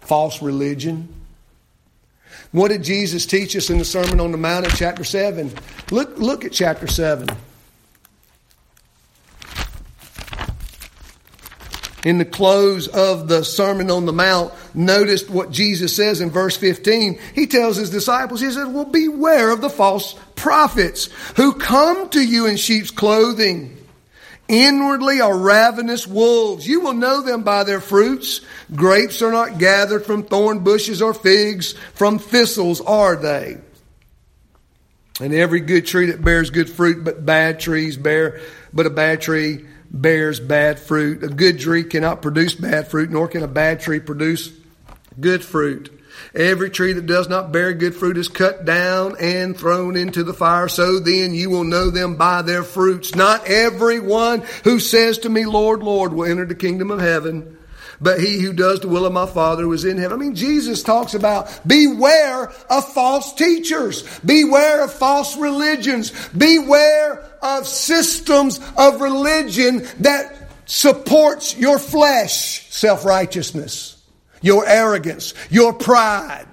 False 0.03 0.43
religion. 0.43 1.09
What 2.53 2.69
did 2.69 2.83
Jesus 2.83 3.25
teach 3.25 3.57
us 3.57 3.71
in 3.71 3.79
the 3.79 3.87
Sermon 3.87 4.21
on 4.21 4.33
the 4.33 4.39
Mount 4.39 4.67
in 4.67 4.71
chapter 4.73 5.05
7? 5.05 5.51
Look, 5.91 6.19
look 6.19 6.45
at 6.45 6.53
chapter 6.53 6.87
7. 6.87 7.29
In 12.09 12.19
the 12.19 12.25
close 12.25 12.89
of 12.89 13.29
the 13.29 13.45
Sermon 13.45 13.91
on 13.91 14.07
the 14.07 14.13
Mount, 14.13 14.53
noticed 14.75 15.29
what 15.29 15.51
Jesus 15.51 15.95
says 15.95 16.21
in 16.21 16.31
verse 16.31 16.57
15. 16.57 17.19
He 17.35 17.47
tells 17.47 17.77
his 17.77 17.91
disciples, 17.91 18.41
he 18.41 18.51
says, 18.51 18.69
Well, 18.69 18.85
beware 18.85 19.51
of 19.51 19.61
the 19.61 19.71
false 19.71 20.15
prophets 20.35 21.11
who 21.37 21.53
come 21.53 22.09
to 22.11 22.21
you 22.21 22.47
in 22.47 22.57
sheep's 22.57 22.91
clothing 22.91 23.79
Inwardly 24.49 25.21
are 25.21 25.37
ravenous 25.37 26.07
wolves. 26.07 26.67
You 26.67 26.81
will 26.81 26.95
know 26.95 27.21
them 27.21 27.43
by 27.43 27.65
their 27.65 27.81
fruits. 27.81 28.41
Grapes 28.75 29.21
are 29.21 29.31
not 29.31 29.59
gathered 29.59 30.07
from 30.07 30.23
thorn 30.23 30.61
bushes 30.61 31.03
or 31.03 31.13
figs 31.13 31.75
from 31.93 32.19
thistles 32.19 32.81
are 32.81 33.15
they. 33.15 33.59
And 35.21 35.35
every 35.35 35.61
good 35.61 35.85
tree 35.85 36.07
that 36.07 36.25
bears 36.25 36.49
good 36.49 36.71
fruit, 36.71 37.05
but 37.05 37.27
bad 37.27 37.61
trees 37.61 37.99
bear, 37.99 38.41
but 38.73 38.87
a 38.87 38.91
bad 38.91 39.21
tree 39.21 39.67
bears 39.91 40.41
bad 40.41 40.79
fruit. 40.79 41.23
A 41.23 41.29
good 41.29 41.61
tree 41.61 41.85
cannot 41.85 42.23
produce 42.23 42.55
bad 42.55 42.89
fruit, 42.89 43.11
nor 43.11 43.29
can 43.29 43.43
a 43.43 43.49
bad 43.49 43.81
tree 43.81 44.01
produce 44.01 44.53
good 45.19 45.45
fruit. 45.45 45.93
Every 46.35 46.71
tree 46.71 46.93
that 46.95 47.07
does 47.07 47.29
not 47.29 47.53
bear 47.53 47.73
good 47.73 47.95
fruit 47.95 48.17
is 48.17 48.29
cut 48.29 48.65
down 48.65 49.17
and 49.21 49.57
thrown 49.57 49.97
into 49.97 50.25
the 50.25 50.35
fire. 50.35 50.69
So 50.69 50.99
then 50.99 51.35
you 51.35 51.51
will 51.51 51.65
know 51.65 51.91
them 51.91 52.17
by 52.17 52.43
their 52.43 52.65
fruits. 52.65 53.15
Not 53.15 53.47
everyone 53.47 54.45
who 54.65 54.81
says 54.81 55.19
to 55.19 55.29
me, 55.29 55.47
Lord, 55.47 55.83
Lord, 55.83 56.13
will 56.13 56.29
enter 56.29 56.45
the 56.45 56.55
kingdom 56.55 56.91
of 56.91 57.01
heaven 57.01 57.58
but 58.01 58.21
he 58.21 58.41
who 58.41 58.53
does 58.53 58.81
the 58.81 58.89
will 58.89 59.07
of 59.07 59.13
my 59.13 59.27
Father 59.27 59.65
who 59.65 59.73
is 59.73 59.85
in 59.85 59.99
heaven. 59.99 60.21
I 60.21 60.25
mean, 60.25 60.35
Jesus 60.35 60.83
talks 60.83 61.15
about 61.15 61.67
beware 61.67 62.51
of 62.71 62.93
false 62.93 63.35
teachers, 63.35 64.05
beware 64.21 64.85
of 64.85 64.93
false 64.93 65.37
religions, 65.37 66.13
beware 66.31 67.25
of 67.43 67.67
systems 67.67 68.61
of 68.77 69.01
religion 69.01 69.87
that 70.01 70.51
supports 70.67 71.57
your 71.57 71.79
flesh, 71.79 72.71
self 72.71 73.05
righteousness 73.05 73.99
your 74.43 74.67
arrogance, 74.67 75.35
your 75.51 75.73
pride. 75.73 76.47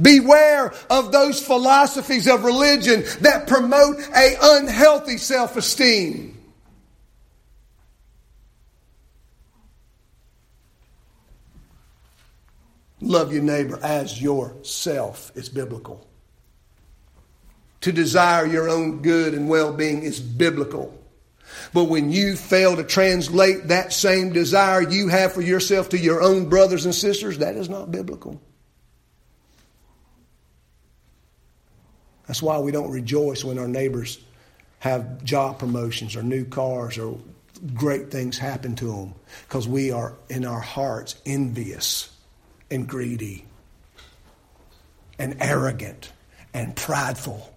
Beware 0.00 0.72
of 0.90 1.12
those 1.12 1.40
philosophies 1.40 2.26
of 2.26 2.44
religion 2.44 3.04
that 3.20 3.46
promote 3.46 3.98
a 4.14 4.36
unhealthy 4.40 5.18
self-esteem. 5.18 6.37
Love 13.00 13.32
your 13.32 13.42
neighbor 13.42 13.78
as 13.82 14.20
yourself 14.20 15.30
is 15.34 15.48
biblical. 15.48 16.06
to 17.80 17.92
desire 17.92 18.44
your 18.46 18.68
own 18.68 19.02
good 19.02 19.34
and 19.34 19.48
well 19.48 19.72
being 19.72 20.02
is 20.02 20.20
biblical. 20.20 20.94
But 21.72 21.84
when 21.84 22.10
you 22.10 22.36
fail 22.36 22.76
to 22.76 22.84
translate 22.84 23.68
that 23.68 23.92
same 23.92 24.32
desire 24.32 24.82
you 24.82 25.08
have 25.08 25.32
for 25.32 25.40
yourself 25.42 25.88
to 25.90 25.98
your 25.98 26.22
own 26.22 26.48
brothers 26.48 26.84
and 26.84 26.94
sisters, 26.94 27.38
that 27.38 27.56
is 27.56 27.68
not 27.68 27.90
biblical. 27.90 28.40
That's 32.26 32.42
why 32.42 32.58
we 32.58 32.72
don't 32.72 32.90
rejoice 32.90 33.44
when 33.44 33.58
our 33.58 33.68
neighbors 33.68 34.18
have 34.80 35.24
job 35.24 35.58
promotions 35.58 36.14
or 36.16 36.22
new 36.22 36.44
cars 36.44 36.98
or 36.98 37.18
great 37.74 38.10
things 38.10 38.36
happen 38.38 38.76
to 38.76 38.86
them 38.86 39.14
because 39.48 39.66
we 39.66 39.90
are 39.90 40.14
in 40.28 40.44
our 40.44 40.60
hearts 40.60 41.16
envious 41.24 42.10
and 42.70 42.86
greedy 42.86 43.44
and 45.18 45.36
arrogant 45.40 46.12
and 46.54 46.74
prideful. 46.76 47.54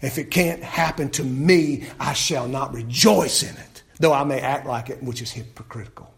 If 0.00 0.18
it 0.18 0.30
can't 0.30 0.62
happen 0.62 1.10
to 1.10 1.24
me, 1.24 1.84
I 2.00 2.12
shall 2.12 2.48
not 2.48 2.74
rejoice 2.74 3.42
in 3.42 3.56
it, 3.56 3.82
though 4.00 4.12
I 4.12 4.24
may 4.24 4.40
act 4.40 4.66
like 4.66 4.90
it, 4.90 5.02
which 5.02 5.22
is 5.22 5.30
hypocritical. 5.30 6.12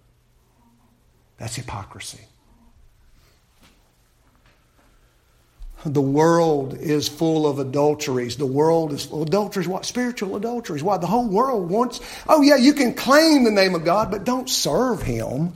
That's 1.37 1.55
hypocrisy. 1.55 2.21
The 5.85 6.01
world 6.01 6.79
is 6.79 7.09
full 7.09 7.47
of 7.47 7.59
adulteries. 7.59 8.39
The 8.39 8.47
world 8.47 8.93
is 8.95 9.05
full 9.05 9.21
of 9.21 9.29
adulteries. 9.29 9.69
What? 9.69 9.85
Spiritual 9.85 10.35
adulteries. 10.35 10.83
Why? 10.83 10.97
The 10.97 11.07
whole 11.07 11.29
world 11.29 11.69
wants, 11.69 12.01
oh 12.27 12.41
yeah, 12.41 12.57
you 12.57 12.73
can 12.73 12.95
claim 12.95 13.45
the 13.45 13.51
name 13.51 13.75
of 13.75 13.85
God, 13.85 14.11
but 14.11 14.25
don't 14.25 14.49
serve 14.49 15.03
Him. 15.03 15.53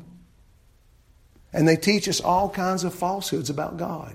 And 1.53 1.67
they 1.67 1.77
teach 1.77 2.09
us 2.09 2.21
all 2.21 2.51
kinds 2.51 2.85
of 2.85 2.95
falsehoods 2.95 3.51
about 3.51 3.77
God. 3.77 4.15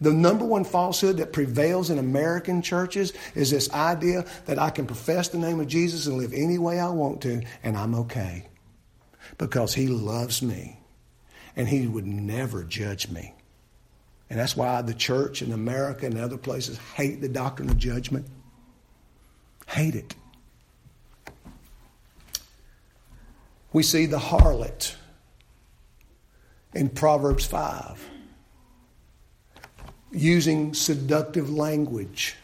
The 0.00 0.12
number 0.12 0.44
one 0.44 0.64
falsehood 0.64 1.18
that 1.18 1.32
prevails 1.32 1.88
in 1.88 1.98
American 1.98 2.60
churches 2.60 3.12
is 3.34 3.50
this 3.50 3.72
idea 3.72 4.26
that 4.46 4.58
I 4.58 4.70
can 4.70 4.86
profess 4.86 5.28
the 5.28 5.38
name 5.38 5.60
of 5.60 5.68
Jesus 5.68 6.06
and 6.06 6.16
live 6.16 6.32
any 6.32 6.58
way 6.58 6.80
I 6.80 6.88
want 6.88 7.20
to, 7.22 7.42
and 7.62 7.76
I'm 7.76 7.94
okay. 7.94 8.48
Because 9.38 9.74
He 9.74 9.86
loves 9.86 10.42
me, 10.42 10.80
and 11.54 11.68
He 11.68 11.86
would 11.86 12.06
never 12.06 12.64
judge 12.64 13.10
me. 13.10 13.32
And 14.28 14.40
that's 14.40 14.56
why 14.56 14.82
the 14.82 14.94
church 14.94 15.40
in 15.40 15.52
America 15.52 16.06
and 16.06 16.18
other 16.18 16.38
places 16.38 16.78
hate 16.96 17.20
the 17.20 17.28
doctrine 17.28 17.70
of 17.70 17.78
judgment. 17.78 18.26
Hate 19.68 19.94
it. 19.94 20.14
We 23.72 23.82
see 23.82 24.06
the 24.06 24.18
harlot 24.18 24.96
in 26.74 26.88
Proverbs 26.88 27.44
5 27.46 28.10
using 30.12 30.74
seductive 30.74 31.50
language. 31.50 32.36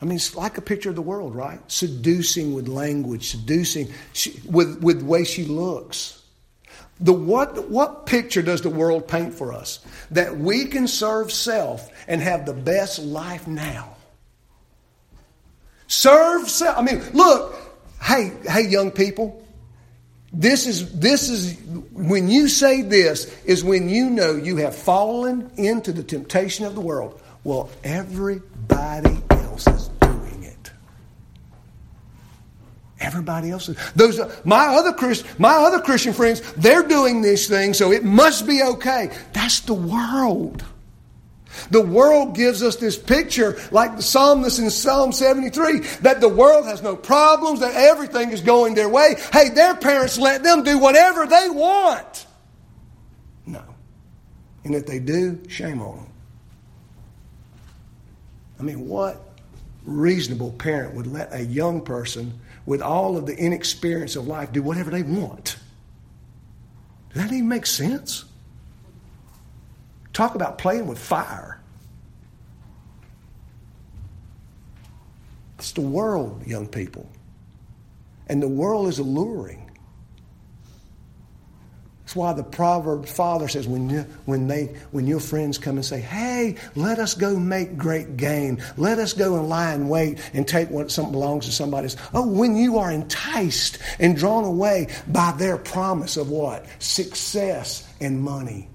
I 0.00 0.04
mean, 0.04 0.16
it's 0.16 0.36
like 0.36 0.58
a 0.58 0.62
picture 0.62 0.90
of 0.90 0.96
the 0.96 1.02
world, 1.02 1.34
right? 1.34 1.60
Seducing 1.70 2.54
with 2.54 2.68
language, 2.68 3.30
seducing 3.30 3.88
she, 4.12 4.40
with, 4.44 4.82
with 4.82 5.00
the 5.00 5.04
way 5.04 5.24
she 5.24 5.44
looks. 5.44 6.22
The 7.00 7.12
what, 7.12 7.68
what 7.68 8.06
picture 8.06 8.42
does 8.42 8.60
the 8.60 8.70
world 8.70 9.08
paint 9.08 9.34
for 9.34 9.52
us? 9.52 9.80
That 10.10 10.36
we 10.36 10.66
can 10.66 10.86
serve 10.86 11.32
self 11.32 11.90
and 12.06 12.20
have 12.20 12.46
the 12.46 12.52
best 12.52 13.00
life 13.00 13.48
now. 13.48 13.96
Serve 15.86 16.48
self. 16.48 16.78
I 16.78 16.82
mean, 16.82 17.02
look, 17.12 17.54
hey, 18.02 18.32
hey, 18.46 18.68
young 18.68 18.90
people, 18.90 19.43
this 20.34 20.66
is, 20.66 20.98
this 20.98 21.28
is, 21.28 21.56
when 21.92 22.28
you 22.28 22.48
say 22.48 22.82
this, 22.82 23.32
is 23.44 23.62
when 23.62 23.88
you 23.88 24.10
know 24.10 24.34
you 24.34 24.56
have 24.58 24.74
fallen 24.74 25.50
into 25.56 25.92
the 25.92 26.02
temptation 26.02 26.66
of 26.66 26.74
the 26.74 26.80
world. 26.80 27.20
Well, 27.44 27.70
everybody 27.84 29.22
else 29.30 29.66
is 29.68 29.88
doing 30.00 30.42
it. 30.42 30.72
Everybody 32.98 33.50
else 33.50 33.68
is. 33.68 33.76
Those, 33.92 34.20
my 34.44 34.66
other 34.66 34.92
Christ, 34.92 35.24
my 35.38 35.52
other 35.54 35.80
Christian 35.80 36.12
friends, 36.12 36.40
they're 36.54 36.86
doing 36.88 37.22
these 37.22 37.46
things, 37.46 37.78
so 37.78 37.92
it 37.92 38.02
must 38.02 38.46
be 38.46 38.62
okay. 38.62 39.10
That's 39.32 39.60
the 39.60 39.74
world. 39.74 40.64
The 41.70 41.80
world 41.80 42.34
gives 42.34 42.62
us 42.62 42.76
this 42.76 42.98
picture, 42.98 43.58
like 43.70 43.96
the 43.96 44.02
psalmist 44.02 44.58
in 44.58 44.70
Psalm 44.70 45.12
73, 45.12 45.80
that 46.02 46.20
the 46.20 46.28
world 46.28 46.66
has 46.66 46.82
no 46.82 46.96
problems, 46.96 47.60
that 47.60 47.74
everything 47.74 48.30
is 48.30 48.40
going 48.40 48.74
their 48.74 48.88
way. 48.88 49.16
Hey, 49.32 49.50
their 49.50 49.74
parents 49.74 50.18
let 50.18 50.42
them 50.42 50.62
do 50.62 50.78
whatever 50.78 51.26
they 51.26 51.48
want. 51.50 52.26
No. 53.46 53.62
And 54.64 54.74
if 54.74 54.86
they 54.86 54.98
do, 54.98 55.40
shame 55.48 55.80
on 55.80 55.96
them. 55.96 56.06
I 58.58 58.62
mean, 58.62 58.88
what 58.88 59.20
reasonable 59.84 60.52
parent 60.52 60.94
would 60.94 61.06
let 61.06 61.32
a 61.34 61.44
young 61.44 61.82
person 61.82 62.40
with 62.66 62.80
all 62.80 63.16
of 63.16 63.26
the 63.26 63.36
inexperience 63.36 64.16
of 64.16 64.26
life 64.26 64.52
do 64.52 64.62
whatever 64.62 64.90
they 64.90 65.02
want? 65.02 65.56
Does 67.12 67.22
that 67.22 67.32
even 67.32 67.48
make 67.48 67.66
sense? 67.66 68.24
Talk 70.14 70.36
about 70.36 70.58
playing 70.58 70.86
with 70.86 70.98
fire. 70.98 71.60
It's 75.58 75.72
the 75.72 75.80
world, 75.82 76.46
young 76.46 76.68
people. 76.68 77.06
And 78.28 78.42
the 78.42 78.48
world 78.48 78.88
is 78.88 78.98
alluring. 78.98 79.60
That's 82.02 82.14
why 82.14 82.32
the 82.32 82.44
proverb 82.44 83.06
father 83.06 83.48
says 83.48 83.66
when, 83.66 83.90
you, 83.90 84.06
when, 84.24 84.46
they, 84.46 84.76
when 84.92 85.06
your 85.06 85.18
friends 85.18 85.58
come 85.58 85.76
and 85.76 85.84
say, 85.84 86.00
hey, 86.00 86.56
let 86.76 87.00
us 87.00 87.14
go 87.14 87.36
make 87.36 87.76
great 87.76 88.16
gain. 88.16 88.62
Let 88.76 88.98
us 88.98 89.14
go 89.14 89.36
and 89.36 89.48
lie 89.48 89.74
in 89.74 89.88
wait 89.88 90.20
and 90.32 90.46
take 90.46 90.70
what 90.70 90.92
something 90.92 91.12
belongs 91.12 91.46
to 91.46 91.52
somebody 91.52 91.86
else. 91.86 91.96
Oh, 92.12 92.26
when 92.26 92.56
you 92.56 92.78
are 92.78 92.92
enticed 92.92 93.78
and 93.98 94.16
drawn 94.16 94.44
away 94.44 94.88
by 95.08 95.32
their 95.32 95.56
promise 95.56 96.16
of 96.16 96.30
what? 96.30 96.66
Success 96.78 97.88
and 98.00 98.22
money. 98.22 98.68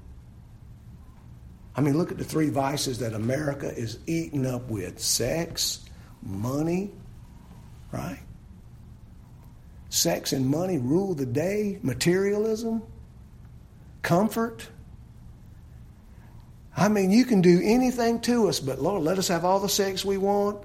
I 1.79 1.81
mean, 1.81 1.97
look 1.97 2.11
at 2.11 2.17
the 2.17 2.25
three 2.25 2.49
vices 2.49 2.99
that 2.99 3.13
America 3.13 3.73
is 3.73 3.99
eaten 4.05 4.45
up 4.45 4.69
with 4.69 4.99
sex, 4.99 5.79
money, 6.21 6.91
right? 7.93 8.19
Sex 9.87 10.33
and 10.33 10.45
money 10.45 10.77
rule 10.77 11.13
the 11.13 11.25
day, 11.25 11.79
materialism, 11.81 12.83
comfort. 14.01 14.67
I 16.75 16.89
mean, 16.89 17.11
you 17.11 17.23
can 17.23 17.39
do 17.39 17.61
anything 17.63 18.19
to 18.23 18.49
us, 18.49 18.59
but 18.59 18.81
Lord, 18.81 19.03
let 19.03 19.17
us 19.17 19.29
have 19.29 19.45
all 19.45 19.61
the 19.61 19.69
sex 19.69 20.03
we 20.03 20.17
want. 20.17 20.61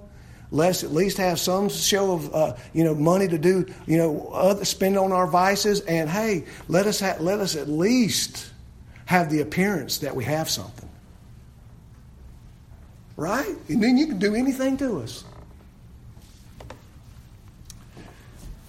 Let 0.51 0.71
us 0.71 0.83
at 0.83 0.91
least 0.91 1.19
have 1.19 1.39
some 1.39 1.69
show 1.69 2.11
of 2.11 2.35
uh, 2.35 2.57
you 2.73 2.83
know 2.83 2.97
money 2.97 3.29
to 3.29 3.39
do 3.39 3.67
you 3.87 3.99
know 3.99 4.31
other, 4.33 4.65
spend 4.65 4.99
on 4.99 5.13
our 5.13 5.29
vices, 5.29 5.81
and 5.83 6.11
hey, 6.11 6.47
let 6.67 6.89
us 6.89 6.99
ha- 6.99 7.19
let 7.21 7.39
us 7.39 7.55
at 7.55 7.69
least 7.69 8.51
have 9.07 9.31
the 9.31 9.43
appearance 9.43 9.99
that 9.99 10.17
we 10.17 10.25
have 10.25 10.51
something. 10.51 10.84
Right? 13.17 13.55
And 13.69 13.83
then 13.83 13.97
you 13.97 14.07
can 14.07 14.19
do 14.19 14.35
anything 14.35 14.77
to 14.79 15.01
us. 15.01 15.25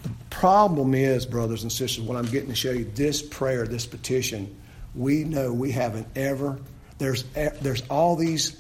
The 0.04 0.10
problem 0.30 0.94
is, 0.94 1.26
brothers 1.26 1.64
and 1.64 1.72
sisters, 1.72 2.04
what 2.04 2.18
I'm 2.18 2.26
getting 2.26 2.50
to 2.50 2.56
show 2.56 2.72
you, 2.72 2.86
this 2.86 3.22
prayer, 3.22 3.66
this 3.66 3.86
petition, 3.86 4.56
we 4.94 5.24
know 5.24 5.52
we 5.52 5.72
haven't 5.72 6.08
ever, 6.16 6.60
there's, 7.00 7.24
there's 7.62 7.82
all 7.90 8.16
these 8.16 8.60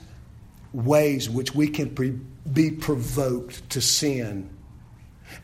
ways 0.73 1.29
which 1.29 1.55
we 1.55 1.67
can 1.67 1.89
pre, 1.89 2.11
be 2.51 2.71
provoked 2.71 3.69
to 3.69 3.81
sin 3.81 4.49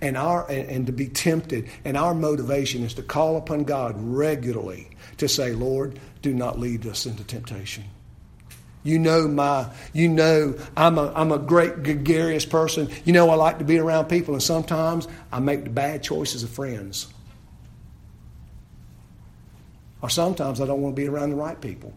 and 0.01 0.17
our 0.17 0.49
and, 0.49 0.69
and, 0.69 0.85
to 0.87 0.91
be 0.91 1.07
tempted 1.07 1.69
and 1.85 1.97
our 1.97 2.13
motivation 2.13 2.83
is 2.83 2.93
to 2.93 3.01
call 3.01 3.37
upon 3.37 3.63
god 3.63 3.95
regularly 3.97 4.89
to 5.17 5.27
say 5.27 5.53
lord 5.53 5.99
do 6.21 6.33
not 6.33 6.59
lead 6.59 6.85
us 6.85 7.05
into 7.05 7.23
temptation 7.23 7.83
you 8.83 8.97
know 8.99 9.27
my, 9.27 9.67
you 9.93 10.07
know 10.07 10.55
I'm 10.75 10.97
a, 10.97 11.11
I'm 11.13 11.31
a 11.31 11.37
great 11.37 11.83
gregarious 11.83 12.45
person. 12.45 12.89
You 13.05 13.13
know 13.13 13.29
I 13.29 13.35
like 13.35 13.59
to 13.59 13.65
be 13.65 13.77
around 13.77 14.05
people, 14.05 14.33
and 14.33 14.41
sometimes 14.41 15.07
I 15.31 15.39
make 15.39 15.63
the 15.63 15.69
bad 15.69 16.03
choices 16.03 16.43
of 16.43 16.49
friends. 16.49 17.07
Or 20.01 20.09
sometimes 20.09 20.59
I 20.59 20.65
don't 20.65 20.81
want 20.81 20.95
to 20.95 21.01
be 21.01 21.07
around 21.07 21.29
the 21.29 21.35
right 21.35 21.59
people. 21.59 21.93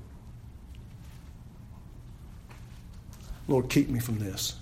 Lord, 3.49 3.69
keep 3.71 3.89
me 3.89 3.99
from 3.99 4.19
this. 4.19 4.57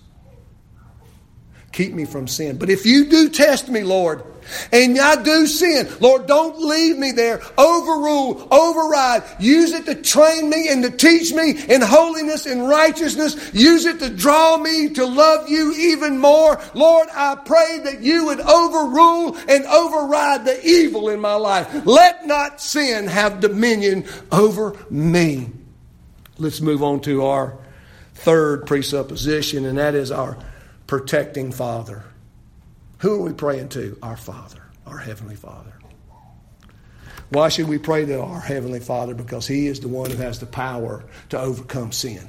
Keep 1.72 1.94
me 1.94 2.04
from 2.04 2.28
sin. 2.28 2.58
But 2.58 2.68
if 2.68 2.84
you 2.84 3.06
do 3.06 3.30
test 3.30 3.70
me, 3.70 3.82
Lord, 3.82 4.22
and 4.72 4.98
I 4.98 5.22
do 5.22 5.46
sin, 5.46 5.88
Lord, 6.00 6.26
don't 6.26 6.58
leave 6.58 6.98
me 6.98 7.12
there. 7.12 7.38
Overrule, 7.56 8.46
override. 8.50 9.22
Use 9.40 9.72
it 9.72 9.86
to 9.86 9.94
train 9.94 10.50
me 10.50 10.68
and 10.68 10.82
to 10.82 10.90
teach 10.90 11.32
me 11.32 11.52
in 11.68 11.80
holiness 11.80 12.44
and 12.44 12.68
righteousness. 12.68 13.54
Use 13.54 13.86
it 13.86 14.00
to 14.00 14.10
draw 14.10 14.58
me 14.58 14.90
to 14.90 15.06
love 15.06 15.48
you 15.48 15.72
even 15.74 16.18
more. 16.18 16.60
Lord, 16.74 17.08
I 17.14 17.36
pray 17.36 17.80
that 17.84 18.02
you 18.02 18.26
would 18.26 18.40
overrule 18.40 19.36
and 19.48 19.64
override 19.64 20.44
the 20.44 20.60
evil 20.66 21.08
in 21.08 21.20
my 21.20 21.34
life. 21.36 21.86
Let 21.86 22.26
not 22.26 22.60
sin 22.60 23.06
have 23.06 23.40
dominion 23.40 24.04
over 24.30 24.76
me. 24.90 25.50
Let's 26.36 26.60
move 26.60 26.82
on 26.82 27.00
to 27.02 27.24
our 27.24 27.56
third 28.14 28.66
presupposition, 28.66 29.64
and 29.64 29.78
that 29.78 29.94
is 29.94 30.10
our 30.10 30.36
protecting 30.92 31.50
Father. 31.50 32.04
Who 32.98 33.14
are 33.14 33.22
we 33.22 33.32
praying 33.32 33.70
to? 33.70 33.96
Our 34.02 34.18
Father, 34.18 34.60
our 34.86 34.98
Heavenly 34.98 35.36
Father. 35.36 35.72
Why 37.30 37.48
should 37.48 37.66
we 37.66 37.78
pray 37.78 38.04
to 38.04 38.20
our 38.20 38.40
Heavenly 38.40 38.80
Father? 38.80 39.14
Because 39.14 39.46
He 39.46 39.68
is 39.68 39.80
the 39.80 39.88
one 39.88 40.10
who 40.10 40.18
has 40.18 40.38
the 40.38 40.44
power 40.44 41.02
to 41.30 41.40
overcome 41.40 41.92
sin. 41.92 42.28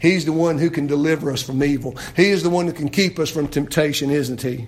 He's 0.00 0.24
the 0.24 0.32
one 0.32 0.58
who 0.58 0.70
can 0.70 0.88
deliver 0.88 1.30
us 1.30 1.40
from 1.40 1.62
evil. 1.62 1.96
He 2.16 2.30
is 2.30 2.42
the 2.42 2.50
one 2.50 2.66
who 2.66 2.72
can 2.72 2.88
keep 2.88 3.20
us 3.20 3.30
from 3.30 3.46
temptation, 3.46 4.10
isn't 4.10 4.42
He? 4.42 4.66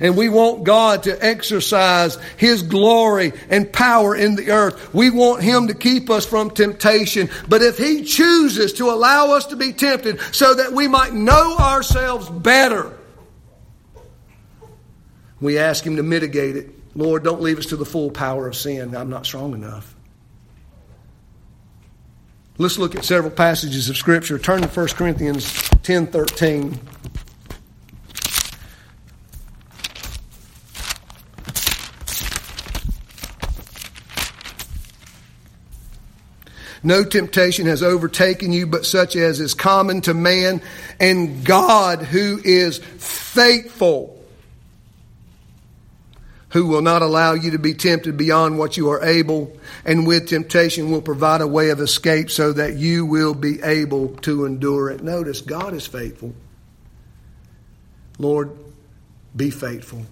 And 0.00 0.16
we 0.16 0.28
want 0.28 0.64
God 0.64 1.04
to 1.04 1.24
exercise 1.24 2.16
His 2.36 2.62
glory 2.62 3.32
and 3.50 3.72
power 3.72 4.14
in 4.14 4.36
the 4.36 4.50
earth. 4.50 4.94
We 4.94 5.10
want 5.10 5.42
Him 5.42 5.68
to 5.68 5.74
keep 5.74 6.08
us 6.08 6.24
from 6.24 6.50
temptation. 6.50 7.28
But 7.48 7.62
if 7.62 7.78
He 7.78 8.04
chooses 8.04 8.74
to 8.74 8.90
allow 8.90 9.32
us 9.32 9.46
to 9.46 9.56
be 9.56 9.72
tempted 9.72 10.20
so 10.32 10.54
that 10.54 10.72
we 10.72 10.86
might 10.86 11.14
know 11.14 11.56
ourselves 11.58 12.28
better, 12.30 12.96
we 15.40 15.58
ask 15.58 15.84
Him 15.84 15.96
to 15.96 16.02
mitigate 16.02 16.56
it. 16.56 16.74
Lord, 16.94 17.24
don't 17.24 17.40
leave 17.40 17.58
us 17.58 17.66
to 17.66 17.76
the 17.76 17.84
full 17.84 18.10
power 18.10 18.46
of 18.46 18.56
sin. 18.56 18.94
I'm 18.94 19.10
not 19.10 19.26
strong 19.26 19.54
enough. 19.54 19.94
Let's 22.60 22.76
look 22.76 22.96
at 22.96 23.04
several 23.04 23.30
passages 23.30 23.88
of 23.88 23.96
Scripture. 23.96 24.36
Turn 24.36 24.62
to 24.62 24.68
1 24.68 24.88
Corinthians 24.88 25.52
10 25.84 26.08
13. 26.08 26.78
No 36.82 37.04
temptation 37.04 37.66
has 37.66 37.82
overtaken 37.82 38.52
you 38.52 38.66
but 38.66 38.86
such 38.86 39.16
as 39.16 39.40
is 39.40 39.54
common 39.54 40.00
to 40.02 40.14
man, 40.14 40.62
and 41.00 41.44
God, 41.44 42.02
who 42.02 42.40
is 42.42 42.78
faithful, 42.78 44.14
who 46.50 46.66
will 46.66 46.82
not 46.82 47.02
allow 47.02 47.34
you 47.34 47.50
to 47.50 47.58
be 47.58 47.74
tempted 47.74 48.16
beyond 48.16 48.58
what 48.58 48.76
you 48.76 48.90
are 48.90 49.04
able, 49.04 49.56
and 49.84 50.06
with 50.06 50.28
temptation 50.28 50.90
will 50.90 51.02
provide 51.02 51.40
a 51.40 51.46
way 51.46 51.70
of 51.70 51.80
escape 51.80 52.30
so 52.30 52.52
that 52.52 52.74
you 52.74 53.04
will 53.04 53.34
be 53.34 53.60
able 53.62 54.08
to 54.18 54.46
endure 54.46 54.90
it. 54.90 55.02
Notice, 55.02 55.40
God 55.40 55.74
is 55.74 55.86
faithful. 55.86 56.34
Lord, 58.18 58.50
be 59.36 59.50
faithful. 59.50 60.06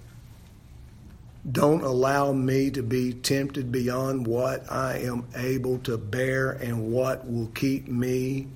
Don't 1.50 1.82
allow 1.82 2.32
me 2.32 2.70
to 2.72 2.82
be 2.82 3.12
tempted 3.12 3.70
beyond 3.70 4.26
what 4.26 4.70
I 4.70 4.98
am 4.98 5.28
able 5.36 5.78
to 5.80 5.96
bear 5.96 6.50
and 6.50 6.90
what 6.90 7.30
will 7.30 7.46
keep 7.48 7.86
me 7.86 8.48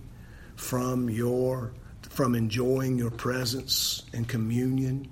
from 0.57 1.09
your 1.09 1.73
from 2.03 2.35
enjoying 2.35 2.99
your 2.99 3.11
presence 3.11 4.03
and 4.13 4.29
communion. 4.29 5.09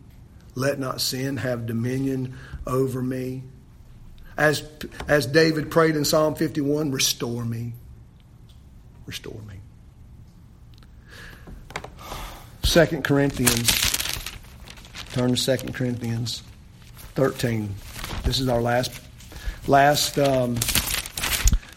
Let 0.57 0.81
not 0.81 1.01
sin 1.01 1.37
have 1.37 1.67
dominion 1.67 2.37
over 2.67 3.01
me. 3.01 3.45
As, 4.37 4.69
as 5.07 5.27
David 5.27 5.71
prayed 5.71 5.95
in 5.95 6.05
Psalm 6.05 6.35
51, 6.35 6.91
restore 6.91 7.45
me. 7.45 7.75
Restore 9.07 9.41
me. 9.43 9.61
2 12.63 13.03
Corinthians. 13.03 13.71
Turn 15.13 15.35
to 15.37 15.57
2 15.57 15.73
Corinthians 15.73 16.43
13. 17.19 17.75
This 18.23 18.39
is 18.39 18.47
our 18.47 18.61
last, 18.63 18.93
last 19.67 20.21
um, 20.21 20.55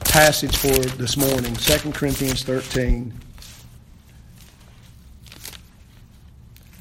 passage 0.01 0.55
for 0.55 0.67
this 0.67 1.17
morning. 1.17 1.55
2 1.55 1.93
Corinthians 1.93 2.43
13. 2.43 3.11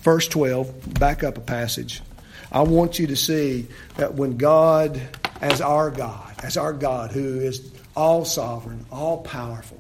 Verse 0.02 0.28
12, 0.28 0.92
back 1.00 1.24
up 1.24 1.38
a 1.38 1.40
passage. 1.40 2.02
I 2.52 2.60
want 2.60 2.98
you 2.98 3.06
to 3.06 3.16
see 3.16 3.66
that 3.96 4.16
when 4.16 4.36
God, 4.36 5.00
as 5.40 5.62
our 5.62 5.90
God, 5.90 6.34
as 6.42 6.58
our 6.58 6.74
God 6.74 7.12
who 7.12 7.40
is 7.40 7.72
all 7.96 8.26
sovereign, 8.26 8.84
all 8.92 9.22
powerful, 9.22 9.79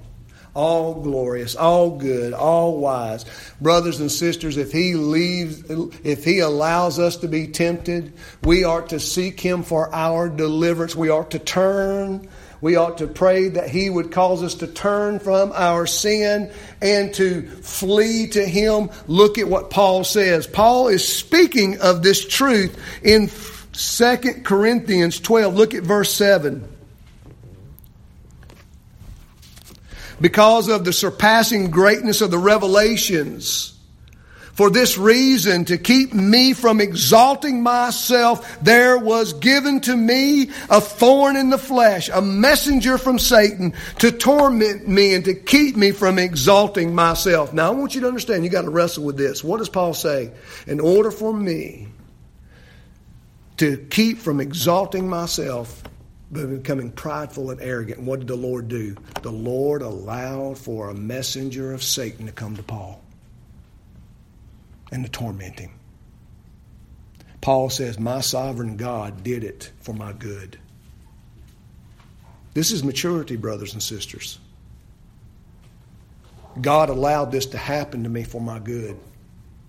all 0.54 0.94
glorious, 1.02 1.54
all 1.54 1.98
good, 1.98 2.32
all 2.32 2.78
wise. 2.78 3.24
Brothers 3.60 4.00
and 4.00 4.10
sisters, 4.10 4.56
if 4.56 4.72
he 4.72 4.94
leaves, 4.94 5.62
if 6.04 6.24
he 6.24 6.40
allows 6.40 6.98
us 6.98 7.16
to 7.18 7.28
be 7.28 7.46
tempted, 7.48 8.12
we 8.42 8.64
are 8.64 8.82
to 8.82 9.00
seek 9.00 9.40
him 9.40 9.62
for 9.62 9.94
our 9.94 10.28
deliverance. 10.28 10.96
We 10.96 11.08
are 11.08 11.24
to 11.24 11.38
turn 11.38 12.28
we 12.60 12.76
ought 12.76 12.98
to 12.98 13.06
pray 13.06 13.48
that 13.48 13.70
He 13.70 13.88
would 13.88 14.12
cause 14.12 14.42
us 14.42 14.54
to 14.56 14.66
turn 14.66 15.18
from 15.18 15.52
our 15.54 15.86
sin 15.86 16.52
and 16.82 17.12
to 17.14 17.42
flee 17.42 18.28
to 18.28 18.44
Him. 18.44 18.90
Look 19.06 19.38
at 19.38 19.48
what 19.48 19.70
Paul 19.70 20.04
says. 20.04 20.46
Paul 20.46 20.88
is 20.88 21.06
speaking 21.06 21.80
of 21.80 22.02
this 22.02 22.26
truth 22.26 22.78
in 23.02 23.30
2 23.72 24.42
Corinthians 24.42 25.20
12. 25.20 25.54
Look 25.54 25.74
at 25.74 25.84
verse 25.84 26.12
7. 26.12 26.68
Because 30.20 30.68
of 30.68 30.84
the 30.84 30.92
surpassing 30.92 31.70
greatness 31.70 32.20
of 32.20 32.30
the 32.30 32.38
revelations, 32.38 33.78
for 34.60 34.68
this 34.68 34.98
reason, 34.98 35.64
to 35.66 35.78
keep 35.78 36.12
me 36.12 36.52
from 36.52 36.82
exalting 36.82 37.62
myself, 37.62 38.58
there 38.62 38.98
was 38.98 39.32
given 39.32 39.80
to 39.80 39.96
me 39.96 40.50
a 40.68 40.82
thorn 40.82 41.36
in 41.36 41.48
the 41.48 41.56
flesh, 41.56 42.10
a 42.10 42.20
messenger 42.20 42.98
from 42.98 43.18
Satan 43.18 43.72
to 44.00 44.12
torment 44.12 44.86
me 44.86 45.14
and 45.14 45.24
to 45.24 45.34
keep 45.34 45.76
me 45.76 45.92
from 45.92 46.18
exalting 46.18 46.94
myself. 46.94 47.54
Now, 47.54 47.68
I 47.68 47.74
want 47.74 47.94
you 47.94 48.02
to 48.02 48.08
understand, 48.08 48.44
you 48.44 48.50
got 48.50 48.62
to 48.62 48.70
wrestle 48.70 49.04
with 49.04 49.16
this. 49.16 49.42
What 49.42 49.60
does 49.60 49.70
Paul 49.70 49.94
say? 49.94 50.30
In 50.66 50.78
order 50.78 51.10
for 51.10 51.32
me 51.32 51.88
to 53.56 53.78
keep 53.88 54.18
from 54.18 54.40
exalting 54.40 55.08
myself, 55.08 55.82
but 56.30 56.48
becoming 56.48 56.92
prideful 56.92 57.50
and 57.50 57.60
arrogant, 57.60 58.00
what 58.00 58.20
did 58.20 58.28
the 58.28 58.36
Lord 58.36 58.68
do? 58.68 58.96
The 59.22 59.32
Lord 59.32 59.82
allowed 59.82 60.58
for 60.58 60.88
a 60.88 60.94
messenger 60.94 61.72
of 61.72 61.82
Satan 61.82 62.26
to 62.26 62.32
come 62.32 62.56
to 62.56 62.62
Paul 62.62 63.02
and 64.92 65.04
to 65.04 65.10
torment 65.10 65.58
him. 65.58 65.70
Paul 67.40 67.70
says, 67.70 67.98
My 67.98 68.20
sovereign 68.20 68.76
God 68.76 69.24
did 69.24 69.42
it 69.44 69.72
for 69.80 69.92
my 69.92 70.12
good. 70.12 70.58
This 72.54 72.70
is 72.70 72.84
maturity, 72.84 73.36
brothers 73.36 73.72
and 73.72 73.82
sisters. 73.82 74.38
God 76.60 76.90
allowed 76.90 77.32
this 77.32 77.46
to 77.46 77.58
happen 77.58 78.02
to 78.02 78.08
me 78.08 78.24
for 78.24 78.40
my 78.40 78.58
good 78.58 78.98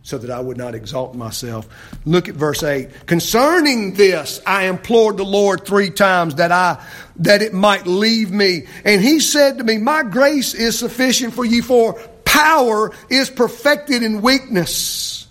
so 0.04 0.18
that 0.18 0.32
I 0.32 0.39
would 0.39 0.58
not 0.58 0.74
exalt 0.74 1.16
myself. 1.16 1.68
Look 2.06 2.28
at 2.28 2.36
verse 2.36 2.64
8. 2.64 3.06
Concerning 3.06 3.93
this, 3.93 4.41
I 4.45 4.66
implored 4.66 5.18
the 5.18 5.24
Lord 5.24 5.66
three 5.66 5.91
times 5.91 6.36
that 6.36 6.52
I, 6.52 6.84
that 7.18 7.41
it 7.41 7.54
might 7.54 7.86
leave 7.86 8.32
me. 8.32 8.66
And 8.84 9.02
he 9.02 9.20
said 9.20 9.60
to 9.60 9.64
me, 9.64 9.78
my 9.78 10.04
grace 10.04 10.54
is 10.54 10.78
sufficient 10.78 11.34
for 11.34 11.45
you 11.45 11.62
for 11.62 11.93
power 12.26 12.91
is 13.10 13.30
perfected 13.30 14.02
in 14.02 14.22
weakness. 14.22 15.28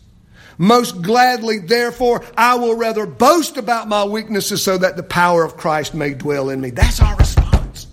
Most 0.57 1.01
gladly, 1.01 1.59
therefore, 1.59 2.23
I 2.37 2.57
will 2.57 2.77
rather 2.77 3.07
boast 3.07 3.57
about 3.57 3.89
my 3.89 4.05
weaknesses 4.05 4.63
so 4.63 4.77
that 4.77 4.97
the 4.97 5.03
power 5.03 5.43
of 5.43 5.57
Christ 5.57 5.95
may 5.95 6.13
dwell 6.13 6.51
in 6.51 6.61
me. 6.61 6.69
That's 6.69 7.01
our 7.01 7.17
response. 7.17 7.87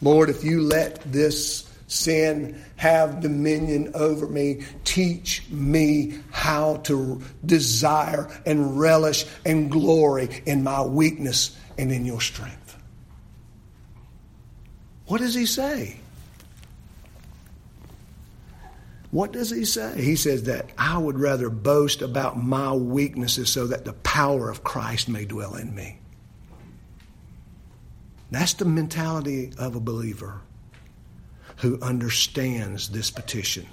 Lord, 0.00 0.30
if 0.30 0.42
you 0.42 0.62
let 0.62 1.00
this 1.12 1.69
sin 1.90 2.62
have 2.76 3.20
dominion 3.20 3.90
over 3.94 4.26
me, 4.28 4.62
teach 4.84 5.42
me 5.50 6.14
how 6.30 6.76
to 6.76 7.20
desire 7.44 8.28
and 8.46 8.78
relish 8.78 9.26
and 9.44 9.70
glory 9.70 10.42
in 10.46 10.62
my 10.62 10.82
weakness 10.82 11.56
and 11.76 11.90
in 11.90 12.06
your 12.06 12.20
strength. 12.20 12.76
What 15.06 15.20
does 15.20 15.34
he 15.34 15.46
say? 15.46 15.96
What 19.10 19.32
does 19.32 19.50
he 19.50 19.64
say? 19.64 20.00
He 20.00 20.14
says 20.14 20.44
that 20.44 20.70
I 20.78 20.96
would 20.96 21.18
rather 21.18 21.50
boast 21.50 22.00
about 22.00 22.40
my 22.40 22.72
weaknesses 22.72 23.50
so 23.50 23.66
that 23.66 23.84
the 23.84 23.94
power 23.94 24.48
of 24.48 24.62
Christ 24.62 25.08
may 25.08 25.24
dwell 25.24 25.56
in 25.56 25.74
me. 25.74 25.98
That's 28.30 28.54
the 28.54 28.64
mentality 28.64 29.52
of 29.58 29.74
a 29.74 29.80
believer 29.80 30.40
who 31.60 31.78
understands 31.80 32.88
this 32.88 33.10
petition. 33.10 33.66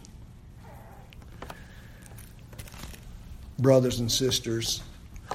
Brothers 3.59 3.99
and 3.99 4.11
sisters, 4.11 4.83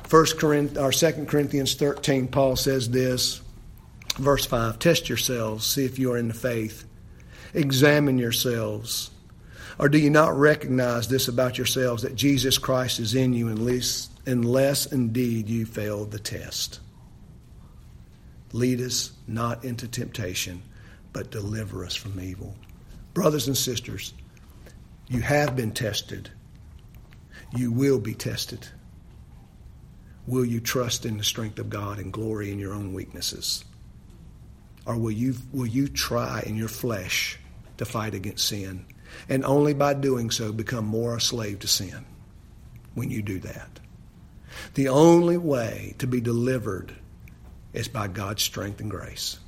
First 0.05 0.39
Corinthians 0.39 0.79
or 0.79 1.13
2 1.13 1.27
Corinthians 1.27 1.75
13, 1.75 2.29
Paul 2.29 2.57
says 2.57 2.91
this, 2.91 3.41
verse 4.17 4.47
5 4.47 4.79
Test 4.79 5.09
yourselves, 5.09 5.67
see 5.67 5.85
if 5.85 5.99
you 5.99 6.13
are 6.13 6.19
in 6.19 6.29
the 6.29 6.35
faith. 6.35 6.85
Examine 7.55 8.19
yourselves 8.19 9.11
or 9.79 9.89
do 9.89 9.99
you 9.99 10.11
not 10.11 10.39
recognize 10.39 11.09
this 11.09 11.29
about 11.29 11.59
yourselves 11.59 12.03
that 12.03 12.15
Jesus 12.15 12.59
Christ 12.59 13.01
is 13.01 13.15
in 13.15 13.33
you 13.33 13.49
unless, 13.49 14.11
unless 14.27 14.87
indeed 14.87 15.49
you 15.49 15.67
fail 15.67 16.05
the 16.05 16.19
test? 16.19 16.81
Lead 18.53 18.81
us 18.81 19.13
not 19.27 19.65
into 19.65 19.89
temptation, 19.89 20.63
but 21.13 21.31
deliver 21.31 21.85
us 21.85 21.95
from 21.95 22.21
evil. 22.21 22.57
Brothers 23.15 23.47
and 23.47 23.57
sisters, 23.57 24.15
you 25.09 25.21
have 25.21 25.55
been 25.55 25.73
tested. 25.73 26.31
You 27.55 27.71
will 27.71 27.99
be 27.99 28.15
tested. 28.15 28.67
Will 30.27 30.45
you 30.45 30.61
trust 30.61 31.05
in 31.05 31.19
the 31.19 31.25
strength 31.25 31.59
of 31.59 31.69
God 31.69 31.99
and 31.99 32.13
glory 32.13 32.51
in 32.51 32.59
your 32.59 32.73
own 32.73 32.95
weaknesses? 32.95 33.65
Or 34.87 34.97
will 34.97 35.11
you, 35.11 35.35
will 35.53 35.67
you 35.67 35.89
try 35.89 36.43
in 36.47 36.57
your 36.57 36.69
flesh 36.69 37.39
to 37.79 37.85
fight 37.85 38.15
against 38.15 38.49
sin? 38.49 38.87
And 39.29 39.45
only 39.45 39.75
by 39.75 39.95
doing 39.95 40.31
so 40.31 40.53
become 40.53 40.87
more 40.87 41.17
a 41.17 41.21
slave 41.21 41.59
to 41.61 41.69
sin 41.69 42.05
when 42.95 43.11
you 43.11 43.23
do 43.23 43.39
that. 43.41 43.81
The 44.75 44.89
only 44.89 45.37
way 45.37 45.95
to 45.99 46.07
be 46.07 46.21
delivered 46.21 46.95
is 47.73 47.89
by 47.89 48.09
God's 48.09 48.43
strength 48.43 48.81
and 48.81 48.91
grace. 48.91 49.39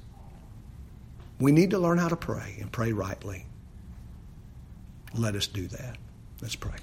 We 1.40 1.52
need 1.52 1.70
to 1.70 1.78
learn 1.78 1.98
how 1.98 2.08
to 2.08 2.16
pray 2.16 2.56
and 2.60 2.70
pray 2.70 2.92
rightly. 2.92 3.46
Let 5.14 5.34
us 5.34 5.46
do 5.46 5.66
that. 5.68 5.96
Let's 6.40 6.56
pray. 6.56 6.76